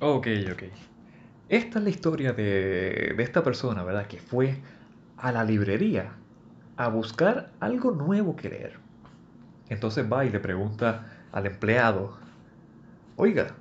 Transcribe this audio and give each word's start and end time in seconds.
Ok, 0.00 0.26
ok. 0.52 0.62
Esta 1.48 1.78
es 1.78 1.84
la 1.84 1.90
historia 1.90 2.32
de, 2.32 3.14
de 3.16 3.22
esta 3.22 3.42
persona, 3.42 3.84
¿verdad? 3.84 4.06
Que 4.06 4.18
fue 4.18 4.56
a 5.16 5.30
la 5.32 5.44
librería 5.44 6.16
a 6.76 6.88
buscar 6.88 7.52
algo 7.60 7.92
nuevo 7.92 8.34
que 8.36 8.48
leer. 8.48 8.78
Entonces 9.68 10.10
va 10.10 10.24
y 10.24 10.30
le 10.30 10.40
pregunta 10.40 11.26
al 11.32 11.46
empleado, 11.46 12.16
oiga, 13.16 13.56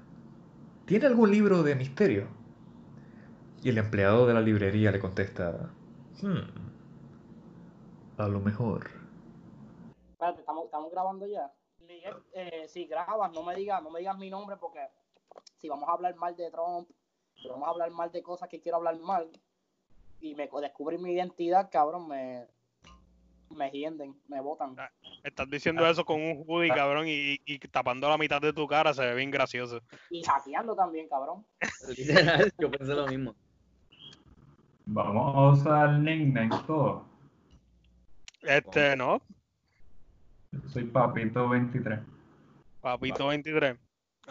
¿tiene 0.85 1.05
algún 1.05 1.31
libro 1.31 1.63
de 1.63 1.75
misterio? 1.75 2.27
Y 3.61 3.69
el 3.69 3.77
empleado 3.77 4.27
de 4.27 4.33
la 4.33 4.41
librería 4.41 4.91
le 4.91 4.99
contesta, 4.99 5.69
hmm, 6.21 6.39
a 8.17 8.27
lo 8.27 8.41
mejor. 8.41 8.89
Espérate, 10.11 10.41
estamos, 10.41 10.65
estamos 10.65 10.91
grabando 10.91 11.25
ya. 11.27 11.51
Miguel, 11.79 12.15
eh, 12.33 12.65
si 12.67 12.85
grabas, 12.85 13.31
no 13.33 13.43
me 13.43 13.55
digas, 13.55 13.81
no 13.81 13.89
me 13.89 13.99
digas 13.99 14.17
mi 14.17 14.29
nombre 14.29 14.57
porque 14.57 14.79
si 15.63 15.69
vamos 15.69 15.87
a 15.87 15.93
hablar 15.93 16.13
mal 16.17 16.35
de 16.35 16.51
Trump, 16.51 16.89
si 17.41 17.47
vamos 17.47 17.65
a 17.65 17.71
hablar 17.71 17.89
mal 17.89 18.11
de 18.11 18.21
cosas 18.21 18.49
que 18.49 18.59
quiero 18.59 18.79
hablar 18.79 18.99
mal 18.99 19.29
y 20.19 20.35
me 20.35 20.49
descubrir 20.59 20.99
mi 20.99 21.13
identidad, 21.13 21.69
cabrón, 21.71 22.09
me, 22.09 22.45
me 23.49 23.71
hienden, 23.71 24.13
me 24.27 24.41
botan. 24.41 24.75
Ah, 24.77 24.91
Estás 25.23 25.49
diciendo 25.49 25.87
eso 25.87 26.03
con 26.03 26.21
un 26.21 26.43
hoodie, 26.45 26.67
cabrón, 26.67 27.05
y, 27.07 27.39
y 27.45 27.59
tapando 27.59 28.09
la 28.09 28.17
mitad 28.17 28.41
de 28.41 28.51
tu 28.51 28.67
cara, 28.67 28.93
se 28.93 29.05
ve 29.05 29.15
bien 29.15 29.31
gracioso. 29.31 29.79
Y 30.09 30.21
hackeando 30.21 30.75
también, 30.75 31.07
cabrón. 31.07 31.45
Literal, 31.97 32.51
yo 32.57 32.69
pensé 32.69 32.93
lo 32.93 33.07
mismo. 33.07 33.33
Vamos 34.85 35.33
a 35.33 35.61
usar 35.61 35.93
nicknames 35.93 36.67
todos. 36.67 37.03
Este, 38.41 38.97
¿no? 38.97 39.21
Yo 40.51 40.59
soy 40.67 40.83
Papito23. 40.83 42.03
Papito 42.81 43.27
23. 43.27 43.77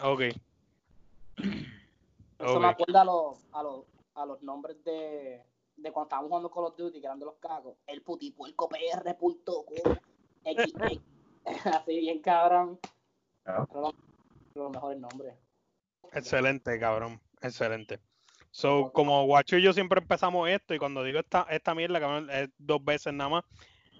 Ok. 0.03 0.21
Eso 2.39 2.59
me 2.59 2.67
acuerda 2.67 3.01
a 3.01 3.05
los, 3.05 3.37
a 3.51 3.63
los, 3.63 3.85
a 4.15 4.25
los 4.25 4.41
nombres 4.43 4.83
de, 4.83 5.43
de 5.77 5.91
cuando 5.91 6.07
estábamos 6.07 6.29
jugando 6.29 6.51
Call 6.51 6.65
of 6.65 6.75
Duty, 6.75 6.99
que 6.99 7.05
eran 7.05 7.19
de 7.19 7.25
los 7.25 7.35
cagos. 7.35 7.77
El 7.87 8.01
putipuerco 8.01 8.69
PR 8.69 9.15
punto 9.17 9.65
com, 9.65 9.95
X, 10.43 10.73
X. 10.81 11.01
Así 11.65 11.99
bien 11.99 12.21
cabrón. 12.21 12.79
Ah. 13.45 13.65
Pero 13.67 13.81
los, 13.81 13.93
los 14.55 14.71
mejores 14.71 14.99
nombres. 14.99 15.35
Excelente, 16.11 16.79
cabrón. 16.79 17.19
Excelente. 17.41 17.99
So, 18.51 18.91
como 18.93 19.25
Guacho 19.25 19.57
y 19.57 19.63
yo 19.63 19.73
siempre 19.73 19.99
empezamos 19.99 20.47
esto, 20.47 20.75
y 20.75 20.77
cuando 20.77 21.03
digo 21.03 21.19
esta, 21.19 21.47
esta 21.49 21.73
mierda, 21.73 21.99
cabrón, 21.99 22.29
es 22.29 22.49
dos 22.59 22.85
veces 22.85 23.11
nada 23.11 23.29
más, 23.29 23.43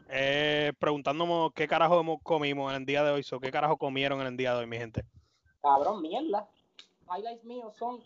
eh, 0.09 0.73
preguntándonos 0.77 1.51
qué 1.53 1.67
carajo 1.67 1.99
hemos 1.99 2.21
comimos 2.21 2.71
en 2.71 2.81
el 2.81 2.85
día 2.85 3.03
de 3.03 3.11
hoy, 3.11 3.23
so, 3.23 3.39
qué 3.39 3.49
carajo 3.51 3.77
comieron 3.77 4.21
en 4.21 4.27
el 4.27 4.37
día 4.37 4.53
de 4.53 4.59
hoy, 4.59 4.67
mi 4.67 4.77
gente. 4.77 5.03
Cabrón, 5.59 6.03
mierda. 6.03 6.47
Highlights 7.15 7.43
míos 7.45 7.75
son 7.75 8.01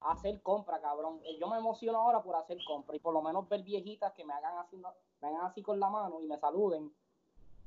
hacer 0.00 0.40
compra, 0.42 0.80
cabrón. 0.80 1.20
Eh, 1.24 1.38
Yo 1.40 1.48
me 1.48 1.58
emociono 1.58 1.98
ahora 1.98 2.22
por 2.22 2.36
hacer 2.36 2.58
compra 2.66 2.96
y 2.96 3.00
por 3.00 3.12
lo 3.14 3.22
menos 3.22 3.48
ver 3.48 3.62
viejitas 3.62 4.12
que 4.14 4.24
me 4.24 4.32
hagan 4.32 4.58
haciendo, 4.58 4.92
me 5.20 5.28
hagan 5.28 5.46
así 5.46 5.62
con 5.62 5.78
la 5.80 5.88
mano 5.90 6.20
y 6.20 6.26
me 6.26 6.38
saluden. 6.38 6.92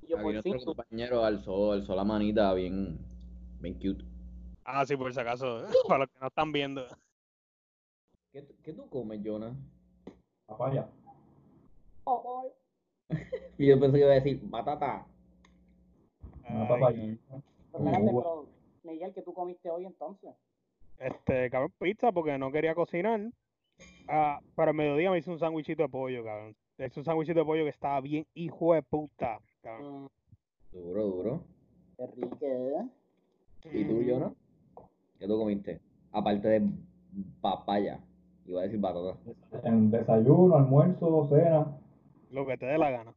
Y 0.01 0.07
yo 0.07 0.17
Aquí 0.17 0.23
por 0.23 0.33
nuestro 0.33 0.53
fin, 0.53 0.65
compañero 0.65 1.23
alzó, 1.23 1.71
alzó 1.73 1.95
la 1.95 2.03
manita 2.03 2.53
bien, 2.53 2.97
bien 3.59 3.73
cute. 3.75 4.03
Ah, 4.63 4.85
sí, 4.85 4.95
por 4.95 5.13
si 5.13 5.19
acaso, 5.19 5.63
para 5.87 5.99
los 5.99 6.09
que 6.09 6.19
no 6.19 6.27
están 6.27 6.51
viendo. 6.51 6.85
¿Qué, 8.31 8.41
tú- 8.43 8.55
qué 8.63 8.73
tú 8.73 8.89
comes, 8.89 9.19
Jonah? 9.23 9.53
Papaya. 10.47 10.89
Y 13.57 13.67
yo 13.67 13.79
pensé 13.79 13.97
que 13.97 14.03
iba 14.03 14.11
a 14.11 14.15
decir 14.15 14.39
batata. 14.43 15.05
Una 16.49 16.63
Ay, 16.63 16.69
papaya. 16.69 17.17
Pero 17.71 17.83
espérate, 17.85 18.05
pero 18.13 18.47
Miguel, 18.83 19.13
¿qué 19.13 19.21
tú 19.21 19.33
comiste 19.33 19.69
hoy 19.69 19.85
entonces? 19.85 20.33
Este, 21.01 21.49
cabrón, 21.49 21.73
pizza 21.79 22.11
porque 22.11 22.37
no 22.37 22.51
quería 22.51 22.75
cocinar. 22.75 23.19
Ah, 24.07 24.39
para 24.55 24.71
el 24.71 24.77
mediodía 24.77 25.09
me 25.09 25.17
hice 25.17 25.31
un 25.31 25.39
sándwichito 25.39 25.81
de 25.81 25.89
pollo, 25.89 26.23
cabrón. 26.23 26.55
Es 26.77 26.95
un 26.95 27.03
sándwichito 27.03 27.39
de 27.39 27.45
pollo 27.45 27.63
que 27.63 27.69
estaba 27.69 27.99
bien 28.01 28.25
hijo 28.35 28.73
de 28.75 28.83
puta, 28.83 29.39
cabrón. 29.61 30.03
Mm, 30.03 30.07
Duro, 30.73 31.03
duro. 31.05 31.43
qué 31.97 32.07
rico, 32.07 32.37
¿eh? 32.41 32.87
¿Y 33.73 33.83
tú, 33.85 34.01
Jonah? 34.07 34.31
¿Qué 35.19 35.27
tú 35.27 35.37
comiste? 35.37 35.81
Aparte 36.11 36.47
de 36.47 36.69
papaya. 37.41 37.99
Iba 38.45 38.61
a 38.61 38.63
decir 38.63 38.79
batata. 38.79 39.17
En 39.63 39.91
desayuno, 39.91 40.55
almuerzo, 40.55 41.27
cena. 41.29 41.77
Lo 42.31 42.45
que 42.45 42.57
te 42.57 42.65
dé 42.67 42.77
la 42.77 42.89
gana. 42.91 43.13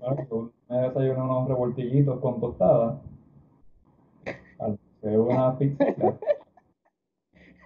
Bueno, 0.00 0.52
me 0.68 0.76
desayuné 0.78 1.20
unos 1.22 1.48
revoltillitos 1.48 2.20
con 2.20 2.40
tostada. 2.40 3.00
Una 5.10 5.56
pizza. 5.58 5.84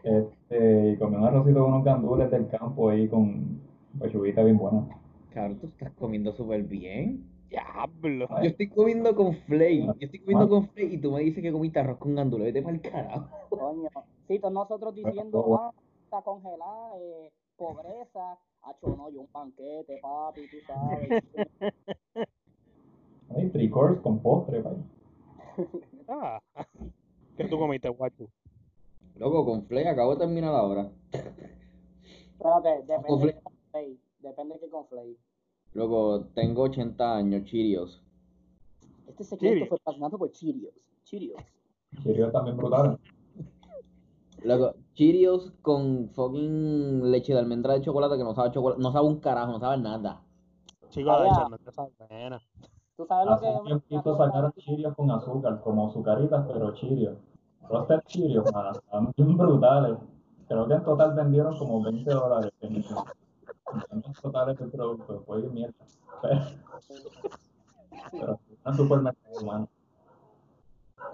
Este, 0.02 0.90
y 0.92 0.96
comí 0.96 1.16
un 1.16 1.24
arrocito 1.24 1.60
con 1.60 1.72
unos 1.74 1.84
gandules 1.84 2.30
del 2.30 2.48
campo 2.48 2.88
ahí 2.90 3.08
con 3.08 3.60
pechuguita 3.98 4.42
bien 4.42 4.56
buena. 4.58 4.86
Cabrón, 5.32 5.58
tú 5.58 5.66
estás 5.66 5.92
comiendo 5.92 6.32
súper 6.32 6.62
bien. 6.62 7.24
Diablo. 7.50 8.26
Yo 8.42 8.48
estoy 8.48 8.68
comiendo 8.70 9.14
con 9.14 9.34
flay. 9.34 9.84
Yo 9.86 9.92
estoy 10.00 10.20
comiendo 10.20 10.44
Ah. 10.46 10.48
con 10.48 10.68
flay 10.68 10.94
y 10.94 10.98
tú 10.98 11.12
me 11.12 11.20
dices 11.20 11.42
que 11.42 11.52
comiste 11.52 11.80
arroz 11.80 11.98
con 11.98 12.14
gandules. 12.14 12.46
Vete 12.46 12.62
para 12.62 12.74
el 12.76 12.80
carajo. 12.80 13.28
Coño. 13.50 13.88
Sí, 14.28 14.38
todos 14.38 14.54
nosotros 14.54 14.94
diciendo, 14.94 15.58
ah, 15.60 15.72
está 16.04 16.22
congelada, 16.22 16.96
eh, 17.00 17.30
pobreza. 17.56 18.38
Hacho, 18.62 18.94
no, 18.96 19.10
yo 19.10 19.20
un 19.22 19.28
banquete, 19.32 19.98
papi, 20.00 20.42
tú 20.50 20.56
sabes. 20.66 21.22
Hay 23.36 23.48
three 23.50 23.68
course 23.70 24.00
con 24.02 24.18
postre, 24.20 24.62
pay. 24.62 24.76
Ah. 26.08 26.40
¿Qué 27.40 27.48
tú 27.48 27.58
comiste, 27.58 27.88
guacho? 27.88 28.28
Loco, 29.16 29.46
con 29.46 29.64
flay 29.64 29.86
acabo 29.86 30.12
de 30.12 30.18
terminar 30.18 30.54
ahora. 30.54 30.90
Espérate, 32.32 32.82
depende 32.86 33.08
Con 33.08 33.20
de 33.22 33.32
qué 33.32 33.40
con 33.40 33.52
Flay. 33.70 34.00
Depende 34.18 34.54
de 34.54 34.60
qué 34.60 34.68
con 34.68 34.86
Flay. 34.88 35.16
Loco, 35.72 36.26
tengo 36.34 36.64
80 36.64 37.16
años, 37.16 37.44
Chirios. 37.44 38.02
Este 39.06 39.24
segmento 39.24 39.46
Cheerios. 39.46 39.68
fue 39.70 39.78
patrocinado 39.78 40.18
por 40.18 40.30
Cheerios. 40.32 40.74
Cheerios. 41.04 41.40
Cheerios 42.02 42.30
también 42.30 42.58
brutales. 42.58 42.98
Loco, 44.44 44.74
Cheerios 44.92 45.50
con 45.62 46.10
fucking 46.10 47.10
leche 47.10 47.32
de 47.32 47.38
almendra 47.38 47.72
de 47.72 47.80
chocolate 47.80 48.18
que 48.18 48.24
no 48.24 48.34
sabe 48.34 48.50
chocolate, 48.50 48.82
no 48.82 48.92
sabe 48.92 49.06
un 49.06 49.18
carajo, 49.18 49.52
no 49.52 49.60
sabe 49.60 49.78
nada. 49.78 50.22
Chicos, 50.90 51.22
leche 51.22 51.40
no 51.48 51.56
te 51.56 51.72
sabe 51.72 51.90
buena. 52.06 52.42
¿Tú 52.98 53.06
sabes 53.06 53.24
lo 53.24 53.32
Hace 53.32 53.46
que 53.46 53.72
un 53.72 53.80
tiempito 53.80 54.14
sacaron 54.14 54.52
Cheerios 54.58 54.94
con 54.94 55.10
azúcar, 55.10 55.58
como 55.62 55.88
azucaritas, 55.88 56.46
pero 56.46 56.74
Cheerios. 56.74 57.29
Frosted 57.70 58.00
Cheerios, 58.08 58.52
man, 58.52 58.74
estaban 58.74 59.12
bien 59.16 59.38
brutales. 59.38 59.96
Creo 60.48 60.66
que 60.66 60.74
en 60.74 60.82
total 60.82 61.14
vendieron 61.14 61.56
como 61.56 61.80
20 61.84 62.10
dólares 62.10 62.52
en 62.62 62.84
en 63.92 64.12
totales 64.20 64.58
del 64.58 64.70
producto. 64.72 65.22
Fue 65.24 65.40
bien 65.40 65.54
mierda. 65.54 65.86
Pero, 66.20 66.40
pero 68.10 68.40
una 68.64 68.76
supermercado, 68.76 69.46
mano. 69.46 69.68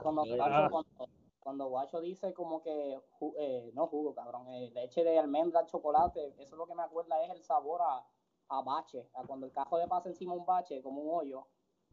cuando, 0.02 0.22
ah. 0.40 0.68
cuando, 0.70 1.08
cuando 1.40 1.68
Guacho 1.68 2.00
dice 2.00 2.32
como 2.32 2.62
que, 2.62 2.98
eh, 3.38 3.70
no 3.74 3.86
jugo, 3.88 4.14
cabrón, 4.14 4.48
eh, 4.48 4.70
leche 4.74 5.04
de 5.04 5.18
almendra, 5.18 5.66
chocolate, 5.66 6.28
eso 6.38 6.54
es 6.54 6.58
lo 6.58 6.66
que 6.66 6.74
me 6.74 6.82
acuerda 6.82 7.22
es 7.22 7.30
el 7.32 7.42
sabor 7.42 7.82
a, 7.82 8.02
a 8.48 8.62
bache, 8.62 9.10
a 9.12 9.24
cuando 9.26 9.44
el 9.44 9.52
cajo 9.52 9.78
le 9.78 9.86
pasa 9.86 10.08
encima 10.08 10.32
un 10.32 10.46
bache, 10.46 10.80
como 10.80 11.02
un 11.02 11.20
hoyo. 11.20 11.46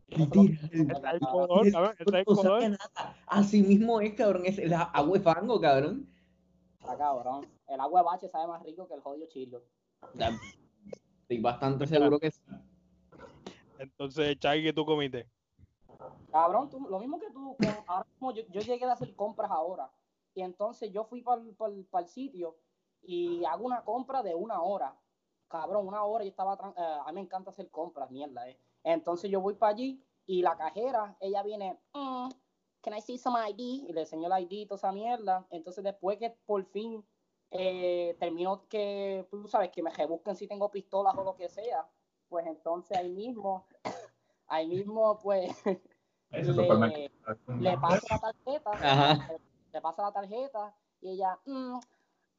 El 0.07 0.21
el 0.71 0.89
nada. 2.71 3.15
Así 3.27 3.63
mismo 3.63 3.99
es, 4.01 4.13
cabrón, 4.13 4.45
es 4.45 4.57
la 4.69 4.83
agua 4.83 5.17
de 5.17 5.23
fango, 5.23 5.59
cabrón. 5.59 6.07
El 7.67 7.79
agua 7.79 8.01
de 8.01 8.05
bache 8.05 8.29
sabe 8.29 8.47
más 8.47 8.61
rico 8.63 8.87
que 8.87 8.93
el 8.93 9.01
jodido 9.01 9.27
chilo. 9.27 9.63
Estoy 11.21 11.39
bastante 11.39 11.87
seguro 11.87 12.19
que 12.19 12.31
sí. 12.31 12.41
Entonces, 13.79 14.39
Chay, 14.39 14.63
¿qué 14.63 14.73
tú 14.73 14.85
comiste? 14.85 15.27
Cabrón, 16.31 16.69
tú, 16.69 16.79
lo 16.89 16.99
mismo 16.99 17.19
que 17.19 17.31
tú, 17.31 17.55
ahora 17.87 18.05
mismo 18.11 18.31
yo, 18.33 18.43
yo 18.49 18.61
llegué 18.61 18.85
a 18.85 18.93
hacer 18.93 19.15
compras 19.15 19.51
ahora. 19.51 19.89
Y 20.35 20.41
entonces 20.41 20.91
yo 20.91 21.05
fui 21.05 21.21
para 21.21 21.41
el 22.03 22.07
sitio 22.07 22.57
y 23.01 23.43
hago 23.45 23.65
una 23.65 23.83
compra 23.83 24.23
de 24.23 24.35
una 24.35 24.61
hora. 24.61 24.95
Cabrón, 25.47 25.87
una 25.87 26.03
hora 26.03 26.23
yo 26.23 26.29
estaba, 26.29 26.53
eh, 26.75 26.97
a 27.05 27.07
mí 27.07 27.15
me 27.15 27.21
encanta 27.21 27.51
hacer 27.51 27.69
compras, 27.69 28.09
mierda, 28.09 28.49
eh. 28.49 28.57
Entonces 28.83 29.29
yo 29.31 29.41
voy 29.41 29.55
para 29.55 29.73
allí 29.73 30.03
y 30.25 30.41
la 30.41 30.55
cajera, 30.57 31.15
ella 31.19 31.43
viene, 31.43 31.79
mm, 31.93 32.29
can 32.81 32.97
I 32.97 33.01
see 33.01 33.17
some 33.17 33.37
ID? 33.49 33.87
Y 33.89 33.93
le 33.93 34.01
enseño 34.01 34.33
el 34.33 34.43
ID 34.43 34.51
y 34.61 34.65
toda 34.65 34.77
esa 34.77 34.91
mierda. 34.91 35.47
Entonces 35.51 35.83
después 35.83 36.17
que 36.17 36.29
por 36.45 36.63
fin 36.65 37.03
eh, 37.51 38.15
termino 38.19 38.67
que, 38.67 39.27
tú 39.29 39.47
sabes, 39.47 39.69
que 39.71 39.83
me 39.83 39.91
rebusquen 39.91 40.35
si 40.35 40.47
tengo 40.47 40.69
pistolas 40.71 41.15
o 41.17 41.23
lo 41.23 41.35
que 41.35 41.49
sea, 41.49 41.87
pues 42.29 42.45
entonces 42.47 42.97
ahí 42.97 43.09
mismo, 43.09 43.65
ahí 44.47 44.67
mismo, 44.67 45.19
pues 45.19 45.51
Le- 46.55 47.11
le 47.59 47.77
paso 47.77 48.07
la 48.09 48.19
tarjeta, 48.19 48.71
Ajá. 48.81 49.27
le 49.71 49.81
paso 49.81 50.01
la 50.01 50.11
tarjeta 50.11 50.75
y 51.01 51.11
ella, 51.11 51.39
mm, 51.45 51.79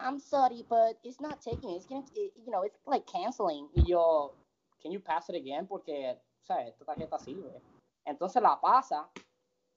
I'm 0.01 0.19
sorry, 0.19 0.65
but 0.69 0.99
it's 1.03 1.21
not 1.21 1.41
taking 1.41 1.71
it. 1.71 1.77
It's 1.77 1.87
gonna, 1.87 2.05
it- 2.15 2.35
you 2.37 2.51
know, 2.51 2.65
it's 2.65 2.81
like 2.87 3.07
canceling. 3.07 3.69
Y 3.75 3.85
yo, 3.87 4.35
can 4.83 4.91
you 4.91 5.01
pass 5.01 5.29
it 5.31 5.37
again? 5.37 5.67
Porque, 5.67 6.19
¿sabes? 6.45 6.69
Esta 6.69 6.85
tarjeta 6.85 7.19
sirve. 7.19 7.61
Entonces 8.05 8.43
la 8.43 8.61
pasa, 8.61 9.09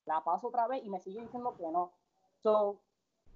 la 0.06 0.24
paso 0.24 0.48
otra 0.48 0.68
vez 0.68 0.84
y 0.84 0.90
me 0.90 1.00
sigue 1.00 1.22
diciendo 1.22 1.56
que 1.56 1.68
no. 1.72 1.92
So, 2.44 2.80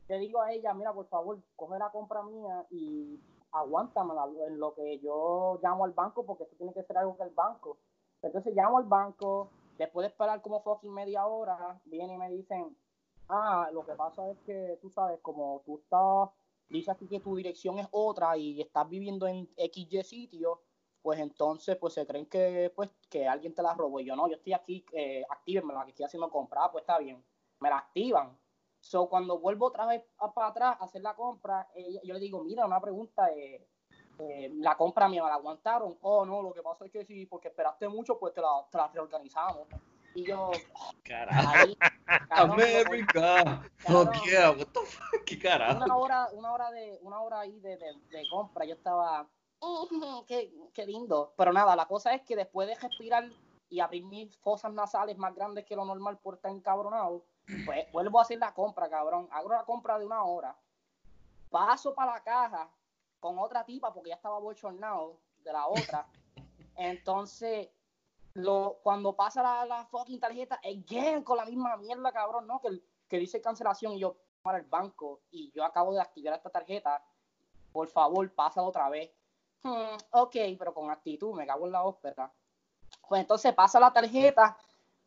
le 0.07 0.19
digo 0.19 0.41
a 0.41 0.51
ella, 0.51 0.73
mira, 0.73 0.93
por 0.93 1.07
favor, 1.07 1.39
coge 1.55 1.79
la 1.79 1.89
compra 1.89 2.21
mía 2.23 2.65
y 2.69 3.19
aguántamela 3.51 4.25
en 4.47 4.59
lo 4.59 4.73
que 4.73 4.99
yo 4.99 5.59
llamo 5.61 5.85
al 5.85 5.91
banco, 5.91 6.25
porque 6.25 6.43
esto 6.43 6.55
tiene 6.57 6.73
que 6.73 6.83
ser 6.83 6.97
algo 6.97 7.17
que 7.17 7.23
el 7.23 7.29
banco. 7.31 7.77
Entonces 8.21 8.53
llamo 8.53 8.77
al 8.77 8.85
banco, 8.85 9.49
después 9.77 10.03
de 10.03 10.09
esperar 10.09 10.41
como 10.41 10.61
fucking 10.61 10.93
media 10.93 11.25
hora, 11.25 11.79
vienen 11.85 12.15
y 12.15 12.17
me 12.17 12.29
dicen, 12.29 12.75
ah, 13.29 13.69
lo 13.73 13.85
que 13.85 13.93
pasa 13.93 14.29
es 14.29 14.37
que 14.45 14.77
tú 14.81 14.89
sabes, 14.89 15.19
como 15.21 15.61
tú 15.65 15.77
estás, 15.77 16.29
dices 16.69 16.89
aquí 16.89 17.07
que 17.07 17.19
tu 17.19 17.35
dirección 17.35 17.79
es 17.79 17.87
otra 17.91 18.37
y 18.37 18.61
estás 18.61 18.87
viviendo 18.87 19.27
en 19.27 19.49
XY 19.57 20.03
sitio, 20.03 20.61
pues 21.01 21.19
entonces 21.19 21.77
pues 21.77 21.93
se 21.93 22.05
creen 22.05 22.27
que 22.27 22.71
pues 22.75 22.89
que 23.09 23.27
alguien 23.27 23.53
te 23.53 23.63
la 23.63 23.73
robó 23.73 23.99
y 23.99 24.05
yo 24.05 24.15
no, 24.15 24.27
yo 24.27 24.35
estoy 24.35 24.53
aquí, 24.53 24.85
eh, 24.93 25.25
la 25.45 25.83
que 25.85 25.91
estoy 25.91 26.05
haciendo 26.05 26.29
compra, 26.29 26.71
pues 26.71 26.83
está 26.83 26.99
bien, 26.99 27.23
me 27.59 27.69
la 27.69 27.77
activan. 27.77 28.37
So, 28.79 29.07
cuando 29.07 29.37
vuelvo 29.39 29.67
otra 29.67 29.85
vez 29.85 30.03
para 30.33 30.47
atrás 30.47 30.77
a 30.79 30.85
hacer 30.85 31.01
la 31.03 31.15
compra, 31.15 31.67
yo 32.03 32.13
le 32.13 32.19
digo, 32.19 32.43
mira, 32.43 32.65
una 32.65 32.81
pregunta, 32.81 33.29
eh, 33.29 33.67
eh, 34.17 34.49
la 34.55 34.75
compra 34.75 35.07
mía 35.07 35.23
me 35.23 35.29
la 35.29 35.35
aguantaron. 35.35 35.97
Oh, 36.01 36.25
no, 36.25 36.41
lo 36.41 36.51
que 36.51 36.63
pasa 36.63 36.85
es 36.85 36.91
que 36.91 37.05
sí, 37.05 37.27
porque 37.27 37.49
esperaste 37.49 37.87
mucho, 37.87 38.17
pues 38.17 38.33
te 38.33 38.41
la, 38.41 38.65
te 38.71 38.77
la 38.79 38.87
reorganizamos. 38.87 39.67
Y 40.15 40.25
yo, 40.25 40.51
carajo. 41.03 41.73
América, 42.31 43.63
fuck 43.77 44.13
yeah, 44.25 44.49
what 44.49 44.67
the 44.73 44.79
fuck, 44.81 45.41
carajo. 45.41 45.85
Una 45.85 45.95
hora, 45.95 46.27
una 46.33 46.51
hora 46.51 46.71
de, 46.71 46.99
una 47.03 47.21
hora 47.21 47.39
ahí 47.41 47.59
de, 47.59 47.77
de, 47.77 47.93
de 48.09 48.23
compra, 48.29 48.65
yo 48.65 48.73
estaba, 48.73 49.29
mm, 49.91 50.25
qué, 50.25 50.85
lindo. 50.85 51.33
Pero 51.37 51.53
nada, 51.53 51.75
la 51.75 51.87
cosa 51.87 52.13
es 52.13 52.21
que 52.23 52.35
después 52.35 52.67
de 52.67 52.75
respirar 52.75 53.29
y 53.69 53.79
abrir 53.79 54.03
mis 54.03 54.35
fosas 54.37 54.73
nasales 54.73 55.17
más 55.17 55.33
grandes 55.33 55.65
que 55.65 55.75
lo 55.75 55.85
normal 55.85 56.17
por 56.19 56.35
estar 56.35 56.51
encabronado, 56.51 57.23
pues 57.65 57.91
vuelvo 57.91 58.19
a 58.19 58.23
hacer 58.23 58.39
la 58.39 58.53
compra, 58.53 58.89
cabrón. 58.89 59.27
Hago 59.31 59.49
la 59.49 59.63
compra 59.63 59.97
de 59.97 60.05
una 60.05 60.23
hora. 60.23 60.57
Paso 61.49 61.93
para 61.93 62.13
la 62.13 62.23
caja 62.23 62.69
con 63.19 63.37
otra 63.39 63.63
tipa 63.63 63.93
porque 63.93 64.09
ya 64.09 64.15
estaba 64.15 64.39
bochornado 64.39 65.17
de 65.43 65.53
la 65.53 65.67
otra. 65.67 66.07
Entonces, 66.75 67.69
lo, 68.33 68.79
cuando 68.81 69.15
pasa 69.15 69.43
la, 69.43 69.65
la 69.65 69.85
fucking 69.85 70.19
tarjeta, 70.19 70.59
again, 70.63 71.23
con 71.23 71.37
la 71.37 71.45
misma 71.45 71.77
mierda, 71.77 72.11
cabrón, 72.11 72.47
¿no? 72.47 72.59
Que, 72.59 72.81
que 73.07 73.17
dice 73.17 73.41
cancelación 73.41 73.93
y 73.93 73.99
yo 73.99 74.17
para 74.41 74.57
el 74.57 74.65
banco 74.65 75.21
y 75.29 75.51
yo 75.51 75.63
acabo 75.63 75.93
de 75.93 76.01
activar 76.01 76.33
esta 76.33 76.49
tarjeta. 76.49 77.03
Por 77.71 77.87
favor, 77.87 78.33
pasa 78.33 78.61
otra 78.61 78.89
vez. 78.89 79.11
Hmm, 79.63 79.97
ok, 80.11 80.35
pero 80.57 80.73
con 80.73 80.89
actitud, 80.89 81.35
me 81.35 81.45
cago 81.45 81.65
en 81.65 81.71
la 81.71 81.83
ópera. 81.83 82.33
Pues 83.07 83.21
entonces 83.21 83.53
pasa 83.53 83.79
la 83.79 83.93
tarjeta 83.93 84.57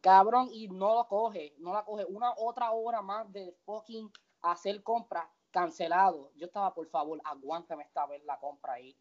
cabrón, 0.05 0.51
y 0.53 0.69
no 0.69 0.95
lo 0.97 1.09
coge, 1.09 1.55
no 1.61 1.73
la 1.73 1.83
coge. 1.83 2.05
Una 2.05 2.35
otra 2.37 2.73
hora 2.73 3.01
más 3.01 3.33
de 3.33 3.56
fucking 3.65 4.12
hacer 4.43 4.83
compra 4.83 5.27
cancelado. 5.51 6.31
Yo 6.35 6.45
estaba, 6.45 6.75
por 6.75 6.87
favor, 6.89 7.19
aguántame 7.25 7.85
esta 7.85 8.05
vez 8.06 8.23
la 8.27 8.39
compra 8.39 8.75
ahí. 8.75 8.95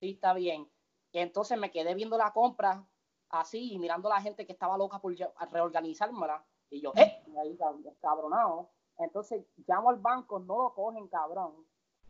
Sí, 0.00 0.12
está 0.12 0.32
bien. 0.32 0.66
entonces 1.12 1.58
me 1.58 1.70
quedé 1.70 1.94
viendo 1.94 2.16
la 2.16 2.32
compra 2.32 2.82
así 3.28 3.74
y 3.74 3.78
mirando 3.78 4.10
a 4.10 4.14
la 4.14 4.22
gente 4.22 4.46
que 4.46 4.52
estaba 4.54 4.78
loca 4.78 4.98
por 4.98 5.14
reorganizármela. 5.52 6.42
Y 6.70 6.80
yo, 6.80 6.92
¡eh! 6.96 7.22
Ahí, 7.38 7.58
cabronado. 8.00 8.70
Entonces 8.96 9.44
llamo 9.66 9.90
al 9.90 9.96
banco, 9.96 10.38
no 10.38 10.56
lo 10.56 10.72
cogen, 10.72 11.06
cabrón. 11.08 11.66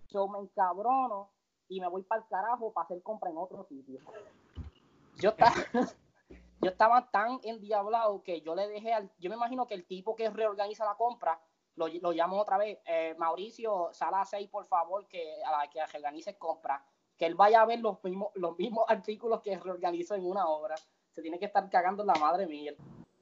Yo 0.07 0.29
me 0.29 0.39
encabrono 0.39 1.33
y 1.69 1.81
me 1.81 1.89
voy 1.89 2.03
para 2.03 2.23
el 2.23 2.29
carajo 2.29 2.73
para 2.73 2.85
hacer 2.85 3.03
compra 3.03 3.31
en 3.31 3.39
otro 3.39 3.65
sitio. 3.65 4.01
Yo 5.17 5.31
estaba, 5.31 5.55
yo 6.61 6.71
estaba 6.71 7.11
tan 7.11 7.41
endiablado 7.43 8.23
que 8.23 8.41
yo 8.41 8.55
le 8.55 8.69
dejé 8.69 8.93
al, 8.93 9.11
yo 9.19 9.31
me 9.31 9.37
imagino 9.37 9.67
que 9.67 9.75
el 9.75 9.85
tipo 9.85 10.15
que 10.15 10.31
reorganiza 10.31 10.85
la 10.85 10.95
compra, 10.95 11.41
lo, 11.77 11.89
lo 11.89 12.13
llamo 12.13 12.41
otra 12.41 12.59
vez, 12.59 12.79
eh, 12.87 13.15
Mauricio, 13.19 13.91
sala 13.93 14.25
6, 14.25 14.49
por 14.49 14.67
favor, 14.67 15.07
que 15.09 15.43
a 15.45 15.51
la 15.51 15.69
que 15.69 15.85
reorganice 15.85 16.37
compra, 16.37 16.83
que 17.19 17.27
él 17.27 17.35
vaya 17.35 17.63
a 17.63 17.67
ver 17.67 17.81
los 17.81 18.03
mismos, 18.03 18.31
los 18.35 18.59
mismos 18.59 18.85
artículos 18.89 19.41
que 19.43 19.59
reorganizo 19.59 20.15
en 20.15 20.25
una 20.25 20.47
obra. 20.47 20.75
Se 21.12 21.23
tiene 21.23 21.39
que 21.39 21.47
estar 21.47 21.69
cagando 21.71 22.05
la 22.05 22.15
madre 22.15 22.47
mía. 22.47 22.73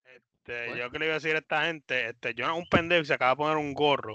Este, 0.04 0.76
yo 0.76 0.90
que 0.90 0.98
le 0.98 1.06
iba 1.06 1.14
a 1.14 1.18
decir 1.18 1.36
a 1.36 1.38
esta 1.38 1.64
gente, 1.66 2.10
este, 2.10 2.34
yo 2.34 2.46
no 2.46 2.56
un 2.56 2.68
pendejo 2.68 3.02
y 3.02 3.06
se 3.06 3.14
acaba 3.14 3.30
de 3.30 3.36
poner 3.36 3.56
un 3.56 3.72
gorro. 3.72 4.14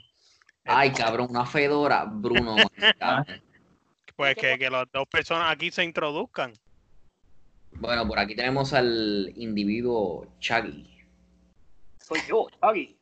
Ay, 0.65 0.91
cabrón, 0.91 1.27
una 1.29 1.45
fedora, 1.45 2.05
Bruno. 2.05 2.55
pues 4.19 4.35
que, 4.35 4.59
que 4.59 4.69
las 4.69 4.85
dos 4.91 5.07
personas 5.07 5.49
aquí 5.49 5.71
se 5.71 5.81
introduzcan. 5.81 6.51
Bueno, 7.71 8.05
por 8.05 8.19
aquí 8.19 8.35
tenemos 8.35 8.73
al 8.73 9.31
individuo 9.37 10.27
Chaggy. 10.41 10.85
Soy 12.01 12.19
yo, 12.27 12.47
Chaggy. 12.59 12.97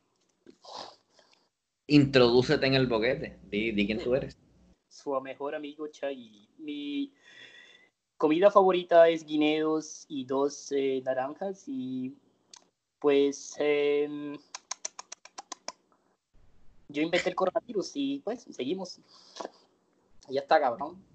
Introdúcete 1.88 2.68
en 2.68 2.74
el 2.74 2.86
boquete. 2.86 3.36
Di, 3.50 3.72
di 3.72 3.86
quién 3.86 3.98
tú 3.98 4.14
eres. 4.14 4.38
Su 4.88 5.20
mejor 5.20 5.56
amigo 5.56 5.88
Chaggy. 5.88 6.50
Mi 6.58 7.12
comida 8.16 8.52
favorita 8.52 9.08
es 9.08 9.26
guineos 9.26 10.06
y 10.08 10.24
dos 10.24 10.70
eh, 10.70 11.02
naranjas. 11.04 11.64
Y 11.66 12.14
pues 13.00 13.56
em, 13.58 14.38
yo 16.86 17.02
inventé 17.02 17.30
el 17.30 17.34
coronavirus 17.34 17.90
y 17.96 18.20
pues 18.20 18.46
seguimos. 18.52 19.00
Ya 20.28 20.42
está, 20.42 20.60
cabrón. 20.60 21.07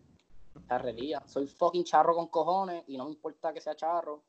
Charrería. 0.68 1.22
Soy 1.26 1.48
fucking 1.48 1.84
charro 1.84 2.16
con 2.16 2.28
cojones 2.28 2.84
y 2.88 2.98
no 2.98 3.06
me 3.06 3.12
importa 3.12 3.54
que 3.54 3.62
sea 3.62 3.76
charro. 3.76 4.24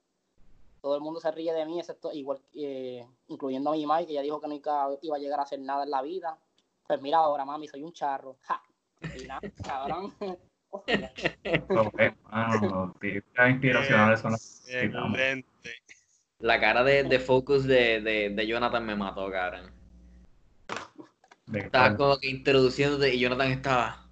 Todo 0.80 0.96
el 0.96 1.00
mundo 1.00 1.20
se 1.20 1.30
ríe 1.30 1.52
de 1.54 1.64
mí, 1.64 1.78
excepto, 1.80 2.12
igual, 2.12 2.40
eh, 2.54 3.06
incluyendo 3.28 3.70
a 3.70 3.72
mi 3.72 3.86
madre, 3.86 4.06
que 4.06 4.12
ya 4.12 4.20
dijo 4.20 4.40
que 4.40 4.48
nunca 4.48 4.88
iba 5.00 5.16
a 5.16 5.18
llegar 5.18 5.40
a 5.40 5.44
hacer 5.44 5.58
nada 5.60 5.84
en 5.84 5.90
la 5.90 6.02
vida. 6.02 6.38
Pues 6.86 7.00
mira 7.00 7.18
ahora, 7.18 7.44
mami, 7.44 7.66
soy 7.68 7.82
un 7.82 7.92
charro. 7.92 8.36
Ja. 8.42 8.62
Y 9.16 9.24
nada, 9.24 9.40
cabrón. 9.64 10.12
inspiracionales 13.48 14.20
son 14.20 14.34
La 16.40 16.60
cara 16.60 16.84
de, 16.84 17.04
de 17.04 17.18
focus 17.18 17.64
de, 17.64 18.00
de, 18.00 18.30
de, 18.30 18.46
Jonathan 18.46 18.84
me 18.84 18.96
mató, 18.96 19.30
cabrón. 19.30 19.72
Estaba 21.52 21.96
como 21.96 22.18
que 22.18 22.28
introduciéndote 22.28 23.14
y 23.14 23.20
Jonathan 23.20 23.52
estaba. 23.52 24.08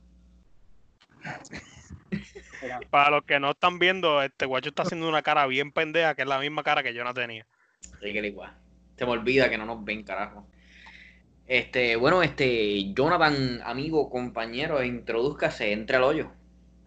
Para 2.91 3.11
los 3.11 3.25
que 3.25 3.41
no 3.41 3.51
están 3.51 3.79
viendo, 3.79 4.23
este 4.23 4.47
guacho 4.47 4.69
está 4.71 4.83
haciendo 4.83 5.09
una 5.09 5.23
cara 5.23 5.47
bien 5.47 5.73
pendeja, 5.73 6.15
que 6.15 6.23
es 6.23 6.29
la 6.29 6.39
misma 6.39 6.63
cara 6.63 6.83
que 6.83 6.95
yo 6.95 7.05
no 7.05 7.15
tenía. 7.15 7.47
Sí, 7.81 8.13
que 8.13 8.27
igual. 8.27 8.53
Se 8.97 9.05
me 9.05 9.13
olvida 9.13 9.49
que 9.49 9.59
no 9.59 9.67
nos 9.67 9.85
ven, 9.85 10.05
carajo. 10.05 10.47
Este, 11.47 11.97
bueno, 11.97 12.23
este, 12.23 12.93
Jonathan, 12.95 13.61
amigo, 13.65 14.09
compañero, 14.09 14.83
introduzcase, 14.83 15.73
entre 15.73 15.97
al 15.97 16.05
hoyo. 16.05 16.31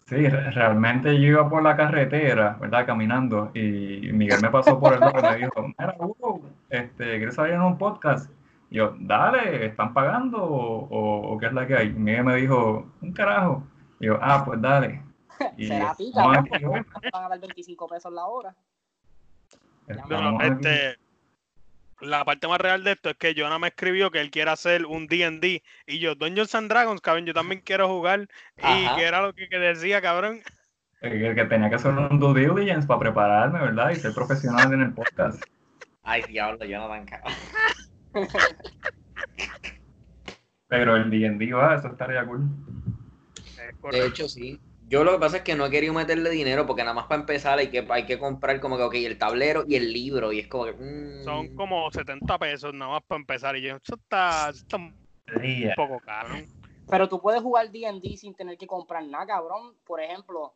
Sí, 0.06 0.28
realmente 0.28 1.20
yo 1.20 1.28
iba 1.28 1.48
por 1.48 1.62
la 1.62 1.76
carretera, 1.76 2.56
¿verdad? 2.60 2.86
Caminando, 2.86 3.50
y 3.54 4.10
Miguel 4.12 4.40
me 4.40 4.50
pasó 4.50 4.78
por 4.78 4.94
el 4.94 5.00
lado 5.00 5.18
y 5.18 5.22
me 5.22 5.36
dijo, 5.38 5.66
mira, 5.78 5.96
Hugo, 5.98 6.42
este, 6.70 7.16
¿quieres 7.16 7.34
salir 7.34 7.54
en 7.54 7.62
un 7.62 7.76
podcast? 7.76 8.30
Y 8.70 8.76
yo, 8.76 8.94
dale, 9.00 9.66
¿están 9.66 9.92
pagando 9.92 10.42
o, 10.42 11.32
o, 11.32 11.38
qué 11.38 11.46
es 11.46 11.52
la 11.52 11.66
que 11.66 11.76
hay? 11.76 11.88
Y 11.88 11.92
Miguel 11.92 12.24
me 12.24 12.36
dijo, 12.36 12.86
un 13.00 13.12
carajo. 13.12 13.64
Y 13.98 14.06
yo, 14.06 14.18
ah, 14.22 14.44
pues 14.44 14.60
dale. 14.60 15.02
Será 15.58 15.94
pica, 15.94 16.22
¿no? 16.22 16.72
van 17.12 17.24
a 17.24 17.28
dar 17.28 17.40
25 17.40 17.88
pesos 17.88 18.12
la 18.12 18.26
hora. 18.26 18.54
No, 20.08 20.40
este, 20.40 20.96
la 22.00 22.24
parte 22.24 22.48
más 22.48 22.60
real 22.60 22.82
de 22.84 22.92
esto 22.92 23.10
es 23.10 23.16
que 23.16 23.34
Jonah 23.36 23.58
me 23.58 23.68
escribió 23.68 24.10
que 24.10 24.20
él 24.20 24.30
quiere 24.30 24.50
hacer 24.50 24.84
un 24.84 25.06
D&D 25.06 25.62
y 25.86 25.98
yo, 25.98 26.14
Dungeons 26.14 26.54
and 26.54 26.68
Dragons, 26.68 27.00
cabrón, 27.00 27.26
yo 27.26 27.34
también 27.34 27.60
quiero 27.64 27.88
jugar 27.88 28.28
y 28.56 28.96
que 28.96 29.04
era 29.04 29.22
lo 29.22 29.32
que, 29.32 29.46
decía, 29.48 30.02
cabrón. 30.02 30.42
Que, 31.00 31.34
que, 31.34 31.44
tenía 31.44 31.68
que 31.68 31.76
hacer 31.76 31.92
un 31.92 32.18
due 32.18 32.40
diligence 32.40 32.86
para 32.86 33.00
prepararme, 33.00 33.60
¿verdad? 33.60 33.90
Y 33.90 33.96
ser 33.96 34.12
profesional 34.12 34.72
en 34.72 34.82
el 34.82 34.92
podcast. 34.92 35.42
Ay, 36.02 36.22
diablo, 36.28 36.64
Jonathan, 36.64 37.06
cabrón. 37.06 37.34
Pero 40.68 40.96
el 40.96 41.10
D&D 41.10 41.52
va, 41.52 41.76
eso 41.76 41.88
estaría 41.88 42.24
cool. 42.26 42.48
De 43.90 44.06
hecho, 44.06 44.28
sí. 44.28 44.60
Yo 44.88 45.02
lo 45.02 45.12
que 45.12 45.18
pasa 45.18 45.38
es 45.38 45.42
que 45.42 45.56
no 45.56 45.66
he 45.66 45.70
querido 45.70 45.92
meterle 45.92 46.30
dinero 46.30 46.64
porque 46.64 46.82
nada 46.82 46.94
más 46.94 47.06
para 47.06 47.20
empezar 47.20 47.58
hay 47.58 47.70
que, 47.70 47.84
hay 47.90 48.06
que 48.06 48.20
comprar 48.20 48.60
como 48.60 48.76
que, 48.76 48.84
ok, 48.84 48.94
el 48.94 49.18
tablero 49.18 49.64
y 49.66 49.74
el 49.74 49.92
libro 49.92 50.32
y 50.32 50.38
es 50.38 50.46
como 50.46 50.64
que... 50.66 50.74
Mm. 50.74 51.24
Son 51.24 51.56
como 51.56 51.90
70 51.90 52.38
pesos 52.38 52.72
nada 52.72 52.92
más 52.92 53.02
para 53.02 53.20
empezar 53.20 53.56
y 53.56 53.62
yo, 53.62 53.76
eso 53.76 53.96
está, 53.96 54.52
un 54.76 54.94
poco 55.74 55.98
caro. 55.98 56.34
Pero 56.88 57.08
tú 57.08 57.20
puedes 57.20 57.42
jugar 57.42 57.72
D&D 57.72 58.16
sin 58.16 58.34
tener 58.34 58.56
que 58.56 58.68
comprar 58.68 59.04
nada, 59.04 59.26
cabrón. 59.26 59.74
Por 59.84 60.00
ejemplo, 60.00 60.54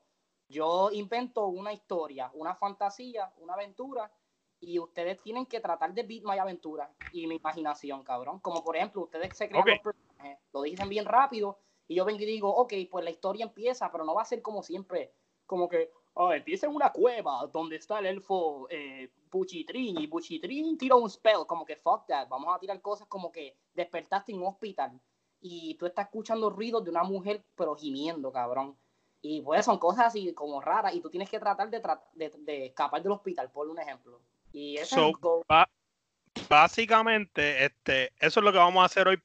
yo 0.48 0.90
invento 0.92 1.48
una 1.48 1.72
historia, 1.72 2.30
una 2.34 2.54
fantasía, 2.54 3.32
una 3.38 3.54
aventura 3.54 4.12
y 4.60 4.78
ustedes 4.78 5.20
tienen 5.22 5.46
que 5.46 5.58
tratar 5.58 5.92
de 5.92 6.04
beat 6.04 6.22
my 6.22 6.38
aventura 6.38 6.88
y 7.10 7.26
mi 7.26 7.34
imaginación, 7.34 8.04
cabrón. 8.04 8.38
Como 8.38 8.62
por 8.62 8.76
ejemplo, 8.76 9.02
ustedes 9.02 9.36
se 9.36 9.48
crean 9.48 9.64
los 9.66 9.78
personajes, 9.80 10.38
lo 10.52 10.62
dicen 10.62 10.88
bien 10.88 11.06
rápido 11.06 11.58
y 11.90 11.96
yo 11.96 12.04
vengo 12.04 12.20
y 12.22 12.26
digo, 12.26 12.54
ok, 12.54 12.72
pues 12.88 13.04
la 13.04 13.10
historia 13.10 13.44
empieza, 13.44 13.90
pero 13.90 14.04
no 14.04 14.14
va 14.14 14.22
a 14.22 14.24
ser 14.24 14.40
como 14.42 14.62
siempre, 14.62 15.12
como 15.44 15.68
que, 15.68 15.90
oh, 16.14 16.32
empieza 16.32 16.66
en 16.66 16.74
una 16.76 16.92
cueva 16.92 17.48
donde 17.52 17.74
está 17.74 17.98
el 17.98 18.06
elfo 18.06 18.68
eh, 18.70 19.10
Buchitrin 19.28 19.98
y 19.98 20.06
Buchitrin 20.06 20.78
tira 20.78 20.94
un 20.94 21.10
spell, 21.10 21.44
como 21.48 21.64
que 21.64 21.74
fuck 21.74 22.06
that, 22.06 22.28
vamos 22.28 22.54
a 22.54 22.60
tirar 22.60 22.80
cosas 22.80 23.08
como 23.08 23.32
que 23.32 23.56
despertaste 23.74 24.30
en 24.30 24.38
un 24.38 24.46
hospital 24.46 25.00
y 25.40 25.74
tú 25.74 25.86
estás 25.86 26.04
escuchando 26.04 26.48
ruidos 26.48 26.84
de 26.84 26.90
una 26.90 27.02
mujer, 27.02 27.44
pero 27.56 27.74
gimiendo, 27.74 28.30
cabrón. 28.30 28.76
Y 29.20 29.40
pues 29.40 29.64
son 29.64 29.78
cosas 29.78 30.06
así 30.06 30.32
como 30.32 30.60
raras 30.60 30.94
y 30.94 31.00
tú 31.00 31.10
tienes 31.10 31.28
que 31.28 31.40
tratar 31.40 31.70
de, 31.70 31.82
tra- 31.82 32.04
de, 32.12 32.30
de 32.38 32.66
escapar 32.66 33.02
del 33.02 33.10
hospital, 33.10 33.50
por 33.50 33.68
un 33.68 33.80
ejemplo. 33.80 34.20
Y 34.52 34.76
ese 34.76 34.94
So, 34.94 35.08
es 35.08 36.48
básicamente, 36.48 37.64
este, 37.64 38.12
eso 38.20 38.38
es 38.38 38.44
lo 38.44 38.52
que 38.52 38.58
vamos 38.58 38.80
a 38.80 38.86
hacer 38.86 39.08
hoy. 39.08 39.20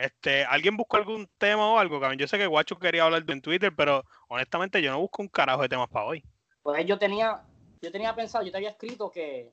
Este, 0.00 0.44
¿alguien 0.44 0.76
buscó 0.76 0.96
algún 0.96 1.28
tema 1.38 1.66
o 1.66 1.78
algo? 1.78 2.00
cabrón? 2.00 2.18
Yo 2.18 2.26
sé 2.26 2.38
que 2.38 2.46
Guacho 2.46 2.78
quería 2.78 3.04
hablar 3.04 3.24
de 3.24 3.32
en 3.32 3.42
Twitter, 3.42 3.72
pero 3.74 4.04
honestamente 4.28 4.80
yo 4.80 4.90
no 4.90 5.00
busco 5.00 5.22
un 5.22 5.28
carajo 5.28 5.62
de 5.62 5.68
temas 5.68 5.88
para 5.88 6.06
hoy. 6.06 6.24
Pues 6.62 6.84
yo 6.86 6.98
tenía, 6.98 7.42
yo 7.82 7.92
tenía 7.92 8.14
pensado, 8.14 8.44
yo 8.44 8.50
te 8.50 8.56
había 8.56 8.70
escrito 8.70 9.10
que 9.10 9.52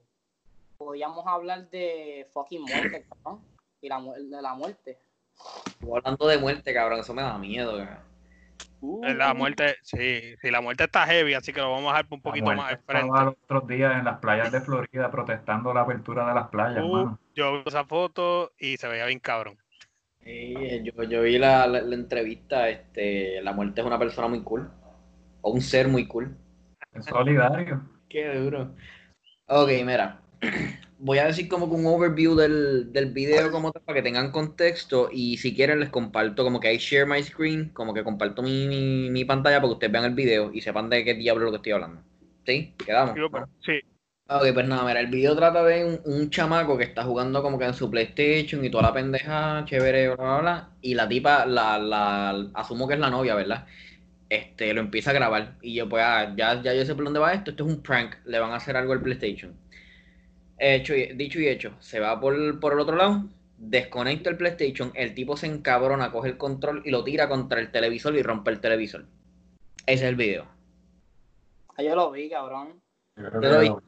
podíamos 0.77 1.25
hablar 1.27 1.69
de 1.69 2.27
fucking 2.33 2.61
muerte, 2.61 3.05
cabrón. 3.23 3.41
Y 3.81 3.89
la, 3.89 4.01
de 4.01 4.41
la 4.41 4.53
muerte. 4.53 4.97
Hablando 5.81 6.27
de 6.27 6.37
muerte, 6.37 6.73
cabrón, 6.73 6.99
eso 6.99 7.13
me 7.13 7.21
da 7.21 7.37
miedo, 7.37 7.77
cabrón. 7.77 8.07
Uh, 8.79 9.03
La 9.05 9.33
muerte, 9.33 9.75
sí, 9.81 10.35
sí, 10.39 10.51
la 10.51 10.61
muerte 10.61 10.83
está 10.83 11.05
heavy, 11.07 11.33
así 11.33 11.51
que 11.51 11.61
lo 11.61 11.71
vamos 11.71 11.91
a 11.91 11.97
dejar 11.97 12.05
un 12.11 12.21
poquito 12.21 12.53
más 12.53 12.71
al 12.71 12.77
frente. 12.79 13.07
Estaba 13.07 13.23
los 13.25 13.35
otros 13.43 13.67
días 13.67 13.97
en 13.97 14.05
las 14.05 14.19
playas 14.19 14.51
de 14.51 14.61
Florida 14.61 15.09
protestando 15.09 15.73
la 15.73 15.81
apertura 15.81 16.27
de 16.27 16.35
las 16.35 16.47
playas, 16.49 16.83
Uh, 16.83 17.17
yo 17.33 17.53
vi 17.53 17.63
esa 17.65 17.85
foto 17.85 18.51
y 18.59 18.77
se 18.77 18.87
veía 18.87 19.05
bien 19.05 19.19
cabrón. 19.19 19.57
Sí, 20.27 20.53
yo, 20.83 21.03
yo 21.03 21.21
vi 21.21 21.37
la, 21.37 21.65
la- 21.67 21.81
la 21.81 21.95
entrevista, 21.95 22.67
este, 22.69 23.41
la 23.41 23.53
muerte 23.53 23.79
es 23.79 23.87
una 23.87 23.97
persona 23.97 24.27
muy 24.27 24.41
cool. 24.43 24.69
O 25.41 25.51
un 25.51 25.61
ser 25.61 25.87
muy 25.87 26.05
cool. 26.05 26.35
Es 26.93 27.05
solidario. 27.05 27.81
Qué 28.09 28.35
duro. 28.35 28.75
Ok, 29.47 29.69
mira. 29.85 30.21
Voy 30.99 31.19
a 31.19 31.27
decir 31.27 31.47
como 31.47 31.69
que 31.69 31.75
un 31.75 31.85
overview 31.85 32.35
del, 32.35 32.91
del 32.91 33.13
video 33.13 33.51
como 33.51 33.71
tal, 33.71 33.83
para 33.83 33.97
que 33.97 34.01
tengan 34.03 34.31
contexto 34.31 35.09
y 35.13 35.37
si 35.37 35.55
quieren 35.55 35.79
les 35.79 35.89
comparto 35.89 36.43
como 36.43 36.59
que 36.59 36.69
hay 36.69 36.77
share 36.79 37.05
my 37.05 37.21
screen, 37.21 37.69
como 37.69 37.93
que 37.93 38.03
comparto 38.03 38.41
mi, 38.41 38.67
mi, 38.67 39.09
mi 39.11 39.23
pantalla 39.23 39.57
para 39.57 39.67
que 39.69 39.73
ustedes 39.73 39.93
vean 39.93 40.05
el 40.05 40.15
video 40.15 40.51
y 40.51 40.59
sepan 40.61 40.89
de 40.89 41.05
qué 41.05 41.13
diablo 41.13 41.43
es 41.43 41.45
lo 41.45 41.51
que 41.51 41.57
estoy 41.57 41.71
hablando. 41.73 42.01
¿Sí? 42.47 42.73
¿Quedamos? 42.83 43.15
Sí, 43.63 43.79
Ok, 44.29 44.43
pues 44.53 44.67
nada, 44.67 44.83
mira, 44.85 44.99
el 44.99 45.07
video 45.07 45.35
trata 45.37 45.63
de 45.63 45.85
un, 45.85 46.01
un 46.03 46.29
chamaco 46.29 46.77
que 46.77 46.83
está 46.83 47.03
jugando 47.03 47.41
como 47.41 47.57
que 47.57 47.63
en 47.63 47.73
su 47.73 47.89
PlayStation 47.89 48.63
y 48.63 48.69
toda 48.69 48.83
la 48.83 48.93
pendeja, 48.93 49.63
chévere, 49.63 50.09
bla, 50.09 50.15
bla, 50.15 50.39
bla, 50.41 50.69
y 50.81 50.95
la 50.95 51.07
tipa, 51.07 51.45
la, 51.45 51.79
la, 51.79 52.49
asumo 52.53 52.89
que 52.89 52.95
es 52.95 52.99
la 52.99 53.09
novia, 53.09 53.35
¿verdad? 53.35 53.65
Este, 54.29 54.73
lo 54.73 54.81
empieza 54.81 55.11
a 55.11 55.13
grabar, 55.13 55.55
y 55.61 55.75
yo 55.75 55.87
pues, 55.87 56.03
ah, 56.05 56.33
ya, 56.35 56.61
ya 56.61 56.73
yo 56.73 56.83
sé 56.85 56.93
por 56.93 57.05
dónde 57.05 57.21
va 57.21 57.31
esto, 57.33 57.51
esto 57.51 57.65
es 57.65 57.69
un 57.73 57.81
prank, 57.81 58.15
le 58.25 58.37
van 58.39 58.51
a 58.51 58.57
hacer 58.57 58.75
algo 58.75 58.91
al 58.91 59.01
PlayStation. 59.01 59.53
Hecho 60.57 60.93
y- 60.93 61.13
dicho 61.13 61.39
y 61.39 61.47
hecho, 61.47 61.73
se 61.79 62.01
va 62.01 62.19
por, 62.19 62.59
por 62.59 62.73
el 62.73 62.79
otro 62.81 62.97
lado, 62.97 63.23
desconecta 63.57 64.29
el 64.29 64.35
PlayStation, 64.35 64.91
el 64.95 65.13
tipo 65.15 65.37
se 65.37 65.47
encabrona, 65.47 66.11
coge 66.11 66.27
el 66.29 66.37
control 66.37 66.81
y 66.83 66.91
lo 66.91 67.05
tira 67.05 67.29
contra 67.29 67.61
el 67.61 67.71
televisor 67.71 68.13
y 68.17 68.23
rompe 68.23 68.51
el 68.51 68.59
televisor. 68.59 69.05
Ese 69.85 70.03
es 70.03 70.09
el 70.09 70.17
video. 70.17 70.47
Ah, 71.77 71.81
Yo 71.81 71.95
lo 71.95 72.11
vi, 72.11 72.29
cabrón. 72.29 72.81
Yo 73.15 73.39
doy. 73.39 73.69
que 73.69 73.86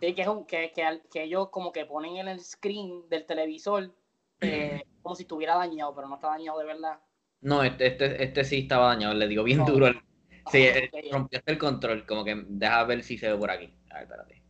Sí, 0.00 0.14
que, 0.14 0.22
es 0.22 0.28
un, 0.28 0.46
que, 0.46 0.72
que, 0.72 0.82
al- 0.82 1.02
que 1.12 1.24
ellos 1.24 1.50
como 1.50 1.72
que 1.72 1.84
ponen 1.84 2.16
en 2.16 2.28
el 2.28 2.40
screen 2.40 3.06
del 3.10 3.26
televisor 3.26 3.94
eh, 4.40 4.82
como 5.02 5.14
si 5.14 5.22
estuviera 5.24 5.56
dañado, 5.56 5.94
pero 5.94 6.08
no 6.08 6.14
está 6.14 6.28
dañado 6.28 6.58
de 6.58 6.64
verdad. 6.64 6.98
No, 7.42 7.62
este, 7.62 7.86
este, 7.88 8.22
este 8.24 8.44
sí 8.44 8.60
estaba 8.60 8.86
dañado, 8.88 9.12
le 9.14 9.28
dio 9.28 9.44
bien 9.44 9.58
No. 9.58 9.66
duro. 9.66 9.86
el- 9.88 10.00
Sí, 10.50 10.64
Ah, 10.66 10.78
eh, 10.78 10.90
ok. 10.92 11.12
rompió 11.12 11.40
el 11.44 11.58
control, 11.58 12.06
como 12.06 12.24
que 12.24 12.34
deja 12.48 12.82
ver 12.84 13.02
si 13.04 13.18
se 13.18 13.30
ve 13.30 13.36
por 13.38 13.50
aquí. 13.50 13.72
A 13.90 13.94
ver, 14.00 14.02
espérate. 14.04 14.42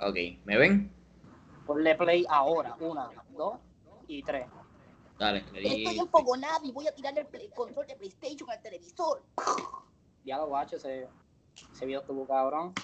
Ok, 0.00 0.44
¿me 0.44 0.58
ven? 0.58 0.92
Ponle 1.64 1.94
play 1.94 2.26
ahora. 2.28 2.76
Una, 2.78 3.10
dos 3.30 3.58
y 4.06 4.22
tres. 4.22 4.46
Dale, 5.18 5.44
le 5.52 5.60
di- 5.60 5.84
Estoy 5.84 5.98
enfogonado 5.98 6.64
y 6.66 6.72
voy 6.72 6.86
a 6.86 6.94
tirar 6.94 7.18
el 7.18 7.26
play- 7.26 7.48
control 7.54 7.86
de 7.86 7.96
PlayStation 7.96 8.50
al 8.50 8.60
televisor. 8.60 9.24
Ya 10.24 10.36
lo 10.36 10.46
guacho, 10.48 10.76
ese, 10.76 11.08
ese 11.72 11.86
video 11.86 12.00
estuvo 12.00 12.26
cabrón. 12.26 12.74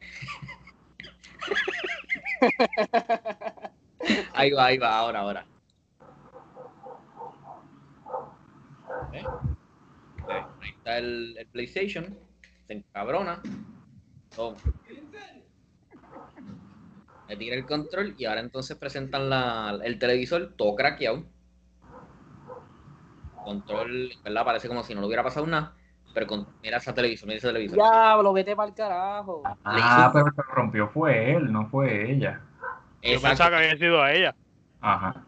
Ahí 4.34 4.50
va, 4.52 4.66
ahí 4.66 4.78
va, 4.78 4.98
ahora, 4.98 5.20
ahora. 5.20 5.46
Ahí 10.60 10.70
está 10.76 10.98
el, 10.98 11.36
el 11.38 11.46
PlayStation. 11.46 12.16
Se 12.66 12.72
encabrona. 12.72 13.40
Toma. 14.34 14.56
Le 17.28 17.36
tira 17.36 17.56
el 17.56 17.66
control 17.66 18.14
y 18.18 18.24
ahora 18.24 18.40
entonces 18.40 18.76
presentan 18.76 19.28
la, 19.28 19.78
el 19.82 19.98
televisor 19.98 20.54
todo 20.56 20.76
craqueado. 20.76 21.24
Control, 23.44 24.12
verdad, 24.24 24.44
parece 24.44 24.68
como 24.68 24.82
si 24.82 24.94
no 24.94 25.00
le 25.00 25.06
hubiera 25.06 25.22
pasado 25.22 25.46
nada. 25.46 25.74
Pero 26.16 26.26
con, 26.28 26.46
mira 26.62 26.78
ese 26.78 26.94
televisor, 26.94 27.26
mira 27.26 27.36
ese 27.36 27.48
televisor. 27.48 27.76
Diablo, 27.76 28.32
vete 28.32 28.56
para 28.56 28.70
el 28.70 28.74
carajo. 28.74 29.42
Ah, 29.66 30.08
pero 30.14 30.24
el 30.28 30.32
que 30.32 30.40
lo 30.48 30.54
rompió 30.54 30.88
fue 30.88 31.34
él, 31.34 31.52
no 31.52 31.68
fue 31.68 32.10
ella. 32.10 32.40
yo 33.02 33.10
Exacto. 33.10 33.28
pensaba 33.28 33.50
que 33.50 33.56
había 33.56 33.76
sido 33.76 34.02
a 34.02 34.12
ella. 34.14 34.34
Ajá. 34.80 35.26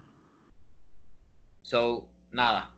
So, 1.61 2.09
nada. 2.30 2.71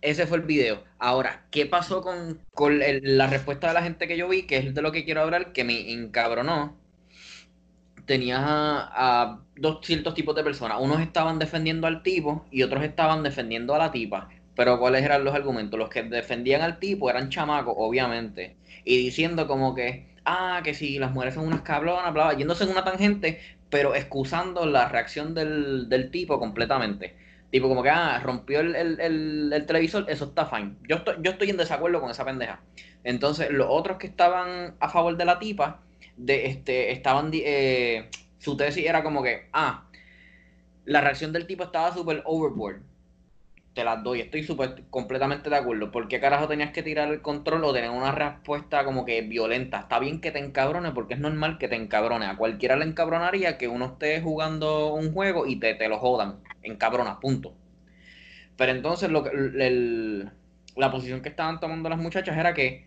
Ese 0.00 0.26
fue 0.26 0.38
el 0.38 0.44
video. 0.44 0.82
Ahora, 0.98 1.44
¿qué 1.50 1.66
pasó 1.66 2.00
con, 2.00 2.40
con 2.54 2.80
el- 2.80 3.18
la 3.18 3.26
respuesta 3.26 3.68
de 3.68 3.74
la 3.74 3.82
gente 3.82 4.08
que 4.08 4.16
yo 4.16 4.28
vi? 4.30 4.46
Que 4.46 4.56
es 4.56 4.74
de 4.74 4.80
lo 4.80 4.90
que 4.90 5.04
quiero 5.04 5.20
hablar, 5.20 5.52
que 5.52 5.62
me 5.62 5.92
encabronó. 5.92 6.74
Tenías 8.06 8.40
a, 8.42 9.24
a 9.24 9.40
dos 9.56 9.80
ciertos 9.82 10.14
tipos 10.14 10.34
de 10.34 10.42
personas. 10.42 10.78
Unos 10.80 11.00
estaban 11.02 11.38
defendiendo 11.38 11.86
al 11.86 12.02
tipo 12.02 12.46
y 12.50 12.62
otros 12.62 12.82
estaban 12.82 13.22
defendiendo 13.22 13.74
a 13.74 13.78
la 13.78 13.90
tipa. 13.92 14.30
Pero 14.56 14.78
¿cuáles 14.80 15.04
eran 15.04 15.24
los 15.24 15.34
argumentos? 15.34 15.78
Los 15.78 15.90
que 15.90 16.02
defendían 16.02 16.62
al 16.62 16.78
tipo 16.80 17.10
eran 17.10 17.30
chamacos, 17.30 17.74
obviamente. 17.76 18.56
Y 18.84 18.96
diciendo 18.98 19.46
como 19.46 19.74
que, 19.74 20.08
ah, 20.24 20.62
que 20.64 20.74
si 20.74 20.98
las 20.98 21.12
mujeres 21.12 21.34
son 21.34 21.46
unas 21.46 21.62
cabronas, 21.62 22.12
bla, 22.14 22.32
yéndose 22.34 22.64
en 22.64 22.70
una 22.70 22.84
tangente, 22.84 23.40
pero 23.70 23.94
excusando 23.94 24.66
la 24.66 24.88
reacción 24.88 25.34
del, 25.34 25.88
del 25.88 26.10
tipo 26.10 26.38
completamente. 26.38 27.16
Tipo 27.50 27.68
como 27.68 27.82
que, 27.82 27.90
ah, 27.90 28.20
rompió 28.22 28.60
el, 28.60 28.74
el- 28.76 29.00
el- 29.00 29.52
el 29.52 29.66
televisor, 29.66 30.06
eso 30.08 30.24
está 30.26 30.46
fine. 30.46 30.76
Yo 30.88 30.96
estoy, 30.96 31.16
yo 31.22 31.30
estoy 31.32 31.50
en 31.50 31.56
desacuerdo 31.58 32.00
con 32.00 32.10
esa 32.10 32.24
pendeja. 32.24 32.60
Entonces, 33.04 33.50
los 33.50 33.68
otros 33.70 33.98
que 33.98 34.06
estaban 34.08 34.74
a 34.80 34.88
favor 34.88 35.16
de 35.16 35.24
la 35.24 35.38
tipa, 35.38 35.80
de 36.16 36.46
este, 36.46 36.92
estaban, 36.92 37.30
eh, 37.34 38.08
su 38.38 38.56
tesis 38.56 38.86
era 38.86 39.02
como 39.02 39.22
que, 39.22 39.48
ah, 39.52 39.84
la 40.84 41.00
reacción 41.00 41.32
del 41.32 41.46
tipo 41.46 41.64
estaba 41.64 41.92
súper 41.92 42.22
overboard. 42.24 42.80
Te 43.76 43.84
las 43.84 44.02
doy, 44.02 44.20
estoy 44.22 44.42
súper 44.42 44.82
completamente 44.90 45.48
de 45.50 45.54
acuerdo. 45.54 45.92
¿Por 45.92 46.08
qué 46.08 46.18
carajo 46.18 46.48
tenías 46.48 46.72
que 46.72 46.82
tirar 46.82 47.06
el 47.12 47.22
control 47.22 47.62
o 47.62 47.72
tener 47.72 47.90
una 47.90 48.10
respuesta 48.10 48.84
como 48.84 49.04
que 49.04 49.20
violenta? 49.22 49.78
Está 49.78 50.00
bien 50.00 50.20
que 50.20 50.32
te 50.32 50.40
encabrone 50.40 50.90
porque 50.90 51.14
es 51.14 51.20
normal 51.20 51.58
que 51.58 51.68
te 51.68 51.76
encabrone. 51.76 52.26
A 52.26 52.36
cualquiera 52.36 52.74
le 52.76 52.86
encabronaría 52.86 53.56
que 53.56 53.68
uno 53.68 53.84
esté 53.86 54.20
jugando 54.20 54.92
un 54.94 55.12
juego 55.12 55.46
y 55.46 55.60
te, 55.60 55.74
te 55.74 55.88
lo 55.88 55.98
jodan. 56.00 56.40
Encabronas, 56.62 57.18
punto. 57.18 57.54
Pero 58.56 58.72
entonces 58.72 59.10
lo 59.10 59.22
que, 59.24 59.30
el- 59.30 60.30
la 60.76 60.90
posición 60.90 61.22
que 61.22 61.28
estaban 61.28 61.60
tomando 61.60 61.88
las 61.88 61.98
muchachas 61.98 62.36
era 62.36 62.54
que, 62.54 62.86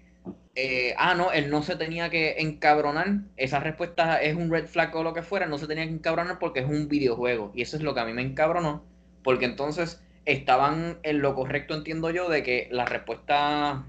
eh, 0.56 0.94
ah, 0.98 1.16
no, 1.16 1.32
él 1.32 1.50
no 1.50 1.64
se 1.64 1.76
tenía 1.76 2.10
que 2.10 2.36
encabronar. 2.40 3.22
Esa 3.38 3.60
respuesta 3.60 4.22
es 4.22 4.36
un 4.36 4.52
red 4.52 4.68
flag 4.68 4.96
o 4.96 5.04
lo 5.04 5.14
que 5.14 5.24
fuera. 5.24 5.46
No 5.48 5.58
se 5.58 5.68
tenía 5.68 5.86
que 5.86 5.92
encabronar 5.94 6.40
porque 6.40 6.60
es 6.62 6.66
un 6.68 6.88
videojuego. 6.88 7.52
Y 7.56 7.62
eso 7.62 7.78
es 7.78 7.84
lo 7.84 7.94
que 7.94 8.00
a 8.02 8.06
mí 8.06 8.14
me 8.14 8.22
encabronó. 8.22 8.84
Porque 9.24 9.46
entonces 9.46 10.02
estaban 10.34 11.00
en 11.04 11.22
lo 11.22 11.36
correcto, 11.36 11.74
entiendo 11.76 12.10
yo, 12.12 12.30
de 12.30 12.44
que 12.44 12.68
la 12.72 12.86
respuesta 12.86 13.86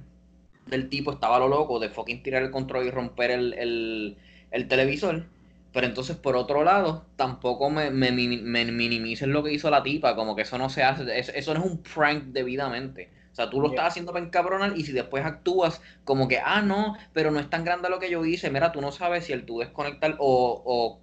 del 0.66 0.88
tipo 0.88 1.12
estaba 1.12 1.38
lo 1.38 1.48
loco 1.48 1.78
de 1.80 1.88
fucking 1.90 2.22
tirar 2.22 2.42
el 2.42 2.50
control 2.50 2.86
y 2.86 2.90
romper 2.90 3.30
el, 3.30 3.54
el- 3.54 4.18
el 4.50 4.68
televisor. 4.68 5.26
Pero 5.72 5.86
entonces, 5.86 6.16
por 6.16 6.36
otro 6.36 6.64
lado, 6.64 7.06
tampoco 7.16 7.70
me, 7.70 7.90
me, 7.90 8.10
me 8.12 8.64
minimicen 8.72 9.32
lo 9.32 9.42
que 9.44 9.52
hizo 9.52 9.70
la 9.70 9.82
tipa, 9.84 10.16
como 10.16 10.34
que 10.34 10.42
eso 10.42 10.58
no 10.58 10.68
se 10.68 10.82
hace, 10.82 11.18
eso, 11.18 11.32
eso 11.34 11.54
no 11.54 11.60
es 11.60 11.66
un 11.70 11.82
prank 11.82 12.24
debidamente. 12.26 13.10
O 13.32 13.34
sea, 13.36 13.48
tú 13.50 13.60
lo 13.60 13.68
Ya. 13.68 13.70
estás 13.70 13.88
haciendo 13.88 14.12
para 14.12 14.24
encabronar 14.24 14.76
y 14.76 14.82
si 14.84 14.92
después 14.92 15.24
actúas 15.24 15.80
como 16.04 16.26
que, 16.26 16.40
ah, 16.44 16.60
no, 16.62 16.96
pero 17.12 17.30
no 17.30 17.38
es 17.38 17.48
tan 17.48 17.64
grande 17.64 17.88
lo 17.88 18.00
que 18.00 18.10
yo 18.10 18.24
hice, 18.24 18.50
mira, 18.50 18.72
tú 18.72 18.80
no 18.80 18.90
sabes 18.90 19.24
si 19.26 19.32
el 19.32 19.46
tú 19.46 19.60
desconectar 19.60 20.16
o, 20.18 20.62
o 20.66 21.00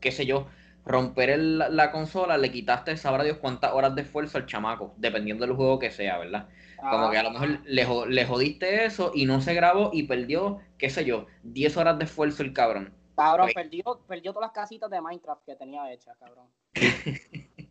qué 0.00 0.12
sé 0.12 0.26
yo, 0.26 0.48
romper 0.90 1.30
el- 1.30 1.58
la 1.58 1.90
consola, 1.92 2.38
le 2.38 2.50
quitaste, 2.50 2.96
sabrá 2.96 3.24
Dios 3.24 3.38
cuántas 3.38 3.72
horas 3.72 3.94
de 3.94 4.02
esfuerzo 4.02 4.38
al 4.38 4.46
chamaco, 4.46 4.94
dependiendo 4.98 5.46
del 5.46 5.54
juego 5.56 5.78
que 5.78 5.90
sea, 5.90 6.18
¿verdad? 6.18 6.48
Como 6.88 7.10
que 7.10 7.18
a 7.18 7.22
lo 7.22 7.30
mejor 7.30 7.60
le, 7.64 7.86
le 8.08 8.24
jodiste 8.26 8.84
eso 8.84 9.12
y 9.14 9.26
no 9.26 9.40
se 9.40 9.54
grabó 9.54 9.90
y 9.92 10.04
perdió, 10.04 10.60
qué 10.78 10.90
sé 10.90 11.04
yo, 11.04 11.26
10 11.42 11.76
horas 11.76 11.98
de 11.98 12.04
esfuerzo 12.04 12.42
el 12.42 12.52
cabrón. 12.52 12.92
Cabrón, 13.14 13.46
Oye. 13.46 13.54
perdió, 13.54 13.84
perdió 14.08 14.32
todas 14.32 14.48
las 14.48 14.54
casitas 14.54 14.90
de 14.90 15.00
Minecraft 15.00 15.44
que 15.44 15.54
tenía 15.56 15.92
hechas, 15.92 16.16
cabrón. 16.18 16.48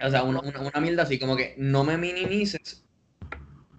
O 0.00 0.10
sea, 0.10 0.22
una, 0.22 0.40
una, 0.40 0.60
una 0.60 0.80
mierda 0.80 1.02
así, 1.02 1.18
como 1.18 1.36
que 1.36 1.54
no 1.58 1.82
me 1.84 1.96
minimices 1.98 2.84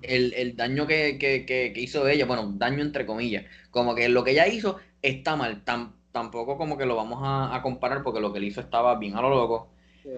el, 0.01 0.33
el 0.33 0.55
daño 0.55 0.88
que, 0.88 1.17
que, 1.19 1.45
que, 1.45 1.73
que 1.73 1.81
hizo 1.81 2.07
ella, 2.07 2.25
bueno, 2.25 2.53
daño 2.55 2.81
entre 2.81 3.05
comillas. 3.05 3.45
Como 3.71 3.95
que 3.95 4.09
lo 4.09 4.23
que 4.23 4.31
ella 4.31 4.47
hizo 4.47 4.79
está 5.01 5.35
mal, 5.35 5.63
tam- 5.65 5.93
tampoco 6.19 6.57
como 6.57 6.77
que 6.77 6.85
lo 6.85 6.95
vamos 6.95 7.19
a, 7.23 7.55
a 7.55 7.61
comparar 7.61 8.03
porque 8.03 8.19
lo 8.19 8.31
que 8.31 8.39
él 8.39 8.45
hizo 8.45 8.61
estaba 8.61 8.97
bien 8.97 9.15
a 9.15 9.21
lo 9.21 9.29
loco. 9.29 9.69
Sí. 10.03 10.09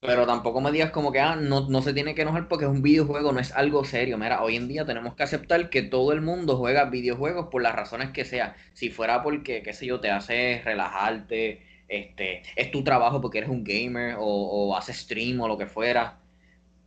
Pero 0.00 0.26
tampoco 0.26 0.60
me 0.60 0.70
digas 0.70 0.90
como 0.90 1.12
que 1.12 1.20
ah, 1.20 1.34
no, 1.34 1.66
no 1.68 1.80
se 1.80 1.94
tiene 1.94 2.14
que 2.14 2.22
enojar 2.22 2.46
porque 2.46 2.66
es 2.66 2.70
un 2.70 2.82
videojuego, 2.82 3.32
no 3.32 3.40
es 3.40 3.52
algo 3.52 3.84
serio. 3.84 4.18
Mira, 4.18 4.42
hoy 4.42 4.56
en 4.56 4.68
día 4.68 4.84
tenemos 4.84 5.14
que 5.14 5.22
aceptar 5.22 5.70
que 5.70 5.80
todo 5.80 6.12
el 6.12 6.20
mundo 6.20 6.58
juega 6.58 6.84
videojuegos 6.84 7.48
por 7.48 7.62
las 7.62 7.74
razones 7.74 8.10
que 8.10 8.26
sea. 8.26 8.54
Si 8.74 8.90
fuera 8.90 9.22
porque, 9.22 9.62
qué 9.62 9.72
sé 9.72 9.86
yo, 9.86 10.00
te 10.00 10.10
hace 10.10 10.60
relajarte, 10.62 11.62
este, 11.88 12.42
es 12.54 12.70
tu 12.70 12.84
trabajo 12.84 13.22
porque 13.22 13.38
eres 13.38 13.50
un 13.50 13.64
gamer 13.64 14.16
o, 14.18 14.26
o 14.26 14.76
haces 14.76 14.98
stream 14.98 15.40
o 15.40 15.48
lo 15.48 15.56
que 15.56 15.66
fuera. 15.66 16.18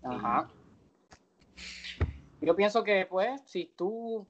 Ajá. 0.03 0.48
Yo 2.39 2.56
pienso 2.56 2.84
que, 2.84 3.06
pues, 3.08 3.41
si 3.46 3.65
tú, 3.65 4.27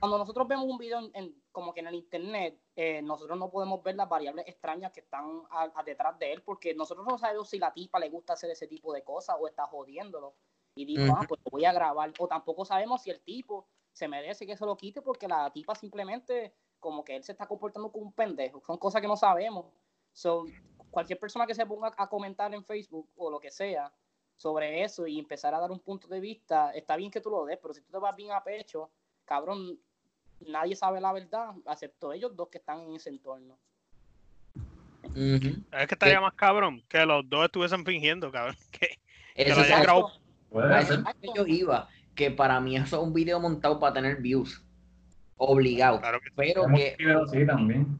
cuando 0.00 0.18
nosotros 0.18 0.46
vemos 0.48 0.66
un 0.66 0.76
video 0.78 0.98
en, 0.98 1.10
en- 1.14 1.42
como 1.52 1.72
que 1.72 1.80
en 1.80 1.86
el 1.86 1.94
internet, 1.94 2.60
eh, 2.74 3.00
nosotros 3.02 3.38
no 3.38 3.50
podemos 3.50 3.82
ver 3.82 3.94
las 3.94 4.08
variables 4.08 4.46
extrañas 4.48 4.92
que 4.92 5.00
están 5.00 5.42
a- 5.50 5.70
a 5.74 5.82
detrás 5.84 6.18
de 6.18 6.32
él, 6.32 6.42
porque 6.42 6.74
nosotros 6.74 7.06
no 7.06 7.16
sabemos 7.16 7.48
si 7.48 7.58
la 7.58 7.72
tipa 7.72 7.98
le 8.00 8.08
gusta 8.08 8.32
hacer 8.32 8.50
ese 8.50 8.66
tipo 8.66 8.92
de 8.92 9.04
cosas 9.04 9.36
o 9.38 9.46
está 9.46 9.66
jodiéndolo. 9.66 10.34
Y 10.74 10.84
dijo, 10.84 11.02
ah, 11.16 11.24
pues 11.28 11.40
lo 11.44 11.50
voy 11.52 11.64
a 11.64 11.72
grabar. 11.72 12.12
O 12.18 12.26
tampoco 12.26 12.64
sabemos 12.64 13.02
si 13.02 13.10
el 13.10 13.20
tipo 13.20 13.68
se 13.92 14.08
merece 14.08 14.44
que 14.46 14.56
se 14.56 14.66
lo 14.66 14.76
quite 14.76 15.00
porque 15.02 15.28
la 15.28 15.52
tipa 15.52 15.76
simplemente, 15.76 16.52
como 16.80 17.04
que 17.04 17.14
él 17.14 17.22
se 17.22 17.30
está 17.32 17.46
comportando 17.46 17.92
como 17.92 18.06
un 18.06 18.12
pendejo. 18.12 18.60
Son 18.66 18.76
cosas 18.78 19.00
que 19.00 19.06
no 19.06 19.16
sabemos. 19.16 19.66
So, 20.12 20.44
cualquier 20.90 21.20
persona 21.20 21.46
que 21.46 21.54
se 21.54 21.64
ponga 21.64 21.92
a 21.96 22.08
comentar 22.08 22.52
en 22.52 22.64
Facebook 22.64 23.08
o 23.16 23.30
lo 23.30 23.38
que 23.38 23.52
sea 23.52 23.92
sobre 24.36 24.82
eso 24.82 25.06
y 25.06 25.18
empezar 25.18 25.54
a 25.54 25.60
dar 25.60 25.70
un 25.70 25.80
punto 25.80 26.08
de 26.08 26.20
vista, 26.20 26.70
está 26.72 26.96
bien 26.96 27.10
que 27.10 27.20
tú 27.20 27.30
lo 27.30 27.44
des, 27.44 27.58
pero 27.58 27.74
si 27.74 27.80
tú 27.80 27.92
te 27.92 27.98
vas 27.98 28.14
bien 28.16 28.32
a 28.32 28.42
pecho, 28.42 28.90
cabrón, 29.24 29.78
nadie 30.40 30.76
sabe 30.76 31.00
la 31.00 31.12
verdad, 31.12 31.54
excepto 31.70 32.12
ellos 32.12 32.34
dos 32.34 32.48
que 32.48 32.58
están 32.58 32.80
en 32.80 32.94
ese 32.94 33.10
entorno. 33.10 33.58
Es 35.14 35.86
que 35.86 35.94
estaría 35.94 36.20
más 36.20 36.34
cabrón 36.34 36.82
que 36.88 37.04
los 37.04 37.28
dos 37.28 37.44
estuviesen 37.44 37.84
fingiendo, 37.84 38.30
cabrón. 38.30 38.56
Que, 39.36 39.50
Eso 39.50 39.62
lo. 39.84 40.12
Puede 40.50 40.72
a 40.72 40.80
eso 40.80 40.94
es 40.94 41.00
que 41.20 41.28
yo 41.34 41.44
iba, 41.46 41.88
que 42.14 42.30
para 42.30 42.60
mí 42.60 42.76
eso 42.76 42.98
es 42.98 43.02
un 43.02 43.12
video 43.12 43.40
montado 43.40 43.80
para 43.80 43.94
tener 43.94 44.20
views. 44.20 44.64
Obligado. 45.36 46.00
Claro 46.00 46.20
que 46.20 46.28
sí. 46.28 46.34
Pero 46.36 46.66
que 46.68 46.96
así 47.24 47.44
también. 47.44 47.98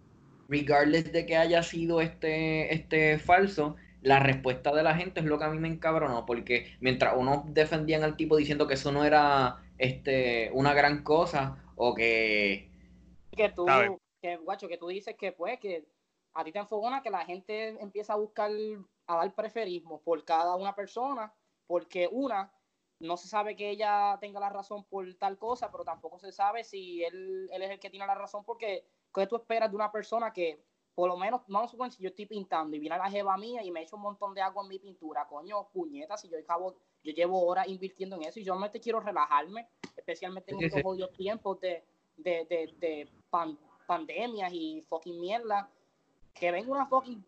regardless 0.48 1.10
de 1.12 1.26
que 1.26 1.36
haya 1.36 1.62
sido 1.64 2.00
este, 2.00 2.72
este 2.72 3.18
falso, 3.18 3.74
la 4.04 4.20
respuesta 4.20 4.70
de 4.72 4.82
la 4.82 4.94
gente 4.94 5.20
es 5.20 5.26
lo 5.26 5.38
que 5.38 5.44
a 5.44 5.48
mí 5.48 5.58
me 5.58 5.68
encabronó, 5.68 6.26
porque 6.26 6.76
mientras 6.80 7.16
unos 7.16 7.42
defendían 7.54 8.04
al 8.04 8.16
tipo 8.16 8.36
diciendo 8.36 8.66
que 8.66 8.74
eso 8.74 8.92
no 8.92 9.02
era 9.02 9.64
este, 9.78 10.50
una 10.52 10.74
gran 10.74 11.02
cosa, 11.02 11.72
o 11.74 11.94
que 11.94 12.70
Que 13.32 13.48
tú, 13.48 13.66
que, 14.20 14.36
guacho, 14.36 14.68
que 14.68 14.76
tú 14.76 14.88
dices 14.88 15.16
que 15.16 15.32
pues 15.32 15.58
que 15.58 15.88
a 16.34 16.44
ti 16.44 16.52
te 16.52 16.58
enfogona 16.58 17.02
que 17.02 17.10
la 17.10 17.24
gente 17.24 17.80
empieza 17.80 18.12
a 18.12 18.16
buscar, 18.16 18.50
a 19.06 19.16
dar 19.16 19.34
preferismo 19.34 20.02
por 20.02 20.22
cada 20.24 20.54
una 20.54 20.74
persona, 20.74 21.32
porque 21.66 22.06
una, 22.12 22.52
no 23.00 23.16
se 23.16 23.26
sabe 23.26 23.56
que 23.56 23.70
ella 23.70 24.18
tenga 24.20 24.38
la 24.38 24.50
razón 24.50 24.84
por 24.84 25.14
tal 25.14 25.38
cosa, 25.38 25.70
pero 25.72 25.82
tampoco 25.82 26.18
se 26.18 26.30
sabe 26.30 26.62
si 26.62 27.02
él, 27.02 27.48
él 27.50 27.62
es 27.62 27.70
el 27.70 27.80
que 27.80 27.88
tiene 27.88 28.06
la 28.06 28.14
razón, 28.14 28.44
porque 28.44 28.84
¿qué 29.14 29.26
tú 29.26 29.36
esperas 29.36 29.70
de 29.70 29.76
una 29.76 29.90
persona 29.90 30.30
que, 30.30 30.62
por 30.94 31.08
lo 31.08 31.16
menos, 31.16 31.40
vamos 31.48 31.68
a 31.68 31.70
suponer, 31.72 31.92
si 31.92 32.02
yo 32.02 32.08
estoy 32.10 32.26
pintando 32.26 32.76
y 32.76 32.78
viene 32.78 32.96
la 32.96 33.10
jeva 33.10 33.36
mía 33.36 33.62
y 33.62 33.70
me 33.70 33.82
echa 33.82 33.96
un 33.96 34.02
montón 34.02 34.32
de 34.34 34.40
agua 34.42 34.62
en 34.62 34.68
mi 34.68 34.78
pintura, 34.78 35.26
coño, 35.26 35.66
puñetas, 35.72 36.20
si 36.20 36.28
yo 36.28 36.38
acabo, 36.38 36.76
yo 37.02 37.12
llevo 37.12 37.44
horas 37.46 37.66
invirtiendo 37.68 38.16
en 38.16 38.22
eso 38.22 38.38
y 38.38 38.44
yo 38.44 38.52
solamente 38.52 38.80
quiero 38.80 39.00
relajarme, 39.00 39.68
especialmente 39.96 40.52
en 40.52 40.58
Sí, 40.58 40.64
estos 40.66 40.78
sí. 40.78 40.82
jodidos 40.84 41.12
tiempos 41.12 41.60
de, 41.60 41.84
de, 42.16 42.44
de, 42.44 42.74
de 42.78 43.08
pan- 43.30 43.58
pandemias 43.86 44.52
y 44.52 44.82
fucking 44.88 45.20
mierda, 45.20 45.68
que 46.32 46.50
venga 46.52 46.70
una 46.70 46.86
fucking 46.86 47.24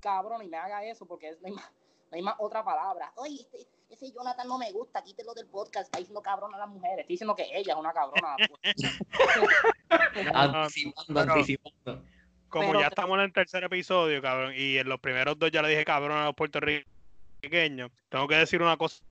cabrón 0.00 0.42
y 0.42 0.48
me 0.48 0.56
haga 0.58 0.84
eso, 0.84 1.06
porque 1.06 1.30
no 1.40 1.46
hay 1.46 1.52
más, 1.52 1.70
no 2.10 2.16
hay 2.16 2.22
más 2.22 2.34
otra 2.38 2.62
palabra. 2.64 3.12
Oye, 3.16 3.40
este- 3.40 3.66
ese 3.88 4.12
Jonathan 4.12 4.46
no 4.46 4.58
me 4.58 4.70
gusta, 4.70 5.02
quítelo 5.02 5.32
del 5.32 5.46
podcast. 5.46 5.86
Está 5.86 5.98
diciendo 5.98 6.20
cabrón 6.20 6.54
a 6.54 6.58
las 6.58 6.68
mujeres, 6.68 6.98
estoy 6.98 7.14
diciendo 7.14 7.34
que 7.34 7.44
ella 7.50 7.72
es 7.72 7.78
una 7.78 7.90
cabrona. 7.94 8.36
pues. 8.36 8.74
anticipando, 10.34 11.20
anticipando. 11.20 12.04
Como 12.48 12.68
Pero- 12.68 12.80
ya 12.80 12.86
estamos 12.88 13.16
en 13.18 13.24
el 13.24 13.32
tercer 13.32 13.62
episodio, 13.64 14.22
cabrón, 14.22 14.52
y 14.56 14.78
en 14.78 14.88
los 14.88 14.98
primeros 15.00 15.38
dos 15.38 15.50
ya 15.50 15.60
le 15.62 15.68
dije 15.68 15.84
cabrón 15.84 16.12
a 16.16 16.24
los 16.26 16.34
puertorriqueños, 16.34 17.90
tengo 18.08 18.26
que 18.26 18.36
decir 18.36 18.62
una 18.62 18.76
cosa. 18.76 19.02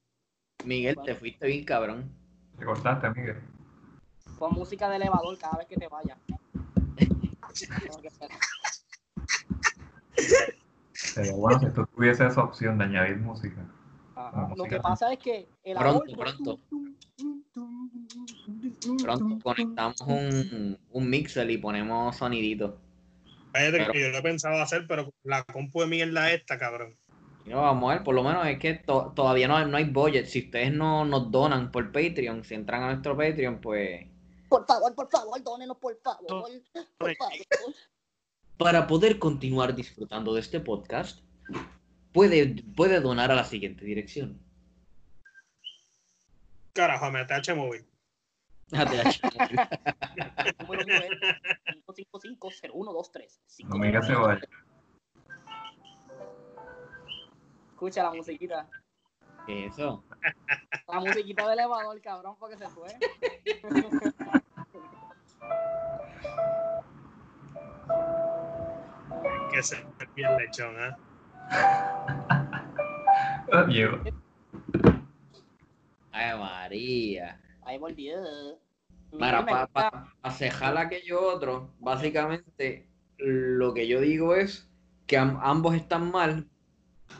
Miguel, 0.65 0.97
te 1.05 1.13
fuiste 1.13 1.45
bien 1.45 1.63
cabrón. 1.63 2.11
Te 2.57 2.65
cortaste, 2.65 3.09
Miguel. 3.11 3.39
Pon 4.39 4.53
música 4.53 4.89
de 4.89 4.95
elevador 4.95 5.37
cada 5.37 5.57
vez 5.57 5.67
que 5.67 5.75
te 5.77 5.87
vayas. 5.87 6.17
Tengo 6.97 8.01
que 8.01 8.07
hacer- 8.07 8.29
Sería 10.93 11.33
bueno 11.33 11.59
si 11.59 11.67
tú 11.69 11.85
tuviese 11.95 12.25
esa 12.25 12.41
opción 12.43 12.77
de 12.77 12.85
añadir 12.85 13.17
música. 13.17 13.61
Ajá. 14.15 14.49
Lo 14.55 14.63
que 14.65 14.79
pasa 14.79 15.13
es 15.13 15.19
que 15.19 15.47
el 15.63 15.77
Pronto, 15.77 16.03
aborto- 16.03 16.17
pronto. 16.17 16.59
Pronto 19.03 19.39
conectamos 19.43 20.01
un, 20.01 20.77
un 20.91 21.09
mixer 21.09 21.49
y 21.51 21.57
ponemos 21.57 22.15
sonidito. 22.17 22.79
Pero- 23.53 23.91
que 23.91 24.01
yo 24.01 24.09
lo 24.09 24.17
he 24.17 24.21
pensado 24.21 24.61
hacer, 24.61 24.85
pero 24.87 25.13
la 25.23 25.43
compu 25.43 25.81
de 25.81 25.87
mierda 25.87 26.31
esta, 26.31 26.57
cabrón. 26.57 26.97
No, 27.45 27.61
vamos 27.61 27.89
a 27.89 27.93
ver, 27.95 28.03
por 28.03 28.13
lo 28.13 28.23
menos 28.23 28.45
es 28.45 28.59
que 28.59 28.73
to- 28.73 29.13
todavía 29.15 29.47
no, 29.47 29.65
no 29.65 29.77
hay 29.77 29.85
budget. 29.85 30.25
Si 30.25 30.39
ustedes 30.45 30.71
no 30.73 31.05
nos 31.05 31.31
donan 31.31 31.71
por 31.71 31.91
Patreon, 31.93 32.43
si 32.43 32.55
entran 32.55 32.83
a 32.83 32.87
nuestro 32.87 33.15
Patreon, 33.15 33.61
pues 33.61 34.05
Por 34.49 34.65
favor, 34.65 34.93
por 34.93 35.09
favor, 35.09 35.41
dónenos, 35.43 35.77
por 35.77 35.97
favor. 36.01 36.27
Por 36.97 37.15
favor. 37.15 37.75
para 38.57 38.87
poder 38.87 39.17
continuar 39.19 39.75
disfrutando 39.75 40.33
de 40.33 40.41
este 40.41 40.59
podcast, 40.59 41.21
puede, 42.11 42.63
puede 42.75 42.99
donar 42.99 43.31
a 43.31 43.35
la 43.35 43.43
siguiente 43.45 43.85
dirección. 43.85 44.41
Carajo, 46.73 47.09
me 47.11 47.19
ATH 47.21 47.55
móvil. 47.55 47.85
ATH. 48.71 49.21
número 50.59 50.85
mío 50.85 50.97
es 50.97 51.85
5550123. 51.85 53.65
No 53.69 53.77
me 53.77 53.87
digas 53.87 54.07
se 54.07 54.15
vaya. 54.15 54.41
Escucha 57.69 58.03
la 58.03 58.13
musiquita. 58.13 58.67
Eso. 59.47 60.03
La 60.87 60.99
musiquita 60.99 61.43
del 61.47 61.59
elevador, 61.59 62.01
cabrón, 62.01 62.35
porque 62.39 62.57
se 62.57 62.67
fue. 62.67 62.89
Que 69.51 69.63
se 69.63 69.85
bien 70.15 70.37
lechón, 70.37 70.75
¿eh? 70.75 70.95
Ah, 73.49 73.65
Llego. 73.69 73.97
Ay, 76.11 76.37
María. 76.37 77.39
Ahí 77.67 77.77
volvió. 77.77 78.15
Mira, 79.11 79.45
para 79.45 79.65
gusta- 79.65 80.31
cejar 80.31 80.77
aquello 80.77 81.21
otro, 81.21 81.73
básicamente 81.79 82.87
lo 83.17 83.73
que 83.73 83.87
yo 83.87 83.99
digo 83.99 84.35
es 84.35 84.69
que 85.05 85.17
am- 85.17 85.37
ambos 85.41 85.75
están 85.75 86.09
mal, 86.09 86.47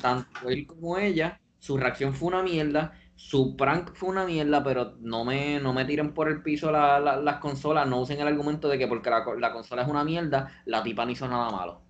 tanto 0.01 0.49
él 0.49 0.65
como 0.65 0.97
ella, 0.97 1.41
su 1.59 1.77
reacción 1.77 2.13
fue 2.13 2.29
una 2.29 2.43
mierda, 2.43 2.93
su 3.15 3.57
prank 3.57 3.93
fue 3.93 4.07
una 4.09 4.25
mierda, 4.25 4.63
pero 4.63 4.95
no 4.99 5.25
me, 5.25 5.59
no 5.59 5.73
me 5.73 5.83
tiren 5.83 6.13
por 6.13 6.29
el 6.29 6.41
piso 6.43 6.71
la- 6.71 6.99
la- 6.99 7.17
las 7.17 7.39
consolas, 7.39 7.85
no 7.87 7.99
usen 7.99 8.21
el 8.21 8.27
argumento 8.27 8.69
de 8.69 8.77
que 8.77 8.87
porque 8.87 9.09
la, 9.09 9.25
la 9.37 9.51
consola 9.51 9.81
es 9.81 9.87
una 9.89 10.05
mierda, 10.05 10.61
la 10.65 10.81
tipa 10.83 11.03
no 11.05 11.11
hizo 11.11 11.27
nada 11.27 11.49
malo. 11.49 11.81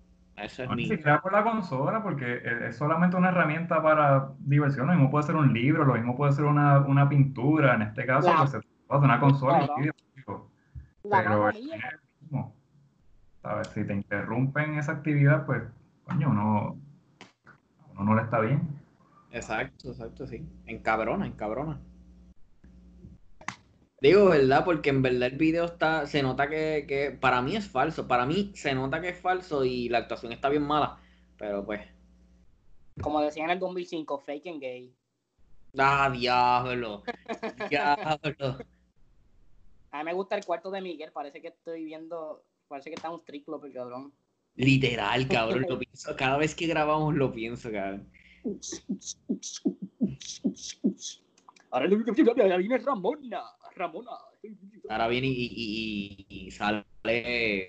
Eso 0.42 0.62
es 0.62 0.68
No, 0.68 0.76
mi... 0.76 0.82
ni 0.82 0.88
siquiera 0.88 1.20
por 1.20 1.32
la 1.32 1.42
consola, 1.42 2.02
porque 2.02 2.40
es 2.68 2.76
solamente 2.76 3.16
una 3.16 3.28
herramienta 3.30 3.82
para 3.82 4.30
diversión. 4.38 4.86
Lo 4.86 4.92
mismo 4.94 5.10
puede 5.10 5.24
ser 5.24 5.36
un 5.36 5.52
libro, 5.52 5.84
lo 5.84 5.94
mismo 5.94 6.16
puede 6.16 6.32
ser 6.32 6.44
una, 6.44 6.78
una 6.80 7.08
pintura. 7.08 7.74
En 7.74 7.82
este 7.82 8.06
caso, 8.06 8.28
Claro. 8.28 8.38
pues 8.40 8.50
se 8.50 8.60
trata 8.60 8.98
de 9.00 9.04
una 9.04 9.20
consola 9.20 9.64
y 9.64 9.88
Claro. 10.22 10.50
La 11.04 11.22
Pero 11.22 11.48
es 11.50 11.58
mismo. 12.20 12.54
¿Sabes? 13.42 13.68
Si 13.68 13.84
te 13.84 13.94
interrumpen 13.94 14.74
esa 14.78 14.92
actividad, 14.92 15.46
pues, 15.46 15.62
coño, 16.04 16.28
uno, 16.30 16.76
a 17.86 17.90
uno 17.92 18.04
no 18.04 18.14
le 18.14 18.22
está 18.22 18.40
bien. 18.40 18.68
Exacto, 19.30 19.88
exacto, 19.90 20.26
sí. 20.26 20.46
Encabrona, 20.66 21.26
encabrona. 21.26 21.78
Digo, 24.00 24.26
¿verdad? 24.26 24.64
Porque 24.64 24.90
en 24.90 25.02
verdad 25.02 25.28
el 25.28 25.36
video 25.38 25.64
está, 25.64 26.06
se 26.06 26.22
nota 26.22 26.48
que, 26.48 26.84
que 26.88 27.10
para 27.10 27.42
mí 27.42 27.56
es 27.56 27.68
falso. 27.68 28.06
Para 28.06 28.26
mí 28.26 28.52
se 28.54 28.74
nota 28.74 29.00
que 29.00 29.08
es 29.08 29.20
falso 29.20 29.64
y 29.64 29.88
la 29.88 29.98
actuación 29.98 30.32
está 30.32 30.48
bien 30.48 30.62
mala. 30.62 30.98
Pero 31.36 31.64
pues, 31.64 31.80
Como 33.02 33.20
decían 33.20 33.46
en 33.46 33.52
el 33.52 33.58
2005, 33.58 34.18
fake 34.20 34.46
and 34.46 34.60
gay. 34.60 34.94
ah, 35.78 36.10
diablo. 36.12 37.02
Diablo. 37.70 38.58
A 39.90 39.98
mí 39.98 40.04
me 40.04 40.12
gusta 40.12 40.36
el 40.36 40.44
cuarto 40.44 40.70
de 40.70 40.80
Miguel, 40.80 41.10
parece 41.12 41.40
que 41.40 41.48
estoy 41.48 41.84
viendo, 41.84 42.44
parece 42.68 42.90
que 42.90 42.96
está 42.96 43.10
un 43.10 43.20
club, 43.20 43.64
el 43.64 43.72
cabrón. 43.72 44.12
Literal, 44.54 45.26
cabrón, 45.28 45.66
lo 45.68 45.78
pienso. 45.78 46.14
Cada 46.16 46.36
vez 46.36 46.54
que 46.54 46.66
grabamos 46.66 47.14
lo 47.14 47.32
pienso, 47.32 47.72
cabrón. 47.72 48.08
Ahora 51.70 51.86
le 51.86 52.58
viene 52.58 52.78
Ramona, 52.78 53.42
Ramona. 53.78 54.10
Ahora 54.88 55.08
viene 55.08 55.28
y, 55.28 55.32
y- 55.32 56.26
y- 56.28 56.46
y 56.46 56.50
sale, 56.50 56.84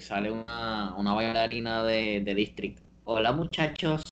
sale 0.02 0.32
una, 0.32 0.96
una 0.98 1.14
bailarina 1.14 1.84
de, 1.84 2.22
de 2.22 2.36
District. 2.36 2.80
Hola 3.06 3.32
muchachos. 3.32 4.04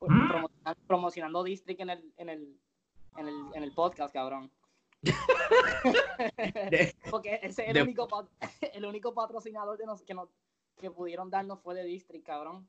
Mm. 0.00 0.28
Promo- 0.28 0.50
Están 0.58 0.74
promocionando 0.86 1.44
District 1.44 1.80
en 1.80 1.90
el, 1.90 2.12
en 2.16 2.28
el, 2.28 2.56
en 3.16 3.28
el, 3.28 3.34
en 3.54 3.62
el 3.62 3.72
podcast, 3.72 4.12
cabrón. 4.12 4.50
Porque 7.10 7.38
ese 7.42 7.62
es 7.62 7.68
el 7.68 7.74
de- 7.74 7.82
único, 7.82 8.08
el 8.74 8.84
único 8.84 9.14
patrocinador 9.14 9.78
de 9.78 9.86
nos, 9.86 10.02
que, 10.02 10.14
nos, 10.14 10.28
que 10.80 10.90
pudieron 10.90 11.30
darnos 11.30 11.60
fue 11.60 11.74
de 11.74 11.84
District, 11.84 12.24
cabrón. 12.24 12.66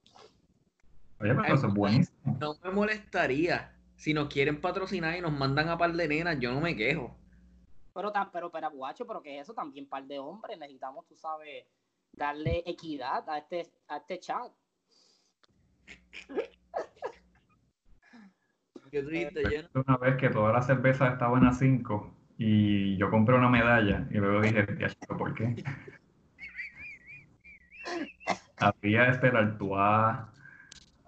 Oye, 1.19 1.33
pero 1.35 1.55
eso 1.55 1.67
es 1.67 1.73
buenísimo. 1.73 2.37
No 2.39 2.55
me 2.63 2.71
molestaría. 2.71 3.75
Si 3.95 4.13
nos 4.13 4.27
quieren 4.27 4.59
patrocinar 4.59 5.15
y 5.17 5.21
nos 5.21 5.31
mandan 5.31 5.69
a 5.69 5.77
par 5.77 5.93
de 5.93 6.07
nenas, 6.07 6.37
yo 6.39 6.51
no 6.51 6.59
me 6.59 6.75
quejo. 6.75 7.15
Pero, 7.93 8.12
tan, 8.12 8.32
pero, 8.32 8.51
pero, 8.51 8.71
guacho, 8.71 9.06
pero 9.06 9.21
que 9.21 9.39
eso 9.39 9.53
también 9.53 9.88
par 9.88 10.03
de 10.06 10.19
hombres. 10.19 10.58
Necesitamos, 10.58 11.06
tú 11.06 11.15
sabes, 11.15 11.65
darle 12.12 12.63
equidad 12.65 13.29
a 13.29 13.38
este, 13.38 13.71
a 13.88 13.97
este 13.97 14.19
chat. 14.19 14.51
¿Qué 18.89 19.01
Jenna? 19.01 19.69
Una 19.73 19.97
vez 19.97 20.17
que 20.17 20.29
toda 20.29 20.53
la 20.53 20.62
cerveza 20.62 21.08
estaba 21.08 21.38
en 21.38 21.45
a 21.45 21.53
5 21.53 22.13
y 22.38 22.95
yo 22.97 23.10
compré 23.10 23.36
una 23.36 23.49
medalla 23.49 24.08
y 24.12 24.15
luego 24.15 24.41
dije, 24.41 24.63
"Tía, 24.63 24.89
chico, 24.89 25.17
¿por 25.17 25.34
qué? 25.34 25.56
Había 28.58 29.13
Stella 29.13 29.39
Artois, 29.39 30.17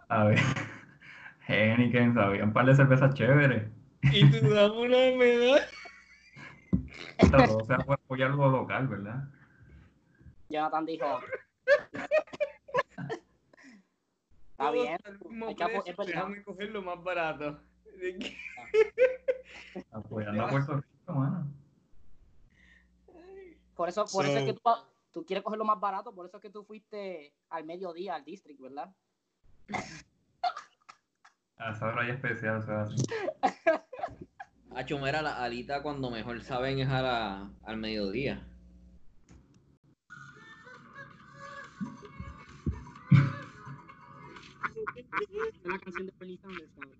había 0.09 0.35
Heineken, 1.47 2.17
había 2.17 2.43
un 2.43 2.53
par 2.53 2.65
de 2.65 2.75
cervezas 2.75 3.13
chéveres. 3.13 3.69
Y 4.11 4.29
tú 4.29 4.49
damos 4.49 4.77
una 4.77 4.97
medalla. 5.17 5.67
Todo 7.31 7.65
sea 7.65 7.77
por 7.77 7.95
apoyar 7.95 8.31
lo 8.31 8.49
local, 8.49 8.87
¿verdad? 8.87 9.23
Jonathan 10.49 10.85
dijo. 10.85 11.19
Está 14.51 14.71
bien. 14.71 14.97
Hay 15.47 15.55
que. 15.55 16.05
Déjame 16.05 16.43
coger 16.43 16.69
lo 16.69 16.81
más 16.81 17.03
barato. 17.03 17.59
Apoyando 19.91 20.45
a 20.45 20.49
Puerto 20.49 20.75
Rico, 20.77 21.13
mano. 21.13 21.47
Por 23.75 23.89
eso, 23.89 24.05
por 24.05 24.25
eso 24.25 24.39
es 24.39 24.45
que 24.45 24.53
tú, 24.53 24.61
tú 25.11 25.25
quieres 25.25 25.43
coger 25.43 25.59
lo 25.59 25.65
más 25.65 25.79
barato, 25.79 26.15
por 26.15 26.25
eso 26.25 26.37
es 26.37 26.41
que 26.41 26.49
tú 26.49 26.63
fuiste 26.63 27.33
al 27.49 27.65
mediodía 27.65 28.15
al 28.15 28.23
district, 28.23 28.61
¿verdad? 28.61 28.93
A 31.57 31.71
esa 31.71 31.87
hora 31.87 32.03
hay 32.03 32.11
especial, 32.11 32.57
o 32.57 32.61
sea, 32.61 32.81
así. 32.83 32.95
Hacho, 34.75 34.99
mira, 34.99 35.21
la 35.21 35.41
alita 35.41 35.81
cuando 35.81 36.11
mejor 36.11 36.41
saben 36.41 36.79
es 36.79 36.89
a 36.89 37.01
la, 37.01 37.49
al 37.63 37.77
mediodía. 37.77 38.45
Es 44.97 45.05
la 45.63 45.79
canción 45.79 46.07
de 46.07 46.13
Bernie 46.19 46.37
Sanders, 46.37 46.69
cabrón. 46.73 46.97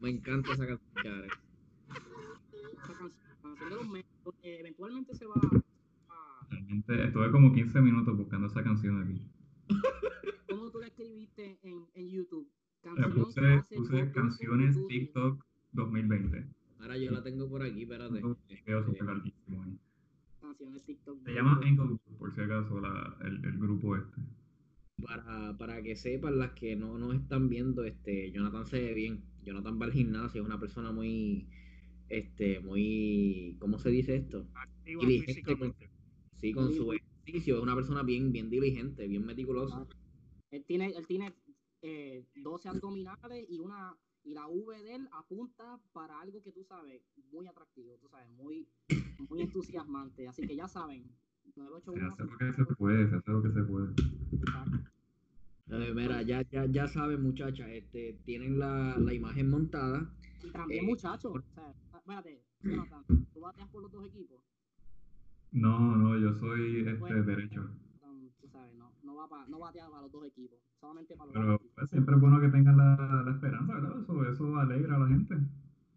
Me 0.00 0.08
encanta 0.08 0.52
esa 0.54 0.66
canción. 0.66 1.24
Esa 2.82 2.94
canción, 2.94 3.70
de 3.70 3.76
los 3.76 3.86
medios, 3.86 4.34
eh, 4.42 4.56
eventualmente 4.60 5.14
se 5.14 5.26
va 5.26 5.34
a... 5.34 6.46
Realmente 6.48 7.04
estuve 7.04 7.30
como 7.30 7.52
15 7.52 7.80
minutos 7.82 8.16
buscando 8.16 8.46
esa 8.46 8.64
canción 8.64 9.02
aquí. 9.02 9.30
¿Cómo 10.48 10.70
tú 10.70 10.80
la 10.80 10.86
escribiste 10.86 11.58
en, 11.62 11.84
en 11.94 12.08
YouTube? 12.08 12.50
Canción 12.80 13.12
puse, 13.12 14.12
canciones 14.12 14.78
TikTok 14.88 15.44
2020. 15.74 16.46
Ahora 16.80 16.96
yo 16.98 17.10
la 17.10 17.22
tengo 17.22 17.48
por 17.48 17.62
aquí, 17.62 17.82
espérate. 17.82 18.14
Video 18.14 18.36
Este, 18.48 18.84
súper 18.84 19.04
larguísimo 19.04 19.64
TikTok. 20.86 21.24
Se 21.24 21.32
llama 21.32 21.60
Englewood, 21.64 21.98
por 22.18 22.34
si 22.34 22.40
acaso, 22.40 22.80
la, 22.80 23.16
el, 23.22 23.44
el 23.44 23.58
grupo 23.58 23.96
este. 23.96 24.20
para, 25.02 25.56
para 25.56 25.82
que 25.82 25.96
sepan 25.96 26.38
las 26.38 26.52
que 26.52 26.76
no 26.76 26.98
nos 26.98 27.14
están 27.14 27.48
viendo, 27.48 27.84
este, 27.84 28.30
Jonathan 28.32 28.66
se 28.66 28.80
ve 28.80 28.94
bien. 28.94 29.24
Jonathan 29.42 29.80
va 29.80 29.86
al 29.86 29.92
gimnasio, 29.92 30.42
es 30.42 30.46
una 30.46 30.58
persona 30.58 30.92
muy, 30.92 31.48
este, 32.08 32.60
muy, 32.60 33.56
¿cómo 33.60 33.78
se 33.78 33.90
dice 33.90 34.16
esto? 34.16 34.46
Activa 34.54 35.02
Diligente 35.02 35.56
con, 35.56 35.74
sí, 36.40 36.52
con 36.52 36.72
su 36.72 36.92
ejercicio, 36.92 37.56
es 37.56 37.62
una 37.62 37.74
persona 37.74 38.02
bien, 38.02 38.32
bien 38.32 38.48
diligente, 38.50 39.06
bien 39.06 39.24
meticulosa. 39.24 39.86
Él 40.50 40.64
tiene, 40.64 40.92
él 40.96 41.06
tiene 41.06 41.34
eh, 41.82 42.24
12 42.36 42.68
abdominales 42.68 43.46
y 43.48 43.58
una 43.58 43.94
y 44.24 44.34
la 44.34 44.46
V 44.48 44.82
de 44.82 44.94
él 44.96 45.08
apunta 45.12 45.78
para 45.92 46.20
algo 46.20 46.42
que 46.42 46.50
tú 46.52 46.64
sabes, 46.64 47.02
muy 47.32 47.46
atractivo, 47.46 47.96
tú 48.00 48.08
sabes, 48.08 48.28
muy, 48.30 48.66
muy 49.28 49.42
entusiasmante. 49.42 50.26
Así 50.28 50.46
que 50.46 50.56
ya 50.56 50.66
saben, 50.68 51.04
Se 51.54 51.60
981. 51.60 52.08
hace 52.12 52.22
lo 52.24 52.38
que 52.38 52.52
se 52.52 52.74
puede, 52.76 53.08
se 53.10 53.16
hace 53.16 53.30
lo 53.30 53.42
que 53.42 53.52
se 53.52 53.62
puede. 53.62 53.92
Eh, 55.70 55.92
mira, 55.94 56.22
ya, 56.22 56.42
ya, 56.50 56.66
ya 56.66 56.86
saben, 56.88 57.22
muchachas, 57.22 57.68
este, 57.70 58.18
tienen 58.24 58.58
la, 58.58 58.96
la 58.98 59.14
imagen 59.14 59.50
montada. 59.50 60.10
Y 60.42 60.50
también, 60.50 60.84
Eh, 60.84 60.86
muchachos, 60.86 61.32
o 61.36 61.42
sea, 61.54 61.74
espérate, 61.98 62.42
Jonathan, 62.62 63.04
¿tú 63.32 63.40
bateas 63.40 63.68
por 63.70 63.82
los 63.82 63.92
dos 63.92 64.06
equipos? 64.06 64.40
No, 65.52 65.96
no, 65.96 66.18
yo 66.18 66.34
soy 66.38 66.80
este 66.80 66.92
Bueno. 66.94 67.24
derecho. 67.24 67.70
Tú 69.04 69.10
no, 69.10 69.16
va 69.16 69.28
pa- 69.28 69.46
no 69.48 69.58
batea 69.58 69.86
para 69.90 70.00
los 70.00 70.12
dos 70.12 70.24
equipos, 70.24 70.58
solamente 70.80 71.14
para 71.14 71.26
los 71.26 71.34
Pero 71.34 71.52
dos 71.58 71.60
pues, 71.74 71.90
siempre 71.90 72.14
es 72.14 72.20
bueno 72.22 72.40
que 72.40 72.48
tengan 72.48 72.76
la, 72.78 73.22
la 73.22 73.32
esperanza, 73.32 73.74
¿verdad? 73.74 74.00
Eso, 74.00 74.24
eso 74.24 74.56
alegra 74.56 74.96
a 74.96 74.98
la 75.00 75.08
gente. 75.08 75.34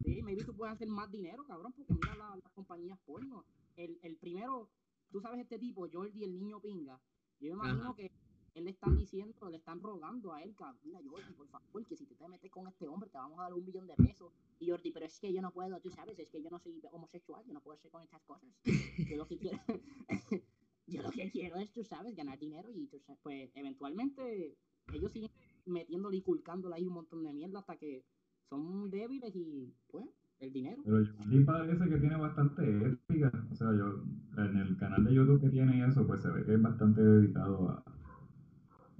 Sí, 0.04 0.22
maybe 0.24 0.43
tú 0.43 0.54
puedes 0.54 0.76
hacer 0.76 0.89
más 0.89 1.10
dinero, 1.10 1.46
cabrón, 1.48 1.72
porque 1.72 1.93
mira 1.93 2.13
la- 2.15 2.36
las 2.36 2.52
compañías 2.54 3.00
porno. 3.06 3.46
El, 3.78 3.98
el 4.04 4.17
primero, 4.17 4.67
tú 5.10 5.22
sabes 5.22 5.39
este 5.39 5.58
tipo, 5.58 5.88
Jordi, 5.89 6.22
el 6.26 6.38
niño 6.38 6.60
pinga. 6.60 7.00
Yo 7.39 7.56
me 7.56 7.63
imagino 7.63 7.82
Ajá. 7.91 7.96
que 7.96 8.12
él 8.56 8.65
le 8.65 8.72
están 8.72 8.98
diciendo, 8.98 9.34
le 9.50 9.58
están 9.58 9.80
rogando 9.80 10.34
a 10.34 10.41
él, 10.43 10.54
cabrón, 10.54 10.82
mira 10.84 11.00
Jordi, 11.10 11.32
por 11.34 11.48
favor, 11.48 11.86
que 11.88 11.96
si 11.96 12.06
te 12.08 12.15
te 12.15 12.28
metes 12.28 12.52
con 12.52 12.67
este 12.67 12.89
hombre 12.89 13.10
te 13.10 13.17
vamos 13.17 13.39
a 13.39 13.43
dar 13.43 13.54
un 13.54 13.63
millón 13.63 13.88
de 13.88 13.96
pesos. 13.96 14.34
Y 14.60 14.70
Jordi, 14.70 14.91
pero 14.91 15.06
es 15.06 15.17
que 15.17 15.32
yo 15.32 15.41
no 15.41 15.52
puedo, 15.52 15.80
tú 15.80 15.91
sabes, 15.91 16.20
es 16.20 16.28
que 16.28 16.43
yo 16.43 16.50
no 16.50 16.60
soy 16.60 16.82
homosexual, 16.91 17.46
yo 17.48 17.54
no 17.54 17.62
puedo 17.62 17.78
hacer 17.78 17.89
con 17.89 18.04
estas 18.04 18.22
cosas. 18.24 18.50
Yo 18.98 19.15
lo 19.15 19.28
que 19.28 19.38
quiero, 19.38 19.60
yo 20.88 21.02
lo 21.02 21.12
que 21.12 21.30
quiero 21.32 21.58
es, 21.58 21.71
tú 21.71 21.84
sabes, 21.84 22.15
ganar 22.15 22.39
dinero 22.39 22.69
y 22.73 22.88
tú 22.88 23.00
sabes, 23.00 23.19
pues 23.21 23.52
eventualmente 23.56 24.58
ellos 24.93 25.12
siguen 25.12 25.30
metiéndole 25.65 26.17
y 26.17 26.21
culcándole 26.21 26.76
ahí 26.76 26.86
un 26.86 26.93
montón 26.93 27.23
de 27.23 27.34
mierda 27.34 27.60
hasta 27.60 27.76
que 27.76 28.06
son 28.50 28.89
débiles 28.89 29.36
y 29.36 29.73
pues 29.88 30.06
el 30.39 30.54
dinero. 30.54 30.82
Pero 30.86 31.06
Jordi 31.17 31.43
parece 31.43 31.89
que 31.89 31.97
tiene 31.97 32.15
bastante 32.15 32.88
ética. 32.88 33.32
O 33.52 33.56
sea, 33.56 33.67
yo 33.76 34.04
en 34.38 34.58
el 34.58 34.78
canal 34.78 35.04
de 35.04 35.13
YouTube 35.13 35.41
que 35.41 35.50
tiene 35.50 35.86
eso, 35.86 36.06
pues 36.08 36.21
se 36.21 36.32
ve 36.32 36.45
que 36.45 36.54
es 36.54 36.62
bastante 36.62 37.02
dedicado 37.02 37.69
a, 37.69 37.84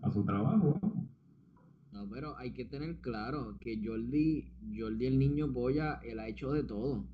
a 0.02 0.12
su 0.12 0.26
trabajo. 0.26 0.80
No, 1.92 2.10
pero 2.10 2.38
hay 2.38 2.54
que 2.54 2.66
tener 2.66 3.00
claro 3.00 3.58
que 3.60 3.80
Jordi, 3.84 4.52
Jordi 4.78 5.06
el 5.06 5.20
niño 5.20 5.52
polla, 5.52 6.00
él 6.04 6.20
ha 6.20 6.28
hecho 6.28 6.52
de 6.52 6.64
todo. 6.64 7.06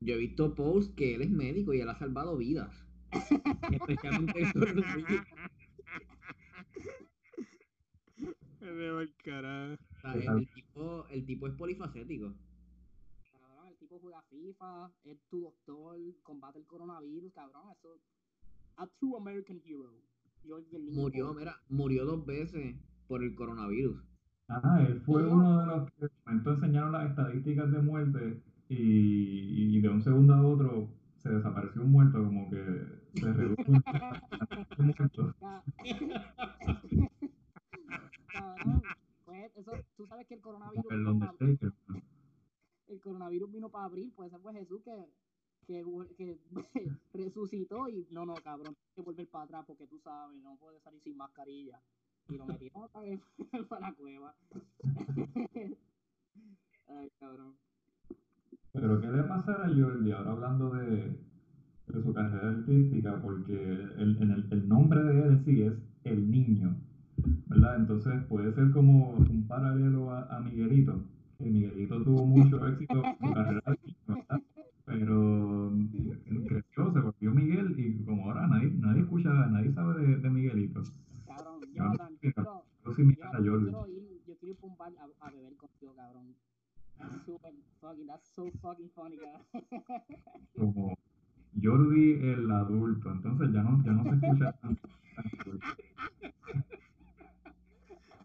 Yo 0.00 0.14
he 0.14 0.18
visto 0.18 0.54
posts 0.54 0.94
que 0.94 1.14
él 1.14 1.22
es 1.22 1.30
médico 1.30 1.74
y 1.74 1.80
él 1.80 1.88
ha 1.88 1.94
salvado 1.94 2.36
vidas. 2.36 2.89
Especialmente. 3.72 4.42
O 8.62 10.00
sea, 10.02 10.14
el, 10.14 10.38
el 10.38 10.48
tipo, 10.52 11.06
el 11.08 11.24
tipo 11.26 11.46
es 11.46 11.54
polifacético. 11.54 12.34
Cabrón, 13.32 13.66
el 13.68 13.76
tipo 13.76 13.98
juega 14.00 14.22
FIFA, 14.22 14.90
es 15.04 15.18
tu 15.30 15.40
doctor, 15.40 15.96
combate 16.22 16.58
el 16.58 16.66
coronavirus, 16.66 17.32
cabrón, 17.32 17.62
eso. 17.72 17.96
A 18.76 18.86
true 18.98 19.16
American 19.18 19.60
hero. 19.64 19.92
El 20.72 20.90
Murió, 20.90 21.28
pobre. 21.28 21.40
mira, 21.40 21.60
murió 21.68 22.04
dos 22.06 22.24
veces 22.24 22.74
por 23.08 23.22
el 23.22 23.34
coronavirus. 23.34 24.02
Ah, 24.48 24.82
él 24.86 25.00
fue 25.02 25.26
uno 25.26 25.60
de 25.60 25.66
los 25.66 25.90
que 25.92 26.50
enseñaron 26.50 26.92
las 26.92 27.10
estadísticas 27.10 27.70
de 27.70 27.82
muerte 27.82 28.42
y, 28.68 29.76
y 29.76 29.80
de 29.80 29.88
un 29.88 30.02
segundo 30.02 30.34
a 30.34 30.42
otro 30.42 30.88
se 31.18 31.28
desapareció 31.28 31.82
un 31.82 31.92
muerto, 31.92 32.24
como 32.24 32.50
que 32.50 32.56
se 33.14 33.32
redujo 33.32 33.62
un 33.68 33.82
un 34.78 34.86
muerto. 34.86 35.34
Ca- 35.38 35.62
Cabrón, 38.32 38.82
pues 39.26 39.50
eso, 39.56 39.72
tú 39.96 40.06
sabes 40.06 40.26
que 40.26 40.34
el 40.34 40.40
coronavirus 40.40 40.84
Como 40.84 40.94
el 40.96 41.04
vino 41.04 41.18
pa- 41.18 41.32
Undertaker. 41.44 41.72
el 42.88 43.00
coronavirus 43.00 43.52
vino 43.52 43.68
para 43.68 43.84
abril, 43.84 44.12
pues 44.16 44.32
ese 44.32 44.40
fue 44.40 44.52
Jesús 44.54 44.80
que, 44.82 45.06
que, 45.66 45.84
vu- 45.84 46.08
que 46.16 46.38
resucitó 47.12 47.88
y 47.88 48.06
no, 48.10 48.24
no, 48.26 48.34
cabrón, 48.34 48.74
hay 48.76 48.94
que 48.94 49.02
volver 49.02 49.28
para 49.28 49.44
atrás 49.44 49.64
porque 49.66 49.86
tú 49.86 49.98
sabes, 50.00 50.40
no 50.42 50.56
puedes 50.56 50.82
salir 50.82 51.00
sin 51.02 51.16
mascarilla. 51.16 51.80
Y 52.28 52.36
lo 52.36 52.46
metieron 52.46 52.84
otra 52.84 53.00
vez 53.00 53.20
para 53.68 53.88
la 53.88 53.94
cueva. 53.94 54.34
Ay, 56.86 57.10
cabrón. 57.18 57.56
Pero 58.72 59.00
¿qué 59.00 59.08
le 59.08 59.22
pasará 59.24 59.64
a 59.66 59.68
Jordi 59.68 60.12
ahora 60.12 60.30
hablando 60.30 60.70
de, 60.70 61.18
de 61.88 62.02
su 62.02 62.14
carrera 62.14 62.49
artística? 62.60 63.20
Porque 63.20 63.54
el, 63.54 64.16
en 64.22 64.30
el, 64.50 64.68
nombre 64.68 65.02
de 65.02 65.18
él 65.22 65.28
en 65.32 65.44
sí 65.44 65.62
es 65.62 65.72
El 66.04 66.30
Niño, 66.30 66.76
¿verdad? 67.46 67.76
Entonces 67.76 68.22
puede 68.28 68.52
ser 68.54 68.70
como 68.70 69.10
un 69.10 69.46
paralelo 69.48 70.10
a, 70.12 70.40
Miguelito, 70.40 71.04
que 71.38 71.44
Miguelito 71.50 72.02
tuvo 72.02 72.24
mucho 72.26 72.66
éxito 72.68 73.02
en 73.04 73.18
su 73.28 73.34
carrera 73.34 73.62
de 73.66 73.78
niño, 73.84 73.96
¿verdad? 74.08 74.40
Pero 74.86 75.70
él 75.72 76.44
creció, 76.48 76.92
se 76.92 77.00
volvió 77.00 77.30
Miguel 77.32 77.74
y 77.78 78.04
como 78.04 78.24
ahora 78.24 78.46
nadie, 78.46 78.70
nadie 78.78 79.02
escucha, 79.02 79.30
nadie 79.46 79.72
sabe 79.72 80.00
de, 80.06 80.16
de 80.16 80.30
Miguelito. 80.30 80.82
Cabrón, 81.26 81.60
Yo 81.60 81.84
no 81.84 81.92
Jonathan, 81.94 82.08
sé, 82.20 82.26
yo 82.26 82.32
quiero, 82.34 82.62
Yo 82.84 82.92
sí 82.94 83.02
me 83.04 83.12
a 83.12 83.16
Jonathan, 83.16 83.44
yo 83.44 83.52
Jordi. 83.52 83.64
quiero 83.66 83.88
ir, 83.88 84.20
yo 84.26 84.36
quiero 84.38 84.52
ir 84.54 84.56
pa' 84.60 84.66
un 84.66 84.76
bar 84.76 84.92
a, 84.98 85.26
a 85.26 85.30
beber 85.30 85.56
contigo, 85.56 85.94
como 90.56 90.94
Jordi 91.62 92.12
el 92.12 92.50
adulto, 92.50 93.10
entonces 93.12 93.52
ya 93.52 93.62
no, 93.62 93.82
ya 93.84 93.92
no 93.92 94.04
se 94.04 94.10
escucha 94.10 94.52
tan, 94.60 94.76
tan 94.76 95.30
cool. 95.44 95.60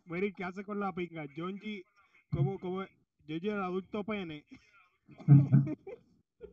Mira, 0.08 0.26
¿y 0.28 0.34
qué 0.34 0.44
hace 0.44 0.64
con 0.64 0.80
la 0.80 0.94
pinga? 0.94 1.26
Jonji, 1.36 1.84
¿cómo, 2.32 2.60
cómo 2.60 2.84
es? 2.84 2.90
Jonji 3.28 3.50
el 3.50 3.62
adulto 3.62 4.04
pene. 4.04 4.44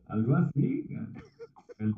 Algo 0.07 0.35
así. 0.35 0.85
El- 1.77 1.95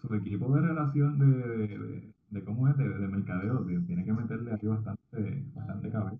su 0.00 0.14
equipo 0.14 0.54
de 0.54 0.60
relación 0.60 1.18
de, 1.18 1.26
de, 1.26 1.78
de- 1.78 2.14
de 2.30 2.44
cómo 2.44 2.68
es, 2.68 2.76
de, 2.76 2.88
de 2.88 3.08
mercadeo, 3.08 3.66
que 3.66 3.78
tiene 3.80 4.04
que 4.04 4.12
meterle 4.12 4.52
aquí 4.52 4.66
bastante, 4.66 5.44
bastante 5.54 5.90
cabeza. 5.90 6.18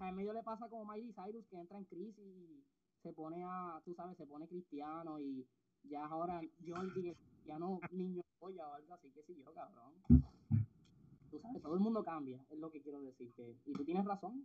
A 0.00 0.10
medio 0.12 0.32
le 0.32 0.42
pasa 0.42 0.68
como 0.68 0.81
Miley 0.92 1.12
Cyrus 1.12 1.46
que 1.46 1.56
entra 1.56 1.78
en 1.78 1.84
crisis 1.84 2.18
y 2.18 2.64
se 3.02 3.12
pone 3.12 3.42
a, 3.44 3.80
tú 3.84 3.94
sabes, 3.94 4.16
se 4.16 4.26
pone 4.26 4.46
cristiano 4.46 5.18
y 5.18 5.46
ya 5.84 6.04
ahora 6.06 6.40
Jordi 6.66 7.16
ya 7.44 7.58
no 7.58 7.80
niño 7.90 8.22
polla 8.38 8.68
o 8.68 8.74
algo 8.74 8.94
así, 8.94 9.10
que 9.10 9.22
sé 9.22 9.34
yo, 9.36 9.52
cabrón. 9.52 9.94
Tú 11.30 11.40
sabes, 11.40 11.62
todo 11.62 11.74
el 11.74 11.80
mundo 11.80 12.04
cambia, 12.04 12.44
es 12.50 12.58
lo 12.58 12.70
que 12.70 12.82
quiero 12.82 13.00
decir. 13.00 13.32
Que, 13.34 13.56
y 13.64 13.72
tú 13.72 13.84
tienes 13.84 14.04
razón. 14.04 14.44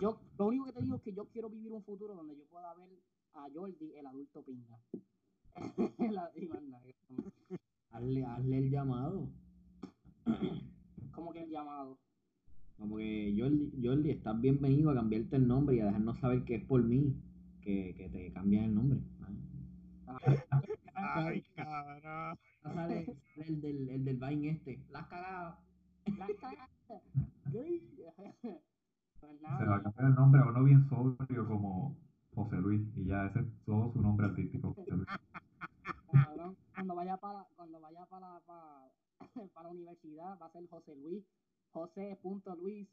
Yo, 0.00 0.18
lo 0.36 0.46
único 0.46 0.64
que 0.66 0.72
te 0.72 0.82
digo 0.82 0.96
es 0.96 1.02
que 1.02 1.12
yo 1.12 1.26
quiero 1.26 1.48
vivir 1.48 1.72
un 1.72 1.84
futuro 1.84 2.14
donde 2.14 2.36
yo 2.36 2.44
pueda 2.46 2.74
ver 2.74 2.90
a 3.34 3.48
Jordi, 3.54 3.94
el 3.94 4.06
adulto 4.06 4.42
pinga. 4.42 4.78
Hazle, 7.90 8.24
hazle 8.24 8.58
el 8.58 8.70
llamado. 8.70 9.28
como 11.14 11.32
que 11.32 11.42
el 11.44 11.50
llamado. 11.50 11.98
Como 12.78 12.98
que 12.98 13.34
Jordi, 13.38 13.72
Jordi, 13.82 14.10
estás 14.10 14.40
bienvenido 14.40 14.90
a 14.90 14.94
cambiarte 14.94 15.36
el 15.36 15.48
nombre 15.48 15.76
y 15.76 15.80
a 15.80 15.86
dejarnos 15.86 16.18
saber 16.18 16.44
que 16.44 16.56
es 16.56 16.64
por 16.64 16.82
mí 16.82 17.14
que, 17.62 17.94
que 17.96 18.08
te 18.08 18.32
cambian 18.32 18.64
el 18.64 18.74
nombre. 18.74 19.00
Ay, 20.94 21.42
cabrón. 21.54 22.38
Sale, 22.62 23.06
sale 23.06 23.48
el 23.48 23.60
del, 23.60 23.88
el 23.88 24.04
del 24.04 24.16
Vine 24.16 24.50
este. 24.50 24.84
La 24.90 25.00
has 25.00 25.08
cagado. 25.08 25.56
La 26.18 26.26
cagaste. 26.40 27.02
Gay. 27.52 27.82
Pues 29.18 29.38
Se 29.40 29.64
va 29.64 29.76
a 29.76 29.82
cambiar 29.82 30.10
el 30.10 30.14
nombre 30.14 30.40
a 30.42 30.44
uno 30.44 30.62
bien 30.62 30.88
sobrio 30.90 31.48
como 31.48 31.96
José 32.34 32.56
Luis, 32.56 32.86
y 32.96 33.06
ya 33.06 33.24
ese 33.26 33.40
es 33.40 33.46
todo 33.64 33.90
su 33.90 34.02
nombre 34.02 34.26
artístico, 34.26 34.74
José 34.74 34.90
Luis. 34.90 35.08
cabrón, 36.12 36.54
cuando 36.74 36.94
vaya 36.94 37.16
para 37.16 37.46
cuando 37.56 37.80
vaya 37.80 38.04
para 38.06 38.38
para, 38.40 38.90
para 39.54 39.68
la 39.68 39.74
universidad 39.74 40.38
va 40.38 40.46
a 40.46 40.52
ser 40.52 40.68
José 40.68 40.94
Luis 40.96 41.24
José.luis 41.76 42.88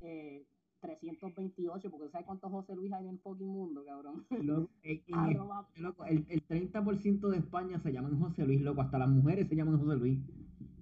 eh, 0.00 0.44
328 0.80 1.88
porque 1.90 2.08
¿sabes 2.10 2.26
cuántos 2.26 2.50
José 2.50 2.74
Luis 2.74 2.92
hay 2.92 3.04
en 3.04 3.10
el 3.12 3.18
fucking 3.20 3.46
mundo 3.46 3.84
cabrón? 3.84 4.26
Loco, 4.42 4.68
en- 4.82 5.02
en 5.06 5.14
Arroba- 5.14 5.60
España, 5.68 5.88
loco, 5.88 6.04
el, 6.06 6.26
el 6.28 6.46
30% 6.48 7.28
de 7.28 7.38
España 7.38 7.78
se 7.80 7.92
llaman 7.92 8.18
José 8.20 8.44
Luis, 8.44 8.60
loco. 8.60 8.80
Hasta 8.80 8.98
las 8.98 9.08
mujeres 9.08 9.48
se 9.48 9.54
llaman 9.54 9.78
José 9.78 9.96
Luis. 9.96 10.18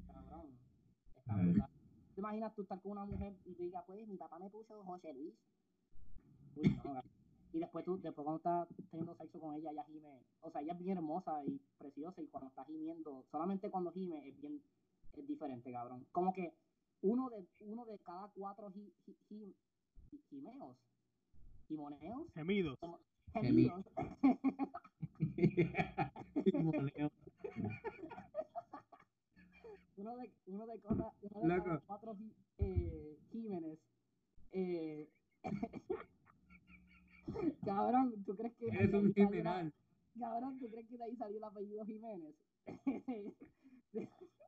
cabrón 0.06 0.46
está 1.18 1.37
brutal. 1.37 1.68
¿te 2.14 2.20
imaginas 2.20 2.54
tú 2.54 2.62
estar 2.62 2.80
con 2.80 2.92
una 2.92 3.04
mujer 3.04 3.35
y 3.44 3.52
tú 3.54 3.62
digas 3.64 3.85
pues 3.87 4.09
mi 4.09 4.16
papá 4.16 4.38
me 4.38 4.48
puso 4.50 4.83
José 4.85 5.12
Luis 5.12 5.35
Uy, 6.56 6.76
no, 6.85 7.02
y 7.52 7.59
después 7.59 7.85
tú 7.85 7.98
después 8.00 8.24
cuando 8.24 8.37
estás 8.38 8.68
teniendo 8.90 9.14
sexo 9.16 9.38
con 9.40 9.54
ella 9.54 9.70
ella 9.70 9.85
gime 9.85 10.22
o 10.40 10.50
sea 10.50 10.61
ella 10.62 10.72
es 10.72 10.78
bien 10.78 10.96
hermosa 10.98 11.42
y 11.44 11.61
preciosa 11.78 12.20
y 12.22 12.26
cuando 12.26 12.48
está 12.48 12.64
gimiendo 12.64 13.24
solamente 13.30 13.70
cuando 13.70 13.92
gime 13.92 14.26
es 14.28 14.37
bien 14.40 14.61
es 15.16 15.26
diferente 15.26 15.70
cabrón 15.72 16.04
como 16.12 16.33
que 16.33 16.52
uno 17.03 17.31
de 17.31 17.47
uno 17.61 17.85
de 17.87 17.99
cada 17.99 18.29
cuatro 18.29 18.71
gi- 18.73 18.93
gi- 19.07 19.17
gi- 19.29 19.55
gi- 20.11 20.21
gimeos. 20.31 20.77
Gimoneos. 21.69 22.27
Gemidos. 22.35 22.79
gemidos. 23.33 23.85
Uno 29.97 30.17
de 30.17 30.31
uno 30.47 30.67
de, 30.67 30.81
cada, 30.81 31.13
uno 31.21 31.55
de 31.55 31.63
cada 31.63 31.81
cuatro 31.81 32.17
eh, 32.59 33.19
Jiménez 33.31 33.79
eh, 34.53 35.09
cabrón 37.65 38.25
tú 38.25 38.35
crees 38.35 38.55
que 38.55 38.71
ahí 38.73 38.95
un 38.95 39.13
cabrón 40.19 40.59
tú 40.59 40.71
crees 40.71 40.89
que 40.89 40.97
de 40.97 41.05
ahí 41.05 41.15
salió 41.17 41.37
el 41.37 41.45
apellido 41.45 41.85
Jiménez 41.85 42.35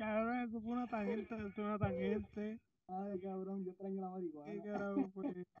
Cabrón, 0.00 0.38
eso 0.48 0.60
fue 0.62 0.72
una 0.72 0.88
tangente, 0.88 1.34
eso 1.36 1.50
fue 1.52 1.64
una 1.64 1.78
tangente. 1.78 2.60
ay 2.88 3.20
cabrón 3.20 3.64
yo 3.64 3.70
extraño 3.70 4.00
la 4.02 4.10
¿Qué 4.44 4.60
marihuana 4.60 4.62
carajo 4.62 5.10
fue 5.14 5.30
eso? 5.30 5.60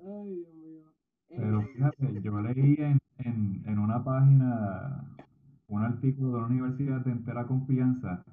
ay 0.00 0.34
Dios 0.36 0.54
mío 0.54 0.84
Pero 1.34 1.62
Eh, 1.62 1.68
fíjate, 1.72 2.20
yo 2.22 2.40
leí 2.40 2.76
en, 2.78 2.98
en, 3.18 3.62
en 3.66 3.78
una 3.78 4.02
página 4.04 5.04
un 5.68 5.82
artículo 5.82 6.34
de 6.34 6.40
la 6.42 6.46
Universidad 6.48 7.00
de 7.04 7.12
Entera 7.12 7.46
Confianza 7.46 8.24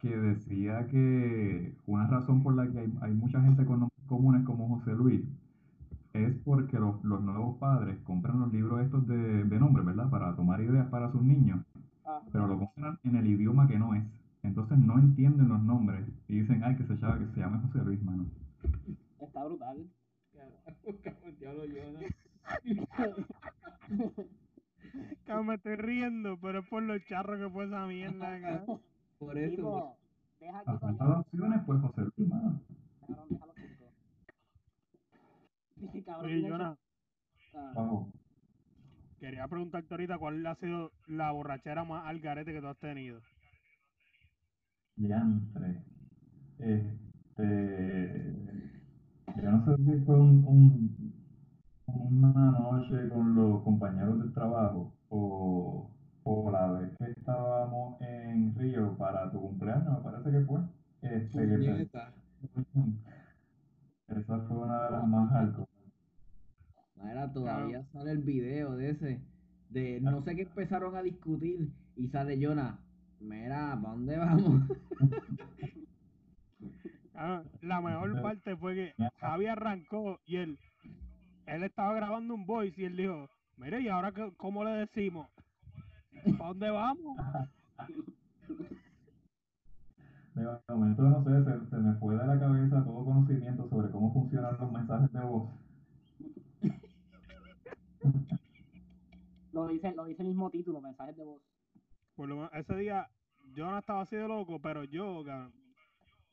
que 0.00 0.16
decía 0.16 0.86
que 0.88 1.74
una 1.86 2.06
razón 2.08 2.42
por 2.42 2.54
la 2.56 2.70
que 2.70 2.80
hay, 2.80 2.92
hay 3.02 3.12
mucha 3.14 3.40
gente 3.42 3.64
con 3.66 3.80
nombres 3.80 4.06
comunes 4.08 4.44
como 4.46 4.68
José 4.78 4.92
Luis 4.94 5.22
es 6.14 6.34
porque 6.44 6.78
los, 6.78 7.02
los 7.04 7.22
nuevos 7.22 7.58
padres 7.58 7.98
compran 8.04 8.40
los 8.40 8.52
libros 8.52 8.82
estos 8.82 9.06
de, 9.08 9.44
de 9.44 9.60
nombres, 9.60 9.86
¿verdad? 9.86 10.10
Para 10.10 10.36
tomar 10.36 10.60
ideas 10.62 10.88
para 10.88 11.12
sus 11.12 11.22
niños, 11.22 11.60
ah, 12.04 12.20
pero 12.32 12.46
lo 12.46 12.58
compran 12.58 12.98
en 13.04 13.16
el 13.16 13.26
idioma 13.26 13.68
que 13.68 13.78
no 13.78 13.94
es. 13.94 14.04
Entonces 14.42 14.78
no 14.78 14.98
entienden 14.98 15.48
los 15.48 15.62
nombres 15.62 16.04
y 16.28 16.40
dicen, 16.40 16.62
ay, 16.64 16.76
que 16.76 16.84
se 16.84 16.96
llama, 16.96 17.18
que 17.18 17.26
se 17.34 17.40
llame 17.40 17.60
José 17.60 17.84
Luis, 17.84 18.02
mano. 18.02 18.26
está 19.20 19.44
brutal 19.44 19.86
Diablo, 21.38 21.64
yo, 21.74 21.82
¿no? 21.92 22.00
Cabrón, 25.26 25.46
me 25.46 25.54
estoy 25.54 25.76
riendo, 25.76 26.38
pero 26.40 26.58
es 26.60 26.68
por 26.68 26.82
los 26.82 27.02
charros 27.06 27.38
que 27.38 27.48
fue 27.50 27.64
esa 27.66 27.86
mierda. 27.86 28.64
Por 29.18 29.38
eso. 29.38 29.54
Tipo, 29.54 29.96
deja 30.40 30.58
aquí 30.58 30.70
Las 30.98 31.18
opciones, 31.18 31.60
pues 31.64 31.80
José 31.80 32.00
Luis, 32.16 32.28
mano. 32.28 32.60
cabrón 33.06 33.28
déjalo 33.30 33.52
quieto 33.54 33.86
cabrón 36.04 36.26
Oye, 36.26 36.50
Jonah, 36.50 36.76
ah, 37.54 37.72
Vamos. 37.76 38.08
Quería 39.22 39.46
preguntarte 39.46 39.94
ahorita 39.94 40.18
cuál 40.18 40.44
ha 40.46 40.56
sido 40.56 40.90
la 41.06 41.30
borrachera 41.30 41.84
más 41.84 42.04
al 42.06 42.18
garete 42.18 42.52
que 42.52 42.60
tú 42.60 42.66
has 42.66 42.76
tenido. 42.78 43.20
Diantre. 44.96 45.76
Este. 46.58 48.34
Yo 49.42 49.50
no 49.50 49.64
sé 49.64 49.76
si 49.84 50.04
fue 50.04 50.20
un, 50.20 50.44
un- 50.44 51.12
una 51.86 52.50
noche 52.50 53.08
con 53.10 53.34
los 53.34 53.62
compañeros 53.62 54.18
del 54.18 54.32
trabajo 54.32 54.92
o, 55.08 55.88
o 56.24 56.50
la 56.50 56.66
vez 56.72 56.90
que 56.98 57.10
estábamos 57.12 58.00
en 58.00 58.54
Río 58.56 58.96
para 58.98 59.30
tu 59.30 59.40
cumpleaños, 59.40 59.98
me 59.98 60.10
parece 60.10 60.30
que 60.32 60.40
fue. 60.44 60.60
Este, 61.02 61.48
que 61.48 61.58
te- 61.58 61.90
esa 64.20 64.38
fue 64.40 64.56
una 64.56 64.84
de 64.84 64.90
las 64.90 65.06
más 65.08 65.32
altas. 65.32 65.66
Mira, 67.02 67.32
todavía 67.32 67.84
sale 67.92 68.12
el 68.12 68.18
video 68.22 68.76
de 68.76 68.90
ese. 68.90 69.20
De 69.70 70.00
no 70.00 70.22
sé 70.22 70.36
qué 70.36 70.42
empezaron 70.42 70.94
a 70.96 71.02
discutir. 71.02 71.68
Y 71.96 72.08
sale 72.08 72.38
Jonah. 72.44 72.78
Mira, 73.20 73.78
¿para 73.80 73.94
dónde 73.94 74.16
vamos? 74.18 74.62
Cabrón, 77.12 77.44
la 77.62 77.80
mejor 77.80 78.10
parte 78.22 78.56
fue 78.56 78.74
que 78.74 78.94
Javi 79.20 79.46
arrancó 79.46 80.20
y 80.26 80.36
él, 80.36 80.58
él 81.46 81.62
estaba 81.62 81.94
grabando 81.94 82.34
un 82.34 82.46
voice 82.46 82.80
y 82.80 82.84
él 82.84 82.96
dijo, 82.96 83.28
mire, 83.56 83.80
¿y 83.80 83.88
ahora 83.88 84.12
qué- 84.12 84.32
cómo 84.36 84.64
le 84.64 84.70
decimos? 84.72 85.28
¿Para 86.38 86.48
dónde 86.48 86.70
vamos? 86.70 87.16
De 90.34 90.46
momento, 90.74 91.02
no 91.02 91.22
sé, 91.24 91.44
se, 91.44 91.66
se 91.68 91.76
me 91.76 91.92
fue 91.96 92.16
de 92.16 92.26
la 92.26 92.40
cabeza 92.40 92.82
todo 92.84 93.04
conocimiento 93.04 93.68
sobre 93.68 93.90
cómo 93.90 94.14
funcionan 94.14 94.56
los 94.58 94.72
mensajes 94.72 95.12
de 95.12 95.20
voz. 95.20 95.50
Lo 99.52 99.68
dice 99.68 99.92
lo 99.94 100.04
dice 100.06 100.22
el 100.22 100.28
mismo 100.28 100.50
título 100.50 100.80
mensajes 100.80 101.16
de 101.16 101.24
voz 101.24 101.42
Por 102.16 102.28
lo 102.28 102.36
menos 102.36 102.50
ese 102.54 102.76
día 102.76 103.08
yo 103.54 103.70
no 103.70 103.78
estaba 103.78 104.02
así 104.02 104.16
de 104.16 104.26
loco, 104.26 104.58
pero 104.60 104.84
yo, 104.84 105.22
cabrón, 105.24 105.52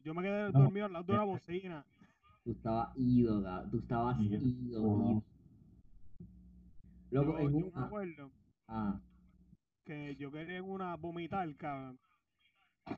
yo 0.06 0.14
me 0.14 0.22
quedé 0.22 0.52
No. 0.54 0.60
dormido 0.60 0.86
al 0.86 0.94
lado 0.94 1.04
de 1.06 1.14
una 1.14 1.24
bocina. 1.26 1.86
Tú 2.46 2.52
estabas 2.52 2.96
ido, 2.98 3.44
cabrón. 3.44 3.72
Tú 3.72 3.78
estabas 3.80 4.18
ido, 4.22 4.40
oh. 4.84 5.12
ido. 5.12 5.24
Loco, 7.12 7.32
Yo, 7.34 7.40
en 7.40 7.52
yo 7.52 7.60
me 7.60 7.86
acuerdo 7.86 8.32
Ah, 8.68 9.00
que 9.84 10.16
yo 10.16 10.32
quería 10.32 10.58
en 10.60 10.64
una 10.70 10.96
vomitar, 10.96 11.54
cabrón. 11.58 12.00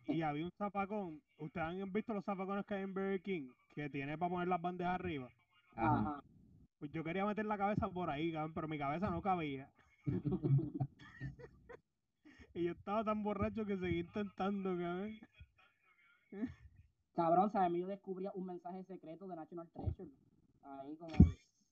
Y 0.07 0.21
había 0.21 0.45
un 0.45 0.51
zapacón. 0.51 1.21
Ustedes 1.37 1.65
han 1.65 1.91
visto 1.93 2.13
los 2.13 2.23
zapacones 2.25 2.65
que 2.65 2.75
hay 2.75 2.83
en 2.83 2.93
Burger 2.93 3.21
King, 3.23 3.49
que 3.73 3.89
tiene 3.89 4.17
para 4.17 4.29
poner 4.29 4.47
las 4.49 4.61
bandejas 4.61 4.95
arriba. 4.95 5.29
ajá. 5.75 6.21
Pues 6.81 6.91
yo 6.93 7.03
quería 7.03 7.23
meter 7.27 7.45
la 7.45 7.59
cabeza 7.59 7.87
por 7.89 8.09
ahí, 8.09 8.31
cabrón, 8.33 8.53
pero 8.55 8.67
mi 8.67 8.79
cabeza 8.79 9.07
no 9.11 9.21
cabía. 9.21 9.69
Y 12.53 12.65
yo 12.65 12.73
estaba 12.73 13.01
tan 13.01 13.23
borracho 13.23 13.65
que 13.65 13.77
seguí 13.77 13.99
intentando, 13.99 14.71
cabrón. 14.71 15.17
Cabrón, 17.15 17.49
¿sabes? 17.51 17.79
Yo 17.79 17.87
descubría 17.87 18.31
un 18.33 18.45
mensaje 18.45 18.83
secreto 18.83 19.25
de 19.25 19.37
National 19.37 19.69
Treasure. 19.69 20.11
Ahí 20.63 20.97
como... 20.97 21.13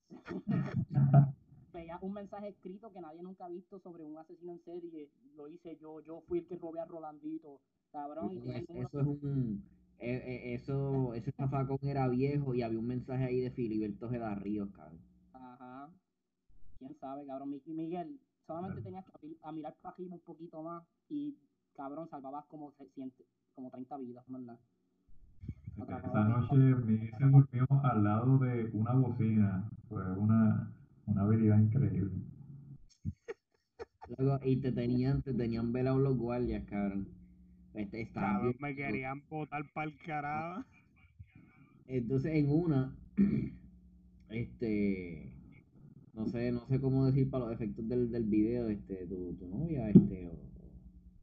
Veía 1.73 1.99
un 2.01 2.13
mensaje 2.13 2.47
escrito 2.47 2.93
que 2.93 3.01
nadie 3.01 3.21
nunca 3.21 3.45
ha 3.45 3.49
visto 3.49 3.77
sobre 3.79 4.05
un 4.05 4.17
asesino 4.17 4.53
en 4.53 4.63
serie. 4.63 5.09
Lo 5.35 5.49
hice 5.49 5.75
yo, 5.81 5.99
yo 5.99 6.21
fui 6.29 6.39
el 6.39 6.47
que 6.47 6.55
robé 6.55 6.79
a 6.79 6.85
Rolandito. 6.85 7.59
Cabrón, 7.91 8.31
y 8.31 8.51
es, 8.51 8.69
eso 8.69 9.01
es 9.01 9.07
un. 9.07 9.61
Eh, 9.99 10.23
eh, 10.25 10.53
eso, 10.55 11.13
ese 11.13 11.31
zafacón 11.31 11.79
era 11.81 12.07
viejo 12.07 12.55
y 12.55 12.61
había 12.61 12.79
un 12.79 12.87
mensaje 12.87 13.25
ahí 13.25 13.39
de 13.41 13.51
Filiberto 13.51 14.09
Geda 14.09 14.35
Ríos, 14.35 14.69
cabrón. 14.71 14.99
Ajá. 15.33 15.89
Quién 16.79 16.95
sabe, 16.99 17.25
cabrón. 17.25 17.51
Mi- 17.51 17.61
Miguel, 17.73 18.19
solamente 18.47 18.81
tenías 18.81 19.05
que 19.05 19.35
a 19.43 19.51
mirar 19.51 19.75
para 19.81 19.95
arriba 19.95 20.15
un 20.15 20.21
poquito 20.21 20.63
más 20.63 20.83
y, 21.09 21.37
cabrón, 21.75 22.09
salvabas 22.09 22.45
como, 22.45 22.71
se 22.77 22.87
siente, 22.89 23.25
como 23.55 23.69
30 23.69 23.97
vidas, 23.97 24.23
¿verdad? 24.27 24.57
Esa 25.77 26.23
noche 26.23 26.55
Miguel 26.55 27.11
se 27.17 27.25
durmió 27.25 27.67
al 27.83 28.03
lado 28.03 28.37
de 28.39 28.69
una 28.73 28.93
bocina. 28.93 29.69
Fue 29.87 30.01
una, 30.17 30.71
una 31.05 31.21
habilidad 31.21 31.59
increíble. 31.59 32.11
Luego, 34.17 34.39
y 34.43 34.57
te 34.57 34.71
tenían, 34.71 35.21
te 35.21 35.33
tenían 35.33 35.71
velados 35.71 36.01
los 36.01 36.17
guardias, 36.17 36.63
cabrón. 36.65 37.07
Este, 37.79 38.09
bien 38.41 38.55
me 38.59 38.75
querían 38.75 39.23
botar 39.29 39.63
para 39.73 39.89
el 39.89 39.97
carajo. 39.99 40.65
Entonces, 41.87 42.35
en 42.35 42.51
una, 42.51 42.93
este, 44.29 45.31
no 46.13 46.25
sé, 46.25 46.51
no 46.51 46.67
sé 46.67 46.81
cómo 46.81 47.05
decir 47.05 47.29
para 47.29 47.45
los 47.45 47.53
efectos 47.53 47.87
del, 47.87 48.11
del 48.11 48.25
video, 48.25 48.67
este, 48.67 49.05
tu, 49.07 49.33
tu 49.35 49.47
novia, 49.47 49.89
este, 49.89 50.27
o, 50.27 50.37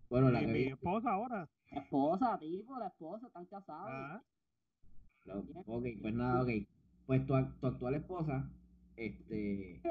bueno, 0.09 0.31
la 0.31 0.40
que 0.40 0.47
mi 0.47 0.62
esposa 0.69 1.11
ahora. 1.11 1.47
Esposa, 1.71 2.38
tipo, 2.38 2.79
la 2.79 2.87
esposa, 2.87 3.27
están 3.27 3.45
casados. 3.47 3.90
Ah, 3.90 4.23
ok, 5.66 5.87
pues 6.01 6.14
nada, 6.14 6.42
ok, 6.42 6.51
pues 7.05 7.27
tu, 7.27 7.35
tu 7.61 7.66
actual 7.66 7.95
esposa, 7.97 8.51
este, 8.97 9.83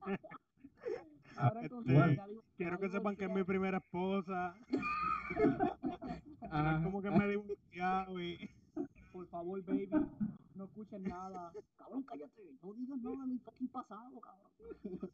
Ahora 1.36 1.68
con 1.68 1.90
este, 1.90 2.22
quiero 2.60 2.78
que 2.78 2.90
sepan 2.90 3.16
que 3.16 3.24
es 3.24 3.30
mi 3.30 3.42
primera 3.42 3.78
esposa. 3.78 4.54
ah, 6.50 6.76
Es 6.76 6.84
como 6.84 7.00
que 7.00 7.10
me 7.10 7.24
he 7.24 7.30
divorciado 7.30 8.20
y. 8.20 8.50
Por 9.14 9.26
favor, 9.28 9.64
baby, 9.64 9.88
no 10.54 10.64
escuches 10.64 11.00
nada. 11.00 11.52
Cabrón, 11.78 12.02
cállate, 12.02 12.42
no 12.62 12.74
digas 12.74 12.98
nada 13.00 13.16
de 13.22 13.26
mi 13.32 13.38
fucking 13.38 13.68
pasado, 13.68 14.20
cabrón. 14.20 15.10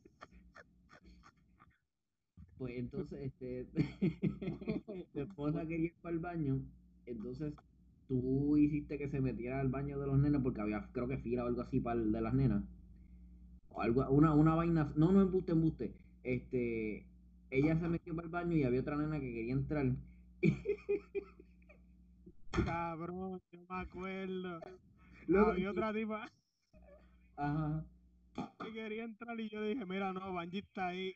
Pues 2.59 2.75
entonces, 2.79 3.33
este, 3.33 3.67
tu 5.13 5.21
esposa 5.21 5.61
quería 5.67 5.87
ir 5.87 5.95
para 6.03 6.15
el 6.15 6.21
baño, 6.21 6.59
entonces 7.05 7.55
tú 8.09 8.57
hiciste 8.57 8.99
que 8.99 9.09
se 9.09 9.21
metiera 9.21 9.61
al 9.61 9.69
baño 9.69 10.01
de 10.01 10.07
los 10.07 10.19
nenes 10.19 10.41
porque 10.43 10.63
había, 10.63 10.89
creo 10.93 11.07
que 11.07 11.19
fila 11.19 11.45
o 11.45 11.49
algo 11.49 11.61
así 11.61 11.79
para 11.79 12.01
el 12.01 12.11
de 12.11 12.21
las 12.21 12.35
nenas. 12.35 12.65
O 13.69 13.83
algo, 13.83 14.09
una, 14.11 14.35
una 14.35 14.55
vaina, 14.55 14.93
no, 14.97 15.13
no 15.13 15.21
embuste, 15.21 15.53
embuste. 15.53 15.95
Este, 16.25 17.07
ella 17.51 17.79
se 17.79 17.89
metió 17.89 18.15
para 18.15 18.27
el 18.27 18.33
baño 18.33 18.57
y 18.57 18.65
había 18.65 18.81
otra 18.81 18.97
nena 18.97 19.21
que 19.21 19.33
quería 19.33 19.53
entrar. 19.53 19.87
Cabrón, 22.65 23.41
yo 23.53 23.61
me 23.69 23.81
acuerdo. 23.81 24.61
Luego, 25.27 25.51
Había 25.51 25.71
otra 25.71 25.93
tipa 25.93 26.31
ajá, 27.37 27.85
que 28.65 28.73
quería 28.73 29.05
entrar 29.05 29.39
y 29.41 29.49
yo 29.49 29.63
dije, 29.63 29.85
mira, 29.85 30.13
no, 30.13 30.33
Banji 30.33 30.59
está 30.59 30.89
ahí. 30.89 31.13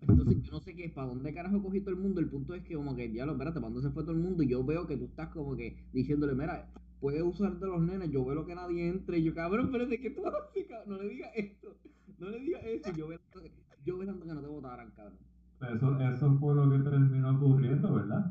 entonces 0.00 0.42
yo 0.42 0.52
no 0.52 0.60
sé 0.60 0.74
qué, 0.74 0.88
para 0.88 1.08
dónde 1.08 1.34
carajo 1.34 1.62
cogió 1.62 1.82
todo 1.82 1.90
el 1.90 2.00
mundo. 2.00 2.20
El 2.20 2.28
punto 2.30 2.54
es 2.54 2.62
que 2.62 2.74
como 2.74 2.94
que, 2.94 3.12
ya 3.12 3.26
lo, 3.26 3.32
espérate, 3.32 3.60
para 3.60 3.72
dónde 3.72 3.88
se 3.88 3.92
fue 3.92 4.04
todo 4.04 4.12
el 4.12 4.18
mundo. 4.18 4.42
Y 4.42 4.48
yo 4.48 4.64
veo 4.64 4.86
que 4.86 4.96
tú 4.96 5.06
estás 5.06 5.28
como 5.30 5.56
que 5.56 5.76
diciéndole, 5.92 6.34
mira, 6.34 6.70
puedes 7.00 7.22
usar 7.22 7.58
de 7.58 7.66
los 7.66 7.80
nenes, 7.80 8.10
yo 8.10 8.24
veo 8.24 8.46
que 8.46 8.54
nadie 8.54 8.88
entre. 8.88 9.18
Y 9.18 9.24
yo, 9.24 9.34
cabrón, 9.34 9.66
espérate, 9.66 10.00
¿qué 10.00 10.10
tú 10.10 10.26
haces, 10.26 10.66
cabrón? 10.66 10.88
No 10.88 11.02
le 11.02 11.08
digas 11.08 11.30
esto, 11.34 11.76
no 12.18 12.30
le 12.30 12.40
digas 12.40 12.62
eso. 12.64 12.90
Yo 12.92 13.08
velando, 13.08 13.42
yo 13.84 13.98
que 13.98 14.06
no 14.34 14.40
te 14.40 14.46
votaran, 14.48 14.90
cabrón. 14.92 15.18
Eso, 15.60 15.98
eso 16.00 16.38
fue 16.38 16.54
lo 16.54 16.70
que 16.70 16.78
terminó 16.90 17.36
ocurriendo, 17.36 17.94
¿verdad? 17.94 18.30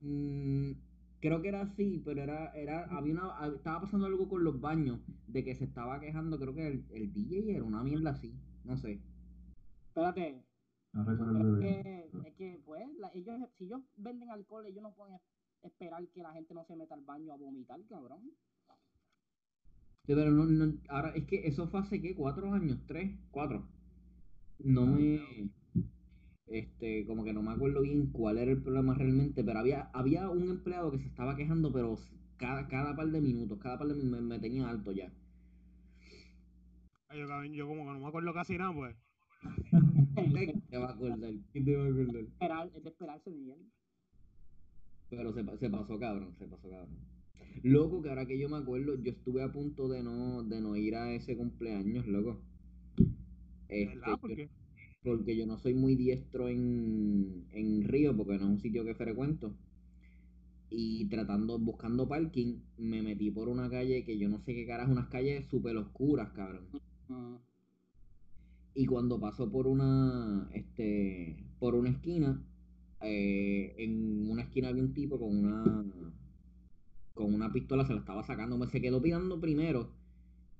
Mm, 0.00 0.72
creo 1.20 1.42
que 1.42 1.48
era 1.48 1.62
así, 1.62 2.00
pero 2.04 2.22
era, 2.22 2.52
era, 2.52 2.84
había 2.96 3.14
una, 3.14 3.32
estaba 3.54 3.80
pasando 3.82 4.06
algo 4.06 4.28
con 4.28 4.44
los 4.44 4.60
baños, 4.60 5.00
de 5.26 5.44
que 5.44 5.54
se 5.54 5.64
estaba 5.64 5.98
quejando, 6.00 6.38
creo 6.38 6.54
que 6.54 6.66
el, 6.68 6.84
el 6.92 7.12
DJ 7.12 7.56
era 7.56 7.64
una 7.64 7.82
mierda 7.82 8.10
así, 8.10 8.32
no 8.64 8.76
sé. 8.76 9.00
Espérate, 9.88 10.44
No 10.92 11.02
es 11.02 11.60
que, 11.60 12.10
es 12.28 12.34
que 12.34 12.62
pues, 12.64 12.86
la- 12.98 13.10
ellos, 13.14 13.36
si 13.58 13.64
ellos 13.64 13.80
venden 13.96 14.30
alcohol, 14.30 14.66
ellos 14.66 14.82
no 14.82 14.92
pueden 14.94 15.18
esperar 15.62 16.06
que 16.08 16.22
la 16.22 16.32
gente 16.32 16.54
no 16.54 16.64
se 16.64 16.76
meta 16.76 16.94
al 16.94 17.02
baño 17.04 17.32
a 17.32 17.36
vomitar, 17.36 17.80
cabrón. 17.88 18.30
Sí, 20.08 20.14
pero 20.14 20.30
no, 20.30 20.46
no, 20.46 20.72
ahora 20.88 21.10
es 21.10 21.26
que 21.26 21.46
eso 21.46 21.68
fue 21.68 21.80
hace 21.80 22.00
qué, 22.00 22.14
cuatro 22.14 22.50
años, 22.54 22.78
tres, 22.86 23.14
cuatro. 23.30 23.68
No 24.58 24.86
me, 24.86 25.20
este, 26.46 27.04
como 27.04 27.24
que 27.24 27.34
no 27.34 27.42
me 27.42 27.50
acuerdo 27.50 27.82
bien 27.82 28.06
cuál 28.06 28.38
era 28.38 28.50
el 28.50 28.62
problema 28.62 28.94
realmente, 28.94 29.44
pero 29.44 29.58
había, 29.58 29.90
había 29.92 30.30
un 30.30 30.48
empleado 30.48 30.90
que 30.90 30.98
se 30.98 31.08
estaba 31.08 31.36
quejando, 31.36 31.70
pero 31.70 31.98
cada, 32.38 32.68
cada 32.68 32.96
par 32.96 33.08
de 33.08 33.20
minutos, 33.20 33.58
cada 33.58 33.78
par 33.78 33.88
de 33.88 33.96
minutos 33.96 34.22
me, 34.22 34.26
me 34.26 34.38
tenía 34.38 34.70
alto 34.70 34.92
ya. 34.92 35.12
Ay, 37.08 37.18
Yo, 37.20 37.44
yo 37.44 37.68
como 37.68 37.84
que 37.84 37.92
no 37.92 38.00
me 38.00 38.08
acuerdo 38.08 38.32
casi 38.32 38.56
nada, 38.56 38.72
pues. 38.72 38.96
¿Qué 40.16 40.54
te 40.70 40.78
va 40.78 40.86
a 40.88 40.92
acordar? 40.92 41.34
¿Qué 41.52 41.60
te 41.60 41.76
va 41.76 41.84
a 41.84 41.88
acordar? 41.88 42.22
Esperar, 42.22 42.70
es 42.74 42.82
de 42.82 42.88
esperarse, 42.88 43.30
Miguel. 43.30 43.60
Pero 45.10 45.34
se, 45.34 45.44
se 45.58 45.68
pasó 45.68 45.98
cabrón, 45.98 46.34
se 46.38 46.46
pasó 46.46 46.70
cabrón. 46.70 47.17
Loco, 47.62 48.02
que 48.02 48.08
ahora 48.08 48.26
que 48.26 48.38
yo 48.38 48.48
me 48.48 48.56
acuerdo, 48.56 49.02
yo 49.02 49.10
estuve 49.10 49.42
a 49.42 49.52
punto 49.52 49.88
de 49.88 50.02
no, 50.02 50.42
de 50.44 50.60
no 50.60 50.76
ir 50.76 50.94
a 50.96 51.12
ese 51.12 51.36
cumpleaños, 51.36 52.06
loco. 52.06 52.40
Este, 53.68 54.48
Porque 55.02 55.36
yo 55.36 55.46
no 55.46 55.58
soy 55.58 55.74
muy 55.74 55.94
diestro 55.94 56.48
en, 56.48 57.46
en 57.52 57.84
Río, 57.84 58.16
porque 58.16 58.38
no 58.38 58.44
es 58.44 58.50
un 58.50 58.60
sitio 58.60 58.84
que 58.84 58.94
frecuento. 58.94 59.54
Y 60.70 61.06
tratando, 61.06 61.58
buscando 61.58 62.08
parking, 62.08 62.60
me 62.76 63.02
metí 63.02 63.30
por 63.30 63.48
una 63.48 63.70
calle 63.70 64.04
que 64.04 64.18
yo 64.18 64.28
no 64.28 64.40
sé 64.40 64.54
qué 64.54 64.66
carajo, 64.66 64.92
unas 64.92 65.08
calles 65.08 65.46
súper 65.48 65.76
oscuras, 65.76 66.30
cabrón. 66.32 66.66
Y 68.74 68.86
cuando 68.86 69.18
pasó 69.18 69.50
por 69.50 69.66
una, 69.66 70.48
este, 70.52 71.36
por 71.58 71.74
una 71.74 71.90
esquina, 71.90 72.44
eh, 73.00 73.74
en 73.78 74.30
una 74.30 74.42
esquina 74.42 74.68
había 74.68 74.82
un 74.82 74.92
tipo 74.92 75.18
con 75.18 75.36
una, 75.36 75.84
con 77.18 77.34
una 77.34 77.52
pistola, 77.52 77.84
se 77.86 77.94
la 77.94 78.00
estaba 78.00 78.24
sacando, 78.24 78.58
me 78.58 78.68
se 78.68 78.80
quedó 78.80 79.02
pirando 79.02 79.40
primero 79.40 79.90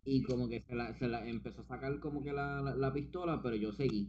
y 0.04 0.22
como 0.22 0.48
que 0.48 0.60
se 0.62 0.74
la, 0.74 0.94
se 0.94 1.08
la 1.08 1.28
empezó 1.28 1.62
a 1.62 1.66
sacar 1.66 2.00
como 2.00 2.24
que 2.24 2.32
la, 2.32 2.62
la, 2.62 2.74
la 2.76 2.92
pistola, 2.92 3.42
pero 3.42 3.56
yo 3.56 3.72
seguí. 3.72 4.08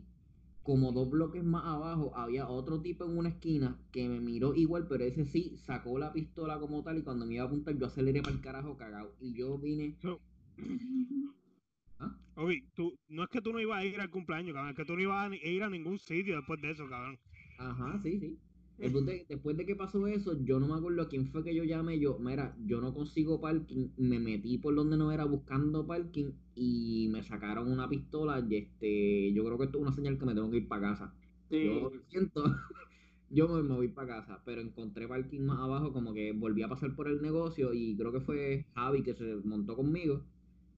Como 0.63 0.91
dos 0.93 1.09
bloques 1.09 1.43
más 1.43 1.65
abajo 1.65 2.13
había 2.15 2.47
otro 2.49 2.81
tipo 2.81 3.05
en 3.05 3.17
una 3.17 3.29
esquina 3.29 3.77
que 3.91 4.09
me 4.09 4.19
miró 4.19 4.55
igual, 4.55 4.87
pero 4.89 5.03
ese 5.05 5.25
sí 5.25 5.57
sacó 5.57 5.99
la 5.99 6.13
pistola 6.13 6.59
como 6.59 6.83
tal 6.83 6.99
y 6.99 7.03
cuando 7.03 7.25
me 7.25 7.35
iba 7.35 7.43
a 7.43 7.47
apuntar 7.47 7.77
yo 7.77 7.87
aceleré 7.87 8.21
para 8.21 8.35
el 8.35 8.41
carajo 8.41 8.77
cagado 8.77 9.13
y 9.19 9.33
yo 9.33 9.57
vine... 9.57 9.95
So- 10.01 10.21
¿Ah? 11.99 12.11
Obi, 12.35 12.63
tú, 12.75 12.93
no 13.09 13.23
es 13.23 13.29
que 13.29 13.41
tú 13.41 13.51
no 13.53 13.59
ibas 13.59 13.79
a 13.79 13.85
ir 13.85 13.99
al 13.99 14.09
cumpleaños, 14.09 14.53
cabrón, 14.53 14.71
es 14.71 14.77
que 14.77 14.85
tú 14.85 14.95
no 14.95 15.01
ibas 15.01 15.31
a 15.31 15.35
ir 15.35 15.63
a 15.63 15.69
ningún 15.69 15.99
sitio 15.99 16.37
después 16.37 16.61
de 16.61 16.71
eso, 16.71 16.87
cabrón. 16.89 17.19
Ajá, 17.57 17.99
sí, 18.03 18.19
sí. 18.19 18.37
El 18.79 18.91
punto 18.93 19.11
es 19.11 19.23
que 19.27 19.35
después 19.35 19.57
de 19.57 19.65
que 19.65 19.75
pasó 19.75 20.07
eso, 20.07 20.41
yo 20.43 20.59
no 20.59 20.67
me 20.67 20.75
acuerdo 20.75 21.01
a 21.01 21.09
quién 21.09 21.27
fue 21.27 21.43
que 21.43 21.53
yo 21.55 21.63
llamé. 21.65 21.99
Yo, 21.99 22.17
mira, 22.19 22.55
yo 22.65 22.79
no 22.81 22.93
consigo 22.93 23.41
parking. 23.41 23.89
Me 23.97 24.19
metí 24.19 24.57
por 24.57 24.73
donde 24.75 24.97
no 24.97 25.11
era 25.11 25.25
buscando 25.25 25.85
parking 25.85 26.31
y 26.55 27.09
me 27.11 27.23
sacaron 27.23 27.71
una 27.71 27.89
pistola. 27.89 28.45
Y 28.49 28.55
este, 28.55 29.33
yo 29.33 29.43
creo 29.45 29.57
que 29.57 29.65
esto 29.65 29.77
es 29.79 29.81
una 29.83 29.93
señal 29.93 30.17
que 30.17 30.25
me 30.25 30.33
tengo 30.33 30.49
que 30.49 30.57
ir 30.57 30.67
para 30.67 30.81
casa. 30.93 31.13
Sí. 31.49 31.63
Yo 31.65 31.89
lo 31.89 32.01
siento, 32.09 32.43
yo 33.29 33.47
me, 33.49 33.63
me 33.63 33.75
voy 33.75 33.89
para 33.89 34.07
casa, 34.21 34.41
pero 34.45 34.61
encontré 34.61 35.07
parking 35.07 35.41
más 35.41 35.59
abajo, 35.59 35.93
como 35.93 36.13
que 36.13 36.31
volví 36.33 36.61
a 36.63 36.69
pasar 36.69 36.95
por 36.95 37.07
el 37.07 37.21
negocio 37.21 37.73
y 37.73 37.95
creo 37.97 38.11
que 38.11 38.21
fue 38.21 38.65
Javi 38.75 39.03
que 39.03 39.13
se 39.15 39.35
montó 39.43 39.75
conmigo 39.75 40.23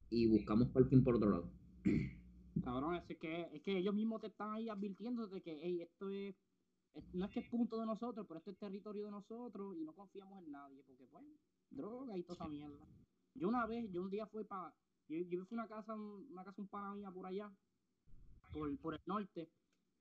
y 0.09 0.27
buscamos 0.27 0.69
parking 0.69 1.03
por 1.03 1.15
otro 1.15 1.29
lado. 1.31 1.51
Cabrón, 2.61 2.95
es 3.07 3.17
que, 3.17 3.49
es 3.53 3.61
que 3.63 3.77
ellos 3.77 3.93
mismos 3.93 4.21
te 4.21 4.27
están 4.27 4.51
ahí 4.53 4.69
advirtiendo 4.69 5.27
de 5.27 5.41
que, 5.41 5.59
hey, 5.63 5.81
esto 5.81 6.09
es, 6.11 6.35
es- 6.35 6.60
no 7.13 7.25
es 7.25 7.31
que 7.31 7.39
es 7.39 7.49
punto 7.49 7.79
de 7.79 7.85
nosotros, 7.85 8.25
pero 8.27 8.39
esto 8.39 8.51
es 8.51 8.57
territorio 8.57 9.05
de 9.05 9.11
nosotros 9.11 9.75
y 9.77 9.83
no 9.83 9.93
confiamos 9.93 10.43
en 10.43 10.51
nadie, 10.51 10.83
porque 10.83 11.05
pues, 11.05 11.23
droga 11.69 12.17
y 12.17 12.23
toda 12.23 12.35
esa 12.35 12.47
mierda. 12.47 12.85
Yo 13.33 13.47
una 13.47 13.65
vez, 13.65 13.89
yo 13.91 14.01
un 14.01 14.09
día 14.09 14.25
fui 14.27 14.43
para, 14.43 14.73
yo, 15.07 15.17
yo 15.17 15.45
fui 15.45 15.57
a 15.57 15.61
una 15.61 15.67
casa, 15.69 15.95
una 15.95 16.43
casa 16.43 16.61
un 16.61 16.67
pana 16.67 16.93
mía 16.93 17.11
por 17.11 17.25
allá, 17.25 17.51
por, 18.53 18.77
por 18.79 18.93
el 18.93 19.01
norte, 19.05 19.49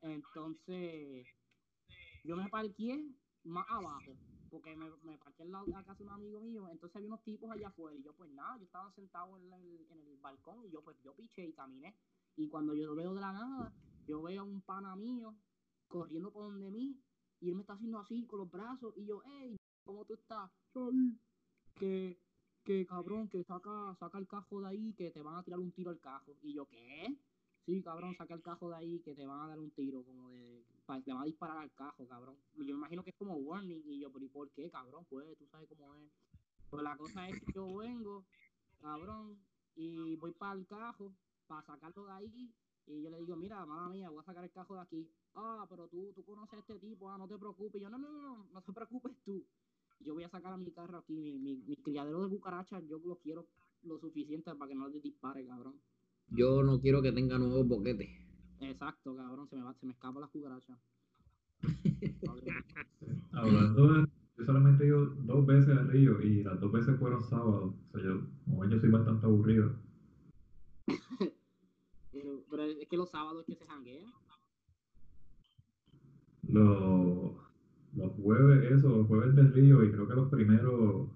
entonces 0.03 1.27
yo 2.25 2.37
me 2.37 2.49
parqué 2.49 3.09
más 3.45 3.67
abajo, 3.69 4.17
porque 4.51 4.75
me, 4.75 4.91
me 5.03 5.17
parqué 5.19 5.45
en 5.45 5.53
la, 5.53 5.63
la 5.67 5.85
casa 5.85 5.99
de 5.99 6.05
un 6.05 6.11
amigo 6.11 6.41
mío, 6.41 6.69
entonces 6.69 6.97
había 6.97 7.09
unos 7.09 7.23
tipos 7.23 7.51
allá 7.53 7.69
afuera, 7.69 7.97
y 7.97 8.03
yo 8.03 8.13
pues 8.15 8.31
nada, 8.33 8.59
yo 8.59 8.65
estaba 8.65 8.93
sentado 8.93 9.39
en 9.39 9.53
el, 9.53 9.87
en 9.91 10.01
el 10.01 10.17
balcón, 10.17 10.65
y 10.67 10.71
yo 10.71 10.83
pues 10.83 10.97
yo 11.05 11.15
piché 11.15 11.47
y 11.47 11.53
caminé, 11.53 11.95
y 12.37 12.49
cuando 12.49 12.75
yo 12.75 12.87
lo 12.87 12.97
veo 12.97 13.15
de 13.15 13.21
la 13.21 13.33
nada, 13.33 13.73
yo 14.09 14.23
veo 14.23 14.43
a 14.43 14.45
un 14.45 14.61
pana 14.63 14.97
mío 14.97 15.37
corriendo 15.91 16.31
por 16.31 16.45
donde 16.45 16.71
mí 16.71 16.97
y 17.41 17.49
él 17.49 17.57
me 17.57 17.63
está 17.63 17.75
haciendo 17.75 17.99
así 17.99 18.25
con 18.27 18.39
los 18.39 18.51
brazos 18.51 18.95
y 18.97 19.05
yo, 19.05 19.23
hey, 19.27 19.57
¿cómo 19.85 20.05
tú 20.05 20.15
estás? 20.15 20.51
Que, 21.75 22.19
que 22.65 22.87
cabrón, 22.87 23.29
que 23.29 23.43
saca, 23.45 23.95
saca 23.99 24.19
el 24.19 24.27
cajo 24.27 24.61
de 24.61 24.69
ahí 24.69 24.93
que 24.95 25.11
te 25.11 25.21
van 25.21 25.37
a 25.37 25.43
tirar 25.43 25.59
un 25.59 25.73
tiro 25.73 25.91
al 25.91 26.01
cajo. 26.01 26.37
Y 26.43 26.55
yo, 26.55 26.67
¿qué? 26.67 27.17
Sí, 27.67 27.83
cabrón, 27.83 28.15
saca 28.17 28.35
el 28.35 28.43
cajo 28.43 28.71
de 28.71 28.77
ahí 28.77 29.01
que 29.01 29.15
te 29.15 29.27
van 29.27 29.41
a 29.41 29.49
dar 29.49 29.59
un 29.59 29.71
tiro, 29.71 30.05
como 30.05 30.31
de, 30.31 30.65
te 31.05 31.13
van 31.13 31.23
a 31.23 31.27
disparar 31.27 31.59
al 31.59 31.73
cajo, 31.73 32.07
cabrón. 32.07 32.37
Y 32.55 32.67
yo 32.67 32.75
me 32.75 32.81
imagino 32.81 33.03
que 33.03 33.11
es 33.11 33.17
como 33.17 33.35
warning 33.35 33.83
y 33.87 34.01
yo, 34.01 34.13
pero 34.13 34.25
¿y 34.25 34.29
por 34.29 34.51
qué, 34.51 34.71
cabrón? 34.71 35.05
Pues 35.09 35.37
tú 35.39 35.47
sabes 35.47 35.69
cómo 35.69 35.95
es. 35.97 36.11
Pues 36.69 36.83
la 36.83 36.97
cosa 36.97 37.29
es 37.29 37.41
que 37.41 37.53
yo 37.53 37.77
vengo, 37.77 38.25
cabrón, 38.81 39.39
y 39.75 40.17
voy 40.17 40.33
para 40.33 40.55
el 40.55 40.67
cajo, 40.67 41.13
para 41.47 41.63
sacarlo 41.63 42.07
de 42.07 42.13
ahí, 42.13 42.53
y 42.91 43.03
yo 43.03 43.11
le 43.11 43.21
digo, 43.21 43.37
mira, 43.37 43.65
mamá 43.65 43.89
mía, 43.89 44.11
voy 44.11 44.21
a 44.21 44.25
sacar 44.25 44.45
el 44.45 44.51
cajo 44.51 44.75
de 44.75 44.81
aquí. 44.81 45.09
Ah, 45.35 45.67
pero 45.69 45.89
tú, 45.89 46.13
tú 46.15 46.25
conoces 46.25 46.55
a 46.55 46.59
este 46.59 46.79
tipo, 46.79 47.11
ah, 47.11 47.19
no 47.19 47.29
te 47.29 47.39
preocupes. 47.39 47.81
Y 47.81 47.85
yo, 47.85 47.91
no, 47.91 47.99
no, 47.99 48.11
no, 48.11 48.23
no, 48.23 48.49
no 48.53 48.63
te 48.63 48.73
preocupes 48.73 49.13
tú. 49.25 49.45
Yo 50.01 50.15
voy 50.15 50.25
a 50.25 50.31
sacar 50.31 50.53
a 50.53 50.57
mi 50.57 50.71
carro 50.73 50.99
aquí, 50.99 51.15
mi, 51.15 51.39
mi, 51.39 51.57
mi 51.57 51.77
criadero 51.77 52.23
de 52.23 52.31
cucarachas, 52.31 52.83
yo 52.89 52.99
lo 53.05 53.17
quiero 53.17 53.47
lo 53.83 53.99
suficiente 53.99 54.55
para 54.55 54.69
que 54.69 54.75
no 54.75 54.89
les 54.89 55.03
dispare, 55.03 55.47
cabrón. 55.47 55.75
Yo 56.29 56.63
no 56.63 56.81
quiero 56.81 57.03
que 57.03 57.13
tenga 57.13 57.39
nuevos 57.39 57.67
boquetes. 57.67 58.09
Exacto, 58.61 59.17
cabrón, 59.17 59.49
se 59.49 59.57
me 59.57 59.63
va, 59.63 59.75
se 59.75 59.87
me 59.87 59.93
escapa 59.93 60.21
la 60.21 60.27
cucaracha. 60.29 60.79
Hablando 63.33 63.93
de, 63.95 64.07
yo 64.39 64.45
solamente 64.45 64.85
he 64.85 64.89
ido 64.89 65.07
dos 65.07 65.47
veces 65.47 65.77
al 65.77 65.89
río 65.89 66.21
y 66.23 66.43
las 66.43 66.61
dos 66.61 66.73
veces 66.73 66.99
fueron 66.99 67.23
sábados. 67.23 67.75
O 67.93 67.99
sea, 67.99 68.03
yo, 68.03 68.21
como 68.45 68.65
yo 68.67 68.79
soy 68.79 68.91
bastante 68.91 69.27
aburrido. 69.27 69.77
Pero, 72.61 72.79
es 72.83 72.89
que 72.89 72.97
los 72.99 73.11
sábados 73.11 73.45
que 73.47 73.55
se 73.55 73.65
janguea. 73.67 74.07
Los, 76.49 77.33
los 77.97 78.13
jueves, 78.23 78.71
eso, 78.73 78.99
los 78.99 79.07
jueves 79.07 79.35
del 79.35 79.53
río 79.53 79.83
y 79.85 79.91
creo 79.93 80.07
que 80.09 80.15
los 80.15 80.29
primeros, 80.31 81.09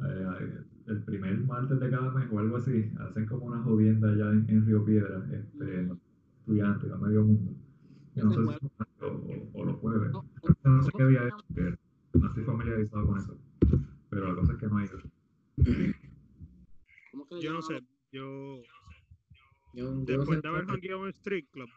eh, 0.00 0.64
el 0.86 1.02
primer 1.04 1.38
martes 1.44 1.78
de 1.80 1.90
cada 1.90 2.10
mes 2.12 2.28
o 2.32 2.38
algo 2.38 2.56
así, 2.56 2.90
hacen 3.00 3.26
como 3.26 3.46
una 3.46 3.62
jodienda 3.62 4.08
allá 4.10 4.30
en, 4.30 4.46
en 4.48 4.66
Río 4.66 4.84
Piedra, 4.84 5.26
este, 5.32 5.82
los 5.82 5.98
estudiantes, 6.40 6.90
a 6.90 6.96
medio 6.98 7.24
mundo. 7.24 7.52
Yo 8.14 8.24
no 8.24 8.32
sé 8.32 8.40
si 8.40 8.46
son 8.58 8.70
o, 9.00 9.06
o- 9.06 9.60
o 9.60 9.64
los 9.64 9.76
jueves. 9.80 10.12
No, 10.12 10.24
No 10.64 10.82
sé 10.82 10.90
qué 10.96 11.04
día 11.06 11.28
es, 11.28 11.34
porque 11.46 11.74
no 12.14 12.26
estoy 12.28 12.44
familiarizado 12.44 13.06
con 13.06 13.18
eso. 13.18 13.36
Pero 14.10 14.28
la 14.28 14.34
cosa 14.40 14.52
es 14.52 14.58
que 14.58 14.66
no 14.66 14.76
hay 14.78 14.84
eso. 14.86 14.98
¿Cómo 17.10 17.26
que 17.26 17.40
Yo 17.40 17.52
no 17.52 17.62
sé, 17.62 17.80
yo 18.12 18.62
después 19.72 20.42
de 20.42 20.48
haber 20.48 20.66
jangueado 20.66 20.98
en 20.98 21.04
un 21.04 21.08
street 21.10 21.46
club, 21.50 21.68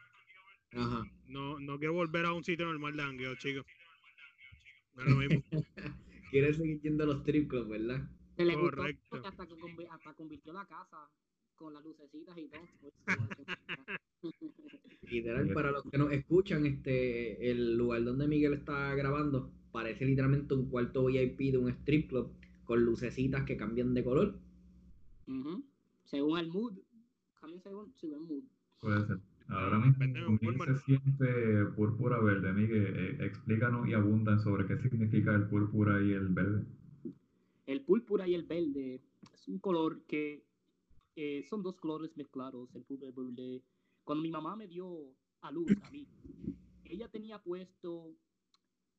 Ajá. 0.74 1.04
no, 1.28 1.60
no 1.60 1.78
quiero 1.78 1.94
volver 1.94 2.26
a 2.26 2.34
un 2.34 2.44
sitio 2.44 2.66
normal 2.66 2.96
de 2.96 3.04
jangueo, 3.04 3.36
chicos. 3.36 3.66
No 4.96 5.04
es 5.04 5.10
lo 5.10 5.16
mismo. 5.18 5.44
Quieres 6.32 6.58
seguir 6.58 6.82
yendo 6.82 7.04
a 7.04 7.08
los 7.08 7.18
strip 7.20 7.50
clubs, 7.50 7.70
¿verdad? 7.70 8.10
Se 8.36 8.46
le 8.46 8.56
gustó 8.56 8.78
Correcto. 8.78 9.06
porque 9.10 9.28
hasta, 9.28 9.48
que 9.48 9.88
hasta 9.90 10.14
convirtió 10.14 10.54
la 10.54 10.66
casa 10.66 11.10
con 11.56 11.74
las 11.74 11.84
lucecitas 11.84 12.38
y 12.38 12.50
todo. 12.50 12.68
Literal, 15.10 15.54
para 15.54 15.72
los 15.72 15.84
que 15.84 15.98
nos 15.98 16.12
escuchan, 16.12 16.66
este, 16.66 17.52
el 17.52 17.78
lugar 17.78 18.04
donde 18.04 18.28
Miguel 18.28 18.54
está 18.54 18.94
grabando 18.96 19.52
parece 19.72 20.06
literalmente 20.06 20.54
un 20.54 20.70
cuarto 20.70 21.06
VIP 21.06 21.52
de 21.52 21.58
un 21.58 21.70
strip 21.70 22.10
club 22.10 22.34
con 22.64 22.84
lucecitas 22.84 23.44
que 23.44 23.58
cambian 23.58 23.94
de 23.94 24.04
color. 24.04 24.40
Ujú. 25.28 25.64
Según 26.06 26.40
el 26.40 26.48
mood. 26.48 26.78
Cambia 27.46 27.62
según, 27.62 27.94
según 27.94 28.16
el 28.16 28.22
mood. 28.22 28.44
Puede 28.80 29.06
ser. 29.06 29.20
Ahora 29.50 29.76
Ah, 29.78 29.80
mismo, 29.80 30.00
venden 30.00 30.22
en 30.24 30.28
¿con 30.30 30.38
quién 30.40 30.50
Walmart. 30.60 30.78
se 30.80 30.84
siente 30.86 31.66
púrpura 31.76 32.20
verde? 32.20 32.52
Miguel, 32.54 32.96
eh, 32.98 33.26
explícanos 33.26 33.88
y 33.88 33.94
abundan 33.94 34.40
sobre 34.40 34.66
qué 34.66 34.76
significa 34.80 35.36
el 35.36 35.48
púrpura 35.48 36.02
y 36.02 36.12
el 36.14 36.30
verde. 36.30 36.66
El 37.68 37.82
púrpura 37.82 38.28
y 38.28 38.34
el 38.34 38.44
verde 38.46 39.00
es 39.32 39.48
un 39.48 39.60
color 39.60 40.02
que 40.08 40.44
eh, 41.16 41.44
son 41.48 41.62
dos 41.62 41.76
colores 41.80 42.18
mezclados. 42.18 42.74
El 42.74 42.82
púrpura 42.84 43.06
y 43.06 43.10
el 43.10 43.32
verde. 43.36 43.62
Cuando 44.04 44.24
mi 44.24 44.32
mamá 44.32 44.56
me 44.56 44.68
dio 44.68 45.14
a 45.42 45.52
luz 45.52 45.72
a 45.84 45.92
mí, 45.92 46.08
ella 46.86 47.08
tenía 47.10 47.38
puesto 47.44 48.16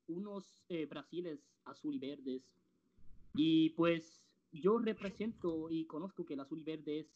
unos 0.07 0.63
eh, 0.69 0.87
brasiles 0.87 1.41
azul 1.65 1.97
y 1.97 1.99
verdes. 1.99 2.43
Y 3.35 3.71
pues 3.71 4.23
yo 4.53 4.79
represento 4.79 5.69
y 5.69 5.85
conozco 5.87 6.25
que 6.25 6.35
el 6.35 6.41
azul 6.41 6.61
y 6.61 6.63
verde 6.63 7.01
es 7.01 7.13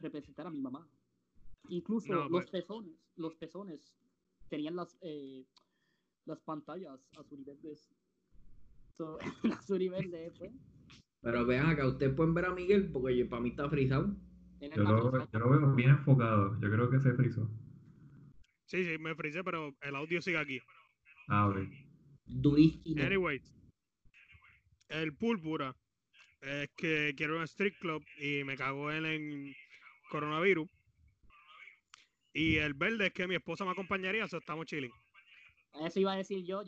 representar 0.00 0.46
a 0.46 0.50
mi 0.50 0.60
mamá. 0.60 0.88
Incluso 1.68 2.12
No, 2.12 2.20
los 2.22 2.30
pues- 2.30 2.50
pezones, 2.50 2.94
los 3.16 3.34
pezones 3.36 3.94
tenían 4.48 4.76
las, 4.76 4.96
eh, 5.02 5.44
las 6.26 6.40
pantallas 6.40 7.08
azul 7.18 7.40
y 7.40 7.44
verdes. 7.44 7.88
So, 8.96 9.18
azul 9.58 9.82
y 9.82 9.88
verde, 9.88 10.32
pues. 10.38 10.52
Pero 11.22 11.44
vean 11.46 11.66
acá, 11.66 11.86
ustedes 11.86 12.14
pueden 12.14 12.34
ver 12.34 12.46
a 12.46 12.54
Miguel 12.54 12.90
porque 12.90 13.16
yo- 13.16 13.28
para 13.28 13.42
mí 13.42 13.50
está 13.50 13.68
frisado. 13.68 14.16
Él 14.60 14.70
Yo 14.74 14.82
lo, 14.82 15.26
yo 15.32 15.38
lo 15.38 15.50
veo 15.50 15.74
bien 15.74 15.90
enfocado. 15.90 16.58
Yo 16.60 16.70
creo 16.70 16.90
que 16.90 17.00
se 17.00 17.12
frizó. 17.14 17.48
Sí, 18.66 18.84
sí, 18.84 18.98
me 18.98 19.14
frisé, 19.14 19.42
pero 19.42 19.74
el 19.80 19.96
audio 19.96 20.20
sigue 20.20 20.38
aquí. 20.38 20.58
Ah, 21.28 21.48
ok. 21.48 21.56
Durísimo. 22.26 23.02
Anyways, 23.02 23.54
el 24.88 25.16
púrpura 25.16 25.74
es 26.42 26.68
que 26.76 27.14
quiero 27.16 27.38
un 27.38 27.44
street 27.44 27.74
club 27.80 28.02
y 28.20 28.44
me 28.44 28.56
cago 28.56 28.92
en 28.92 29.06
el 29.06 29.54
coronavirus. 30.10 30.68
Y 32.32 32.56
el 32.56 32.74
verde 32.74 33.06
es 33.06 33.12
que 33.12 33.26
mi 33.26 33.36
esposa 33.36 33.64
me 33.64 33.70
acompañaría, 33.70 34.24
eso 34.24 34.36
estamos 34.36 34.66
chilling. 34.66 34.92
Eso 35.80 35.98
iba 36.00 36.12
a 36.12 36.16
decir 36.16 36.44
yo. 36.44 36.62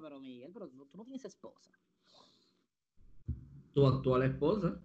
pero 0.00 0.20
Miguel, 0.20 0.50
pero 0.52 0.68
tú, 0.68 0.88
no 0.94 1.04
tienes 1.04 1.24
esposa. 1.24 1.70
Tu 3.72 3.86
actual 3.86 4.22
esposa. 4.22 4.80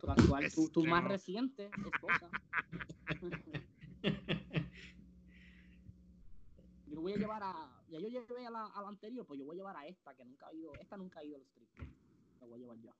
Tu 0.00 0.10
actual, 0.10 0.52
tu, 0.52 0.68
tu 0.68 0.84
más 0.84 1.04
reciente 1.04 1.70
esposa. 1.84 2.30
yo 6.86 7.00
voy 7.00 7.12
a 7.12 7.16
llevar 7.16 7.42
a. 7.42 7.70
Ya 7.88 7.98
yo 8.00 8.08
llevé 8.08 8.46
a 8.46 8.50
la, 8.50 8.66
a 8.66 8.82
la 8.82 8.88
anterior, 8.88 9.26
pues 9.26 9.38
yo 9.38 9.46
voy 9.46 9.56
a 9.56 9.58
llevar 9.58 9.76
a 9.76 9.86
esta, 9.86 10.14
que 10.14 10.24
nunca 10.24 10.46
ha 10.46 10.54
ido. 10.54 10.72
Esta 10.80 10.96
nunca 10.96 11.20
ha 11.20 11.24
ido 11.24 11.36
al 11.36 11.42
strip. 11.42 11.68
La 12.40 12.46
voy 12.46 12.56
a 12.56 12.58
llevar 12.58 12.78
yo. 12.78 12.92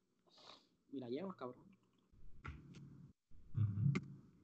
Y 0.92 1.00
la 1.00 1.08
llevas, 1.08 1.34
cabrón. 1.36 1.73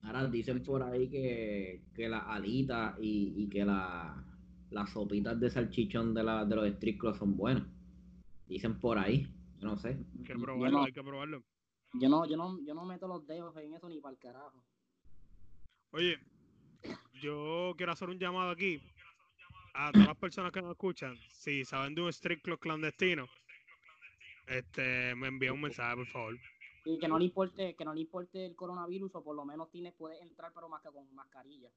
Ahora 0.02 0.26
dicen 0.28 0.62
por 0.62 0.82
ahí 0.82 1.08
que, 1.10 1.82
que 1.94 2.08
las 2.08 2.22
alitas 2.26 2.96
y, 3.00 3.34
y 3.36 3.48
que 3.48 3.64
la, 3.64 4.24
las 4.70 4.90
sopitas 4.90 5.38
de 5.38 5.50
salchichón 5.50 6.14
de, 6.14 6.22
la, 6.24 6.44
de 6.44 6.56
los 6.56 6.66
strip 6.68 6.98
clubs 7.00 7.18
son 7.18 7.36
buenas. 7.36 7.64
Dicen 8.46 8.78
por 8.80 8.98
ahí. 8.98 9.26
Yo 9.60 9.68
no 9.68 9.76
sé. 9.78 9.88
Hay 10.18 10.24
que 10.24 10.34
Yo 10.34 10.40
probarlo, 10.40 10.78
no, 10.78 10.84
hay 10.84 10.92
que 10.92 11.02
probarlo. 11.02 11.44
yo 11.94 12.08
no, 12.08 12.26
yo 12.26 12.36
no, 12.36 12.58
yo 12.64 12.74
no 12.74 12.84
meto 12.86 13.06
los 13.08 13.26
dedos 13.26 13.56
en 13.56 13.74
eso 13.74 13.88
ni 13.88 14.00
para 14.00 14.12
el 14.14 14.18
carajo. 14.18 14.64
Oye, 15.92 16.18
yo 17.20 17.74
quiero 17.76 17.92
hacer 17.92 18.08
un 18.08 18.18
llamado 18.18 18.50
aquí 18.50 18.80
a 19.74 19.92
todas 19.92 20.08
las 20.08 20.16
personas 20.16 20.52
que 20.52 20.62
nos 20.62 20.70
escuchan. 20.72 21.16
Si 21.28 21.64
saben 21.64 21.94
de 21.94 22.02
un 22.02 22.08
street 22.08 22.40
club 22.42 22.58
clandestino, 22.58 23.26
este, 24.46 25.14
me 25.14 25.28
envía 25.28 25.52
un 25.52 25.60
mensaje, 25.60 25.96
por 25.96 26.06
favor. 26.06 26.38
Y 26.84 26.98
que 26.98 27.08
no 27.08 27.18
le 27.18 27.26
importe, 27.26 27.74
que 27.74 27.84
no 27.84 27.92
le 27.92 28.00
importe 28.00 28.46
el 28.46 28.56
coronavirus, 28.56 29.14
o 29.16 29.22
por 29.22 29.36
lo 29.36 29.44
menos 29.44 29.70
tiene, 29.70 29.92
puede 29.92 30.20
entrar, 30.22 30.52
pero 30.54 30.68
más 30.68 30.82
que 30.82 30.88
con 30.88 31.14
mascarilla. 31.14 31.68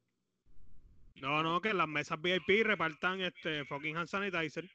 No, 1.21 1.43
no, 1.43 1.61
que 1.61 1.73
las 1.73 1.87
mesas 1.87 2.21
VIP 2.21 2.65
repartan 2.65 3.21
este 3.21 3.65
fucking 3.65 3.97
hand 3.97 4.07
sanitizer. 4.07 4.69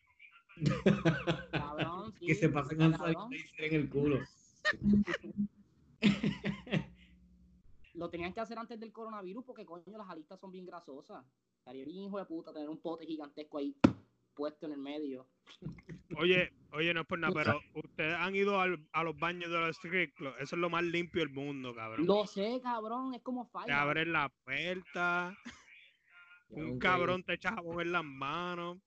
Cabrón, 1.51 2.14
sí, 2.18 2.26
que 2.26 2.35
se 2.35 2.49
pasen 2.49 2.83
a 2.83 2.97
cabrón. 2.97 3.31
en 3.59 3.74
el 3.74 3.89
culo. 3.89 4.20
Lo 7.95 8.11
tenían 8.11 8.33
que 8.33 8.41
hacer 8.41 8.59
antes 8.59 8.79
del 8.79 8.93
coronavirus 8.93 9.45
porque, 9.45 9.64
coño, 9.64 9.99
las 9.99 10.09
alitas 10.09 10.39
son 10.39 10.53
bien 10.53 10.66
grasosas. 10.66 11.24
Estaría 11.59 11.85
bien 11.85 12.05
hijo 12.05 12.18
de 12.18 12.26
puta 12.26 12.53
tener 12.53 12.68
un 12.68 12.79
pote 12.79 13.07
gigantesco 13.07 13.59
ahí 13.59 13.76
puesto 14.35 14.66
en 14.66 14.72
el 14.72 14.79
medio. 14.79 15.26
Oye, 16.19 16.53
oye, 16.73 16.93
no 16.93 17.03
es 17.03 17.07
por 17.07 17.19
nada, 17.19 17.33
pero 17.33 17.61
ustedes 17.75 18.14
han 18.14 18.35
ido 18.35 18.61
al- 18.61 18.85
a 18.93 19.03
los 19.05 19.16
baños 19.19 19.51
de 19.51 19.59
los 19.59 19.71
street 19.77 20.12
club. 20.14 20.35
Eso 20.41 20.57
es 20.57 20.61
lo 20.61 20.69
más 20.69 20.83
limpio 20.83 21.21
del 21.21 21.31
mundo, 21.33 21.75
cabrón. 21.75 22.07
Lo 22.07 22.27
sé, 22.27 22.61
cabrón, 22.62 23.14
es 23.14 23.23
como 23.23 23.47
Te 23.47 23.53
falla. 23.53 23.83
abren 23.83 24.12
la 24.12 24.29
puerta, 24.45 25.37
un 26.49 26.79
cabrón 26.79 27.23
te 27.23 27.35
echa 27.35 27.53
jabón 27.55 27.81
en 27.83 27.93
las 27.93 28.05
manos, 28.05 28.79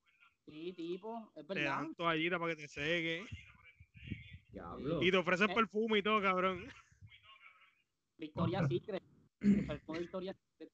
Sí, 0.45 0.73
tipo, 0.73 1.31
es 1.35 1.47
te 1.47 1.53
verdad. 1.53 1.77
dan 1.77 1.95
toallita 1.95 2.37
para 2.39 2.55
que 2.55 2.61
te 2.63 2.67
seque 2.67 3.25
Diablo. 4.51 5.01
y 5.01 5.09
te 5.11 5.17
ofrecen 5.17 5.49
Eh. 5.51 5.55
perfume 5.55 5.99
y 5.99 6.03
todo, 6.03 6.21
cabrón. 6.21 6.67
Victoria 8.17 8.59
Secret. 8.69 9.03
El 9.39 9.65
perfume 9.67 9.99
Victoria 9.99 10.33
Secret. 10.33 10.71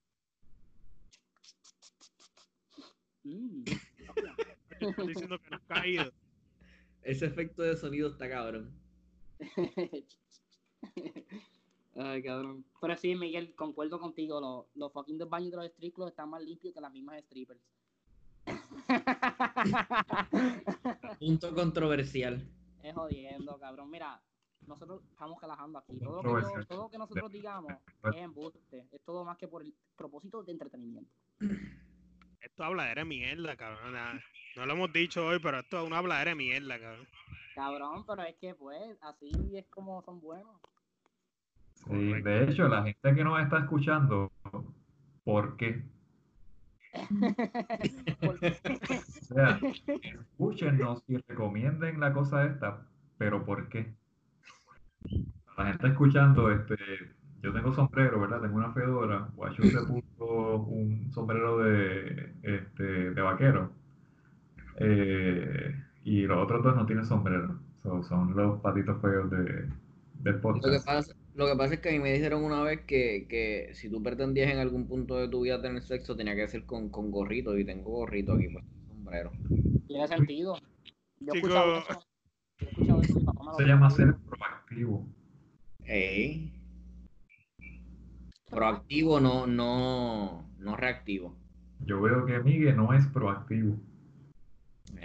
Mm. 3.23 3.63
Estás 4.79 5.07
diciendo 5.07 5.39
que 5.39 5.49
nunca 5.51 5.75
has 5.75 5.85
ido. 5.85 6.11
Ese 7.07 7.25
efecto 7.25 7.63
de 7.63 7.75
sonido 7.77 8.09
está 8.09 8.29
cabrón. 8.29 8.69
Ay, 11.95 12.21
cabrón. 12.21 12.65
Pero 12.81 12.97
sí, 12.97 13.15
Miguel, 13.15 13.55
concuerdo 13.55 13.97
contigo. 13.97 14.41
Los, 14.41 14.65
los 14.75 14.91
fucking 14.91 15.17
dos 15.17 15.29
baños 15.29 15.51
de 15.51 15.57
los 15.57 15.65
street 15.67 15.93
clubs 15.93 16.11
están 16.11 16.29
más 16.29 16.43
limpios 16.43 16.73
que 16.73 16.81
las 16.81 16.91
mismas 16.91 17.23
strippers. 17.23 17.61
Punto 21.19 21.55
controversial. 21.55 22.45
es 22.83 22.93
jodiendo, 22.93 23.57
cabrón. 23.57 23.89
Mira, 23.89 24.21
nosotros 24.65 25.01
estamos 25.09 25.41
relajando 25.41 25.79
aquí. 25.79 25.97
Todo 25.99 26.21
lo 26.21 26.35
que, 26.35 26.65
todo 26.65 26.81
lo 26.83 26.89
que 26.89 26.97
nosotros 26.97 27.31
digamos 27.31 27.71
es 28.03 28.15
embuste. 28.17 28.85
Es 28.91 29.01
todo 29.05 29.23
más 29.23 29.37
que 29.37 29.47
por 29.47 29.61
el 29.61 29.73
propósito 29.95 30.43
de 30.43 30.51
entretenimiento. 30.51 31.09
Esto 32.47 32.63
habladera 32.63 33.01
de 33.01 33.05
mierda, 33.09 33.57
cabrón. 33.57 33.93
No 34.55 34.65
lo 34.65 34.73
hemos 34.73 34.93
dicho 34.93 35.25
hoy, 35.27 35.37
pero 35.43 35.59
esto 35.59 35.81
es 35.81 35.85
una 35.85 35.97
habladera 35.97 36.29
de 36.31 36.35
mierda, 36.35 36.79
cabrón. 36.79 37.05
Cabrón, 37.53 38.05
pero 38.07 38.23
es 38.23 38.35
que 38.37 38.55
pues 38.55 38.97
así 39.01 39.31
es 39.57 39.65
como 39.67 40.01
son 40.03 40.21
buenos. 40.21 40.55
Sí, 41.73 42.13
de 42.21 42.43
hecho, 42.45 42.69
la 42.69 42.83
gente 42.83 43.15
que 43.15 43.23
nos 43.23 43.41
está 43.41 43.59
escuchando, 43.59 44.31
¿por 45.25 45.57
qué? 45.57 45.83
Porque- 48.21 48.57
O 49.29 49.35
sea, 49.35 49.59
escúchenos 50.01 51.03
y 51.09 51.17
recomienden 51.17 51.99
la 51.99 52.13
cosa 52.13 52.45
esta, 52.45 52.87
pero 53.17 53.45
¿por 53.45 53.67
qué? 53.67 53.93
La 55.57 55.65
gente 55.65 55.87
escuchando, 55.87 56.49
este, 56.49 56.77
yo 57.41 57.51
tengo 57.51 57.73
sombrero, 57.73 58.21
¿verdad? 58.21 58.41
Tengo 58.41 58.55
una 58.55 58.71
fedora, 58.71 59.27
Guacho 59.35 59.63
se 59.63 59.77
puso 59.85 60.06
un 60.29 61.11
sombrero 61.11 61.59
de, 61.59 62.33
este, 62.43 62.83
de 63.11 63.21
vaquero, 63.21 63.71
eh, 64.77 65.75
y 66.03 66.21
los 66.23 66.37
otros 66.43 66.63
dos 66.63 66.75
no 66.75 66.85
tienen 66.85 67.05
sombrero, 67.05 67.59
So, 67.83 68.03
son 68.03 68.35
los 68.35 68.59
patitos 68.61 68.99
feos 69.01 69.29
de, 69.31 69.37
del 70.19 70.33
Lo 70.33 70.33
que, 70.33 70.39
podcast. 70.39 70.85
pasa, 70.85 71.13
lo 71.35 71.45
que 71.47 71.55
pasa 71.55 71.73
es 71.75 71.79
que 71.79 71.89
a 71.89 71.91
mí 71.93 71.99
me 71.99 72.11
dijeron 72.13 72.43
una 72.43 72.61
vez 72.63 72.81
que, 72.85 73.27
que 73.29 73.69
si 73.73 73.89
tú 73.89 74.01
pretendías 74.03 74.51
en 74.51 74.57
algún 74.59 74.87
punto 74.87 75.17
de 75.17 75.27
tu 75.29 75.41
vida 75.41 75.61
tener 75.61 75.81
sexo, 75.83 76.15
tenía 76.15 76.35
que 76.35 76.47
ser 76.47 76.65
con, 76.65 76.89
con 76.89 77.11
gorrito, 77.11 77.57
y 77.57 77.65
tengo 77.65 77.91
gorrito 77.91 78.33
aquí, 78.33 78.49
pues 78.49 78.65
sombrero. 78.87 79.31
Tiene 79.87 80.07
sentido. 80.07 80.55
Yo 81.19 81.33
he 81.33 81.41
Chico. 81.41 81.47
escuchado 81.47 81.77
eso. 81.77 82.01
Yo 82.59 82.67
he 82.67 82.69
escuchado 82.71 83.01
eso. 83.01 83.15
mi 83.15 83.21
papá 83.21 83.43
me 83.45 83.51
lo 83.51 83.57
Se 83.57 83.65
llama 83.65 83.89
ser 83.89 84.15
proactivo. 84.17 85.07
Ey. 85.85 86.56
Proactivo, 88.49 89.19
no, 89.19 89.45
no, 89.45 90.49
no 90.57 90.75
reactivo. 90.77 91.37
Yo 91.85 92.01
veo 92.01 92.25
que 92.25 92.39
Miguel 92.39 92.77
no 92.77 92.93
es 92.93 93.05
proactivo. 93.07 93.77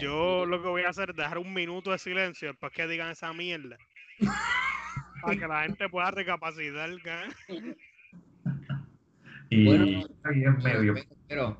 Yo 0.00 0.46
lo 0.46 0.62
que 0.62 0.68
voy 0.68 0.82
a 0.82 0.90
hacer 0.90 1.10
es 1.10 1.16
dejar 1.16 1.38
un 1.38 1.52
minuto 1.52 1.90
de 1.90 1.98
silencio 1.98 2.48
después 2.48 2.72
que 2.72 2.86
digan 2.86 3.10
esa 3.10 3.32
mierda. 3.32 3.76
Para 5.22 5.36
que 5.36 5.46
la 5.46 5.62
gente 5.62 5.88
pueda 5.88 6.10
recapacitar. 6.10 6.90
¿ca? 7.02 7.28
Y 9.50 9.66
Bueno, 9.66 9.84
ahí 10.24 10.44
en 10.44 10.58
medio. 10.58 10.94
Pero, 10.94 11.06
pero, 11.28 11.58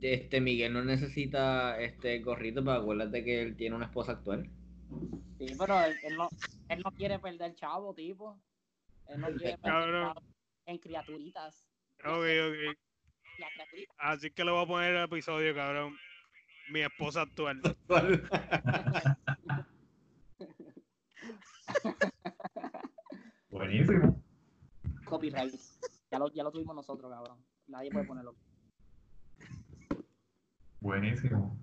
este 0.00 0.40
Miguel 0.40 0.72
no 0.72 0.82
necesita 0.84 1.78
este 1.80 2.18
gorrito, 2.20 2.64
pero 2.64 2.78
acuérdate 2.78 3.22
que 3.22 3.42
él 3.42 3.56
tiene 3.56 3.76
una 3.76 3.86
esposa 3.86 4.12
actual. 4.12 4.48
Sí, 5.38 5.46
pero 5.58 5.80
él, 5.84 5.94
él 6.02 6.16
no, 6.16 6.28
él 6.68 6.82
no 6.84 6.90
quiere 6.90 7.18
perder 7.18 7.54
chavo, 7.54 7.94
tipo. 7.94 8.38
Él 9.08 9.20
no 9.20 9.28
quiere 9.28 9.56
perder 9.58 9.92
chavo 9.92 10.31
en 10.66 10.78
criaturitas. 10.78 11.66
Ok, 12.00 12.08
ok. 12.08 12.76
La 13.38 13.48
criaturita. 13.52 13.94
Así 13.98 14.30
que 14.30 14.44
le 14.44 14.50
voy 14.50 14.62
a 14.62 14.66
poner 14.66 14.94
el 14.94 15.04
episodio, 15.04 15.54
cabrón. 15.54 15.96
Mi 16.70 16.80
esposa 16.80 17.22
actual. 17.22 17.60
Buenísimo. 23.50 24.22
Copyright. 25.04 25.54
Ya 26.10 26.18
lo, 26.18 26.32
ya 26.32 26.42
lo 26.42 26.50
tuvimos 26.50 26.74
nosotros, 26.74 27.10
cabrón. 27.10 27.44
Nadie 27.66 27.90
puede 27.90 28.06
ponerlo. 28.06 28.34
Buenísimo. 30.80 31.58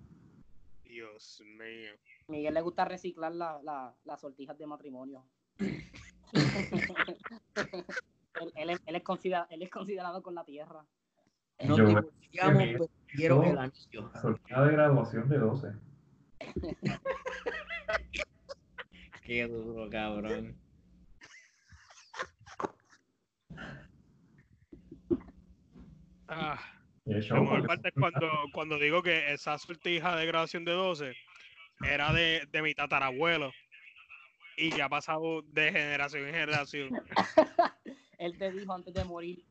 Dios 0.83 1.41
mío. 1.57 1.93
Miguel 2.27 2.53
le 2.53 2.61
gusta 2.61 2.85
reciclar 2.85 3.33
la, 3.33 3.59
la, 3.63 3.95
las 4.05 4.21
sortijas 4.21 4.57
de 4.57 4.67
matrimonio. 4.67 5.25
él, 8.39 8.51
él 8.55 8.69
es, 8.71 8.81
él, 8.85 8.95
es 8.95 9.03
considera- 9.03 9.47
él 9.49 9.61
es 9.63 9.69
considerado 9.69 10.21
con 10.21 10.35
la 10.35 10.43
tierra. 10.43 10.85
No 11.61 11.77
Yo 11.77 11.85
divorciamos, 11.87 12.63
pero 12.63 12.89
quiero 13.07 13.43
el 13.43 13.57
anillo. 13.57 14.11
Sortija 14.21 14.61
de 14.65 14.71
graduación 14.71 15.29
de 15.29 15.37
12. 15.37 15.67
Qué 19.23 19.47
duro, 19.47 19.89
cabrón. 19.89 20.55
Ah, 26.27 26.59
show, 27.21 27.41
mejor 27.41 27.65
parte 27.65 27.89
es 27.89 27.93
cuando, 27.95 28.29
cuando 28.53 28.77
digo 28.77 29.01
que 29.01 29.33
esa 29.33 29.57
sortija 29.57 30.15
de 30.15 30.25
graduación 30.27 30.63
de 30.65 30.73
12 30.73 31.13
era 31.83 32.13
de, 32.13 32.47
de 32.51 32.61
mi 32.61 32.73
tatarabuelo. 32.73 33.51
Y 34.57 34.71
que 34.71 34.81
ha 34.81 34.89
pasado 34.89 35.41
de 35.43 35.71
generación 35.71 36.27
en 36.27 36.33
generación. 36.33 36.89
Él 38.19 38.37
te 38.37 38.51
dijo 38.51 38.73
antes 38.73 38.93
de 38.93 39.03
morir. 39.05 39.43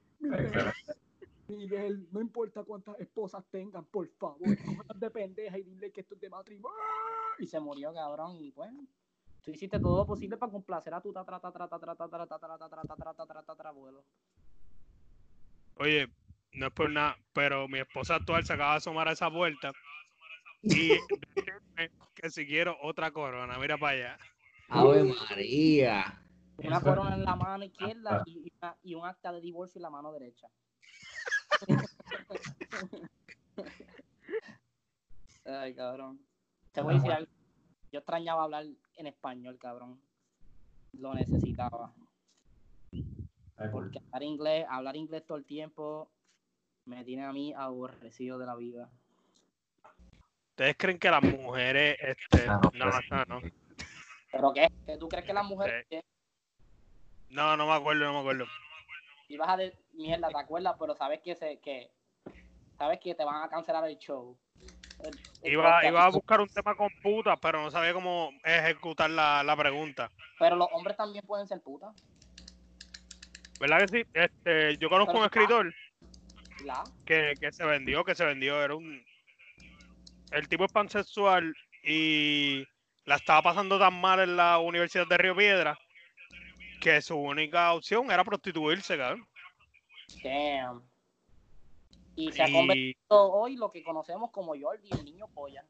Miguel, 1.49 2.07
no 2.12 2.21
importa 2.21 2.62
cuántas 2.62 3.01
esposas 3.01 3.43
tengan, 3.51 3.87
por 3.87 4.07
favor, 4.19 4.41
no 4.43 4.95
de 4.95 5.11
pendeja 5.11 5.59
y 5.59 5.62
dile 5.62 5.91
que 5.91 6.03
esto 6.03 6.14
es 6.14 6.21
de 6.21 6.29
matrimonio. 6.29 6.77
Y 7.39 7.47
se 7.47 7.59
murió, 7.59 7.95
cabrón, 7.95 8.37
y 8.39 8.53
pues, 8.53 8.71
tú 9.43 9.51
hiciste 9.53 9.81
todo 9.81 9.97
lo 9.97 10.07
posible 10.07 10.37
para 10.37 10.53
complacer 10.53 10.93
a 10.93 11.01
tu 11.01 11.11
tatra, 11.12 11.41
tatra, 11.41 11.66
tatra, 11.66 11.95
tatra, 11.95 12.27
tatra, 12.27 12.59
tatra, 12.59 12.83
tatra, 12.83 13.14
tatra, 13.14 13.43
tatarabuelo. 13.43 14.05
Oye, 15.77 16.09
no 16.53 16.66
es 16.66 16.73
por 16.73 16.91
nada, 16.91 17.16
pero 17.33 17.66
mi 17.69 17.79
esposa 17.79 18.16
actual 18.16 18.45
se 18.45 18.53
acaba 18.53 18.73
de 18.73 18.79
asomar 18.79 19.09
a 19.09 19.12
esa 19.12 19.31
puerta. 19.31 19.73
Y 20.62 20.91
que 22.14 22.29
si 22.29 22.47
quiero 22.47 22.77
otra 22.83 23.11
corona, 23.12 23.59
mira 23.59 23.79
para 23.79 23.93
allá. 23.97 24.19
Ave 24.69 25.05
María. 25.05 26.28
Una 26.59 26.81
corona 26.81 27.15
en 27.15 27.25
la 27.25 27.37
mano 27.37 27.65
izquierda 27.65 28.23
y, 28.27 28.47
y 28.49 28.53
una- 28.61 28.77
y 28.83 28.95
un 28.95 29.07
acta 29.07 29.33
de 29.33 29.41
divorcio 29.41 29.79
en 29.79 29.83
la 29.85 29.91
mano 29.91 30.13
derecha. 30.13 30.49
Ay, 35.45 35.75
cabrón. 35.75 36.21
Te 36.73 36.81
voy 36.83 36.95
a 36.95 36.97
decir 36.99 37.13
algo. 37.13 37.31
Yo 37.93 38.01
extrañaba 38.01 38.43
hablar 38.45 38.67
en 38.97 39.07
español, 39.07 39.59
cabrón. 39.59 40.01
Lo 40.93 41.15
necesitaba. 41.15 41.95
Porque 43.73 43.99
hablar 43.99 44.23
inglés, 44.23 44.67
hablar 44.69 44.97
inglés 44.97 45.25
todo 45.27 45.39
el 45.39 45.45
tiempo 45.45 46.11
me 46.85 47.05
tiene 47.05 47.25
a 47.25 47.33
mí 47.33 47.53
aborrecido 47.55 48.39
de 48.39 48.47
la 48.47 48.55
vida. 48.57 48.91
¿Ustedes 50.51 50.77
creen 50.77 50.99
que 50.99 51.11
las 51.11 51.23
mujeres, 51.23 51.97
este, 52.01 52.49
Ah, 52.49 52.61
no, 52.63 52.71
no, 52.87 52.91
pues, 52.91 53.11
no, 53.11 53.25
no, 53.41 53.41
¿Pero 54.33 54.53
qué? 54.53 54.69
¿Que 54.87 54.97
¿Tú 54.99 55.09
crees 55.09 55.25
que 55.25 55.33
las 55.33 55.45
mujeres 55.47 55.87
qué? 55.89 56.05
No, 57.31 57.57
no 57.57 57.66
me 57.66 57.72
acuerdo, 57.74 58.05
no 58.05 58.12
me 58.14 58.18
acuerdo. 58.20 58.47
ibas 59.29 59.49
a 59.49 59.57
de 59.57 59.74
mierda, 59.93 60.29
¿te 60.29 60.39
acuerdas? 60.39 60.74
Pero 60.79 60.95
sabes 60.97 61.20
que 61.22 61.35
se, 61.35 61.59
que 61.61 61.91
sabes 62.79 62.99
que 63.01 63.14
te 63.14 63.24
van 63.24 63.43
a 63.43 63.49
cancelar 63.49 63.85
el 63.89 63.99
show. 63.99 64.39
El- 65.05 65.20
el 65.43 65.53
Iba, 65.53 65.85
iba 65.87 66.05
a 66.05 66.11
buscar 66.11 66.41
un 66.41 66.49
tema 66.49 66.74
con 66.74 66.89
putas, 67.03 67.39
pero 67.41 67.62
no 67.62 67.70
sabía 67.70 67.93
cómo 67.93 68.31
ejecutar 68.45 69.11
la, 69.11 69.43
la 69.45 69.57
pregunta. 69.57 70.11
Pero 70.39 70.57
los 70.57 70.68
hombres 70.72 70.97
también 70.97 71.24
pueden 71.26 71.47
ser 71.47 71.61
putas. 71.62 71.95
¿Verdad 73.61 73.81
que 73.81 73.89
sí? 73.89 74.05
Este, 74.14 74.76
yo 74.79 74.89
conozco 74.89 75.12
Pero- 75.12 75.20
un 75.20 75.24
escritor 75.26 75.74
¿La? 76.64 76.83
que, 77.05 77.35
que 77.41 77.53
se 77.53 77.64
vendió, 77.64 78.05
que 78.05 78.14
se 78.14 78.24
vendió, 78.24 78.62
era 78.62 78.74
un... 78.74 79.05
El 80.31 80.49
tipo 80.49 80.64
es 80.64 80.72
pansexual 80.72 81.55
y 81.83 82.64
la 83.05 83.16
estaba 83.16 83.43
pasando 83.43 83.79
tan 83.79 83.95
mal 84.01 84.20
en 84.20 84.37
la 84.37 84.59
Universidad 84.59 85.07
de 85.09 85.16
Río 85.16 85.35
Piedra 85.37 85.79
que 86.81 87.01
su 87.03 87.16
única 87.16 87.72
opción 87.72 88.11
era 88.11 88.24
prostituirse, 88.24 88.97
cabrón. 88.97 89.26
Damn. 90.22 90.83
Y 92.16 92.33
se 92.33 92.43
ha 92.43 92.49
Y 92.49 92.53
convertido 92.53 92.97
hoy 93.09 93.57
lo 93.57 93.70
que 93.70 93.83
conocemos 93.83 94.31
como 94.31 94.55
Jordi, 94.59 94.89
el 94.91 95.05
niño 95.05 95.29
polla. 95.29 95.64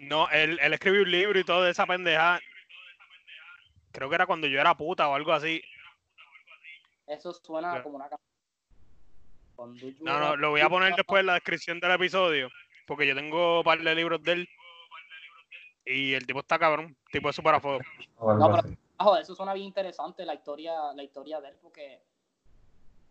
No, 0.00 0.28
él, 0.30 0.58
él 0.60 0.72
escribió 0.74 1.02
un 1.02 1.10
libro 1.10 1.38
y 1.38 1.44
todo 1.44 1.62
de 1.62 1.70
esa 1.70 1.86
pendeja. 1.86 2.40
Creo 3.92 4.08
que 4.08 4.14
era 4.16 4.26
cuando 4.26 4.46
yo 4.46 4.60
era 4.60 4.76
puta 4.76 5.08
o 5.08 5.14
algo 5.14 5.32
así. 5.32 5.62
Eso 7.06 7.32
suena 7.32 7.82
como 7.82 7.96
una 7.96 8.08
No, 10.00 10.18
no, 10.18 10.36
lo 10.36 10.50
voy 10.50 10.60
a 10.60 10.68
poner 10.68 10.94
después 10.94 11.20
en 11.20 11.26
la 11.26 11.34
descripción 11.34 11.80
del 11.80 11.92
episodio. 11.92 12.50
Porque 12.86 13.06
yo 13.06 13.14
tengo 13.14 13.58
un 13.58 13.64
par 13.64 13.80
de 13.80 13.94
libros 13.94 14.22
de 14.22 14.32
él. 14.32 14.48
Y 15.86 16.14
el 16.14 16.26
tipo 16.26 16.40
está 16.40 16.58
cabrón. 16.58 16.96
El 17.06 17.12
tipo 17.12 17.28
es 17.28 17.36
súper 17.36 17.54
a 17.54 17.60
fuego. 17.60 17.80
o 18.18 18.30
algo 18.30 18.48
No, 18.48 18.54
pero-. 18.54 18.76
Ah, 18.96 19.04
joder, 19.04 19.22
eso 19.22 19.34
suena 19.34 19.54
bien 19.54 19.66
interesante 19.66 20.24
la 20.24 20.34
historia, 20.34 20.92
la 20.94 21.02
historia 21.02 21.40
de 21.40 21.48
él, 21.48 21.56
porque 21.60 22.00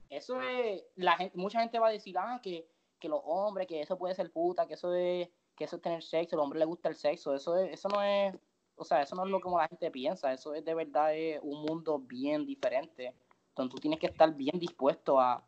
eso 0.09 0.41
es, 0.41 0.84
la 0.95 1.17
gente, 1.17 1.38
mucha 1.38 1.59
gente 1.59 1.80
va 1.80 1.88
a 1.88 1.91
decir, 1.91 2.15
ah, 2.17 2.39
que, 2.41 2.67
que 2.99 3.09
los 3.09 3.21
hombres, 3.26 3.67
que 3.67 3.82
eso 3.82 3.97
puede 3.97 4.15
ser 4.15 4.32
puta, 4.32 4.65
que 4.65 4.76
eso 4.76 4.93
es, 4.93 5.28
que 5.55 5.65
eso 5.65 5.76
es 5.76 5.82
tener 5.82 6.01
sexo, 6.01 6.36
al 6.36 6.41
hombre 6.41 6.59
le 6.59 6.65
gusta 6.65 6.88
el 6.88 6.95
sexo, 6.95 7.36
eso 7.36 7.57
es, 7.57 7.74
eso 7.74 7.89
no 7.89 8.01
es, 8.01 8.34
o 8.76 8.86
sea, 8.86 9.01
eso 9.01 9.15
no 9.15 9.26
es 9.26 9.30
lo 9.30 9.41
como 9.41 9.57
la 9.57 9.67
gente 9.67 9.91
piensa, 9.91 10.32
eso 10.32 10.53
es 10.53 10.63
de 10.63 10.74
verdad 10.74 11.13
es 11.13 11.39
un 11.43 11.61
mundo 11.63 11.99
bien 11.99 12.45
diferente, 12.45 13.13
donde 13.55 13.74
tú 13.74 13.82
tienes 13.82 13.99
que 13.99 14.07
estar 14.07 14.34
bien 14.34 14.57
dispuesto 14.57 15.19
a, 15.19 15.43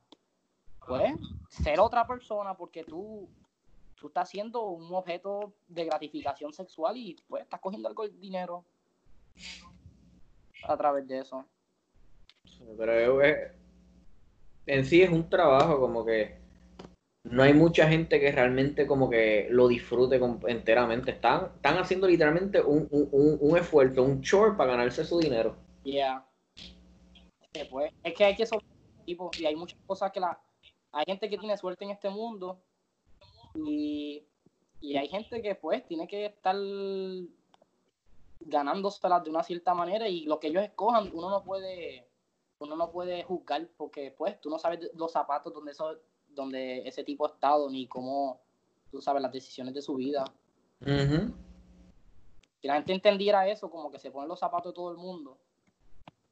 pues, 0.85 1.13
ser 1.47 1.79
otra 1.79 2.05
persona 2.05 2.55
porque 2.55 2.83
tú, 2.83 3.29
tú 4.05 4.09
estás 4.09 4.29
siendo 4.29 4.61
un 4.67 4.93
objeto 4.93 5.55
de 5.67 5.85
gratificación 5.85 6.53
sexual 6.53 6.95
y 6.95 7.15
pues 7.27 7.41
estás 7.41 7.59
cogiendo 7.59 7.89
algo 7.89 8.03
de 8.03 8.15
dinero 8.19 8.63
a 10.67 10.77
través 10.77 11.07
de 11.07 11.19
eso. 11.21 11.43
Pero 12.77 13.21
es- 13.23 13.51
en 14.67 14.85
sí 14.85 15.01
es 15.01 15.09
un 15.09 15.27
trabajo 15.27 15.79
como 15.79 16.05
que 16.05 16.37
no 17.23 17.41
hay 17.41 17.55
mucha 17.55 17.87
gente 17.89 18.19
que 18.19 18.31
realmente 18.31 18.85
como 18.85 19.09
que 19.09 19.47
lo 19.49 19.67
disfrute 19.67 20.19
enteramente. 20.47 21.09
Están, 21.09 21.45
están 21.55 21.79
haciendo 21.79 22.07
literalmente 22.07 22.61
un, 22.61 22.87
un, 22.91 23.39
un- 23.41 23.57
esfuerzo, 23.57 24.03
un 24.03 24.21
chore 24.21 24.55
para 24.55 24.71
ganarse 24.73 25.03
su 25.03 25.17
dinero. 25.17 25.55
Yeah. 25.83 26.23
Pues, 27.71 27.91
es 28.03 28.13
que 28.13 28.23
hay 28.23 28.35
que 28.35 28.45
sobre 28.45 28.65
tipo, 29.03 29.31
y 29.39 29.45
hay 29.47 29.55
muchas 29.55 29.79
cosas 29.87 30.11
que 30.11 30.19
la 30.19 30.39
hay 30.91 31.05
gente 31.07 31.27
que 31.27 31.39
tiene 31.39 31.57
suerte 31.57 31.83
en 31.85 31.91
este 31.91 32.09
mundo 32.09 32.61
y, 33.55 34.25
y 34.81 34.97
hay 34.97 35.07
gente 35.07 35.41
que 35.41 35.55
pues 35.55 35.85
tiene 35.85 36.07
que 36.07 36.25
estar 36.25 36.55
ganándoselas 38.39 39.23
de 39.23 39.29
una 39.29 39.43
cierta 39.43 39.73
manera 39.73 40.07
y 40.07 40.25
lo 40.25 40.39
que 40.39 40.47
ellos 40.47 40.63
escojan 40.63 41.09
uno 41.13 41.29
no 41.29 41.43
puede 41.43 42.07
uno 42.59 42.75
no 42.75 42.91
puede 42.91 43.23
juzgar 43.23 43.67
porque 43.77 44.11
pues 44.11 44.39
tú 44.39 44.49
no 44.49 44.59
sabes 44.59 44.91
los 44.93 45.11
zapatos 45.11 45.53
donde 45.53 45.71
eso 45.71 45.97
donde 46.29 46.87
ese 46.87 47.03
tipo 47.03 47.25
ha 47.25 47.29
estado 47.29 47.69
ni 47.69 47.87
cómo 47.87 48.41
tú 48.91 49.01
sabes 49.01 49.21
las 49.21 49.31
decisiones 49.31 49.73
de 49.73 49.81
su 49.81 49.95
vida. 49.95 50.25
Si 52.61 52.67
la 52.67 52.75
gente 52.75 52.93
entendiera 52.93 53.47
eso, 53.47 53.69
como 53.69 53.91
que 53.91 53.99
se 53.99 54.11
ponen 54.11 54.29
los 54.29 54.39
zapatos 54.39 54.71
de 54.71 54.75
todo 54.75 54.91
el 54.91 54.97
mundo, 54.97 55.37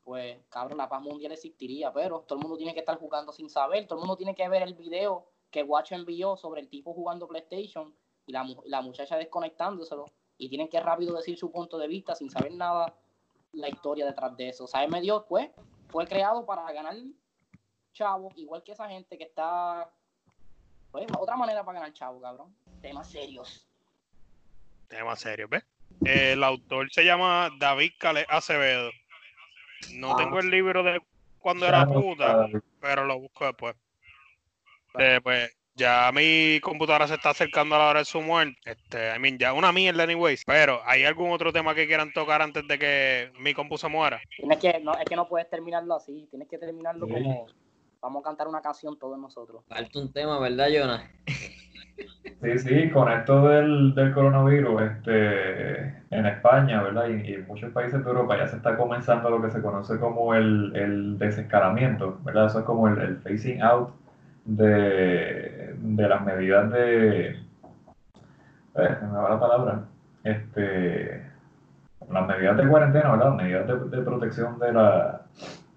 pues, 0.04 0.38
cabrón, 0.50 0.78
la 0.78 0.90
paz 0.90 1.02
mundial 1.02 1.32
existiría, 1.32 1.94
pero 1.94 2.22
todo 2.22 2.38
el 2.38 2.42
mundo 2.42 2.58
tiene 2.58 2.74
que 2.74 2.82
estar 2.82 2.98
jugando 3.00 3.32
sin 3.32 3.50
saber, 3.50 3.88
todo 3.88 4.00
el 4.00 4.02
mundo 4.02 4.18
tiene 4.18 4.36
que 4.36 4.48
ver 4.50 4.64
el 4.64 4.74
video 4.74 5.26
que 5.54 5.64
Watch 5.64 5.94
envió 5.94 6.36
sobre 6.36 6.60
el 6.60 6.68
tipo 6.68 6.94
jugando 6.94 7.28
PlayStation 7.28 7.96
y 8.26 8.34
la, 8.34 8.46
la 8.66 8.82
muchacha 8.82 9.16
desconectándoselo, 9.16 10.06
y 10.38 10.50
tienen 10.50 10.68
que 10.68 10.80
rápido 10.82 11.16
decir 11.16 11.38
su 11.38 11.52
punto 11.52 11.78
de 11.78 11.88
vista 11.88 12.16
sin 12.16 12.30
saber 12.30 12.52
nada 12.54 12.94
la 13.54 13.70
historia 13.70 14.06
detrás 14.06 14.36
de 14.36 14.50
eso. 14.50 14.66
Sabe 14.68 15.00
Dios, 15.00 15.24
pues, 15.30 15.50
fue 15.90 16.08
creado 16.08 16.46
para 16.46 16.70
ganar 16.74 16.96
chavo, 17.94 18.32
igual 18.36 18.64
que 18.64 18.72
esa 18.72 18.90
gente 18.90 19.16
que 19.18 19.26
está, 19.26 19.90
pues, 20.92 21.06
otra 21.18 21.38
manera 21.38 21.64
para 21.64 21.80
ganar 21.80 21.94
chavo, 21.94 22.20
cabrón. 22.20 22.54
Temas 22.82 23.10
serios. 23.10 23.68
Tema 24.88 25.16
serio, 25.16 25.48
¿ves? 25.48 25.64
El 26.04 26.44
autor 26.44 26.92
se 26.92 27.06
llama 27.06 27.50
David 27.60 27.92
Cale 28.00 28.26
Acevedo. 28.28 28.90
No 29.94 30.14
Ah. 30.14 30.16
tengo 30.18 30.40
el 30.40 30.50
libro 30.50 30.82
de 30.82 31.00
cuando 31.40 31.68
era 31.68 31.86
puta, 31.86 32.48
pero 32.80 33.06
lo 33.06 33.20
busco 33.20 33.46
después. 33.46 33.76
Eh, 35.00 35.20
pues 35.24 35.56
ya 35.76 36.12
mi 36.14 36.60
computadora 36.62 37.08
se 37.08 37.16
está 37.16 37.32
acercando 37.32 37.76
a 37.76 37.80
la 37.80 37.90
hora 37.90 38.00
de 38.00 38.06
su 38.06 38.22
muerte. 38.22 38.56
Este, 38.66 39.16
I 39.16 39.20
mean, 39.20 39.38
ya 39.38 39.54
una 39.54 39.72
mierda 39.72 40.04
anyways. 40.04 40.44
Pero 40.46 40.82
¿hay 40.86 41.04
algún 41.04 41.32
otro 41.32 41.52
tema 41.52 41.74
que 41.74 41.88
quieran 41.88 42.14
tocar 42.14 42.42
antes 42.42 42.68
de 42.68 42.78
que 42.78 43.32
mi 43.40 43.54
compu 43.54 43.78
se 43.78 43.88
muera? 43.88 44.22
Tienes 44.38 44.60
que, 44.60 44.80
no, 44.80 44.94
es 44.94 45.06
que 45.06 45.16
no 45.16 45.28
puedes 45.28 45.50
terminarlo 45.50 45.96
así, 45.96 46.28
tienes 46.30 46.48
que 46.48 46.58
terminarlo 46.58 47.08
Sí. 47.08 47.14
como 47.14 47.48
vamos 48.02 48.22
a 48.22 48.30
cantar 48.30 48.48
una 48.48 48.62
canción 48.62 49.00
todos 49.00 49.18
nosotros. 49.18 49.64
Falta 49.68 50.00
un 50.00 50.12
tema, 50.12 50.38
¿verdad, 50.40 50.68
Jonas? 50.70 51.10
Sí, 52.42 52.60
sí, 52.60 52.90
con 52.90 53.10
esto 53.12 53.48
del, 53.48 53.96
del 53.96 54.14
coronavirus, 54.14 54.82
este, 54.82 55.80
en 56.10 56.26
España, 56.26 56.82
¿verdad? 56.84 57.08
Y, 57.08 57.30
y 57.30 57.34
en 57.36 57.48
muchos 57.48 57.72
países 57.72 58.04
de 58.04 58.10
Europa 58.10 58.38
ya 58.38 58.48
se 58.48 58.58
está 58.58 58.76
comenzando 58.76 59.30
lo 59.30 59.42
que 59.42 59.50
se 59.52 59.62
conoce 59.62 59.98
como 60.00 60.34
el, 60.34 60.76
el 60.76 61.18
desescalamiento, 61.18 62.20
¿verdad? 62.24 62.48
Eso 62.48 62.60
es 62.60 62.66
como 62.66 62.88
el, 62.90 63.00
el 63.00 63.18
phasing 63.22 63.62
out 63.62 63.94
de, 64.46 65.76
de 65.78 66.08
las 66.08 66.24
medidas 66.26 66.72
de, 66.72 67.30
eh, 67.30 67.38
se 69.00 69.06
me 69.06 69.18
va 69.18 69.30
la 69.30 69.40
palabra, 69.40 69.84
este, 70.24 71.26
las 72.10 72.28
medidas 72.28 72.58
de 72.58 72.68
cuarentena, 72.68 73.12
¿verdad? 73.12 73.28
Las 73.30 73.36
medidas 73.36 73.68
de, 73.68 73.98
de 73.98 74.04
protección 74.04 74.60
de 74.60 74.74
la, 74.74 75.22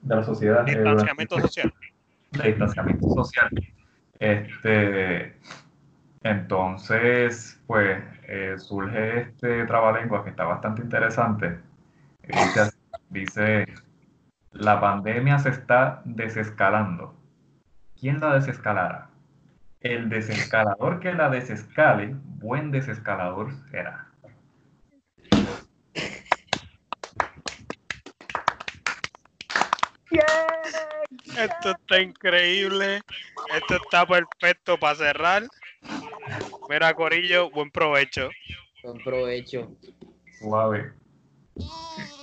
de 0.02 0.16
la 0.16 0.22
sociedad. 0.24 0.66
eh, 0.68 0.74
Distanciamiento 0.74 1.40
social. 1.40 1.72
de 2.32 2.42
distanciamiento 2.48 3.08
social. 3.10 3.48
Este, 4.18 5.36
entonces, 6.22 7.62
pues 7.66 8.02
eh, 8.28 8.54
surge 8.58 9.20
este 9.20 9.64
trabalengua 9.66 10.24
que 10.24 10.30
está 10.30 10.44
bastante 10.44 10.82
interesante. 10.82 11.58
Dice, 13.10 13.66
la 14.52 14.80
pandemia 14.80 15.38
se 15.38 15.50
está 15.50 16.02
desescalando. 16.04 17.14
¿Quién 17.98 18.20
la 18.20 18.34
desescalará? 18.34 19.08
El 19.80 20.08
desescalador 20.08 21.00
que 21.00 21.12
la 21.12 21.30
desescale, 21.30 22.14
buen 22.38 22.70
desescalador 22.70 23.52
será. 23.70 24.08
Esto 31.36 31.70
está 31.70 32.00
increíble. 32.00 33.02
Esto 33.54 33.76
está 33.76 34.06
perfecto 34.06 34.78
para 34.78 34.96
cerrar. 34.96 35.42
Mira, 36.68 36.94
Corillo, 36.94 37.50
buen 37.50 37.70
provecho. 37.70 38.30
Buen 38.82 38.98
provecho. 39.02 39.70
Suave. 40.38 40.92
Yeah. 41.58 42.15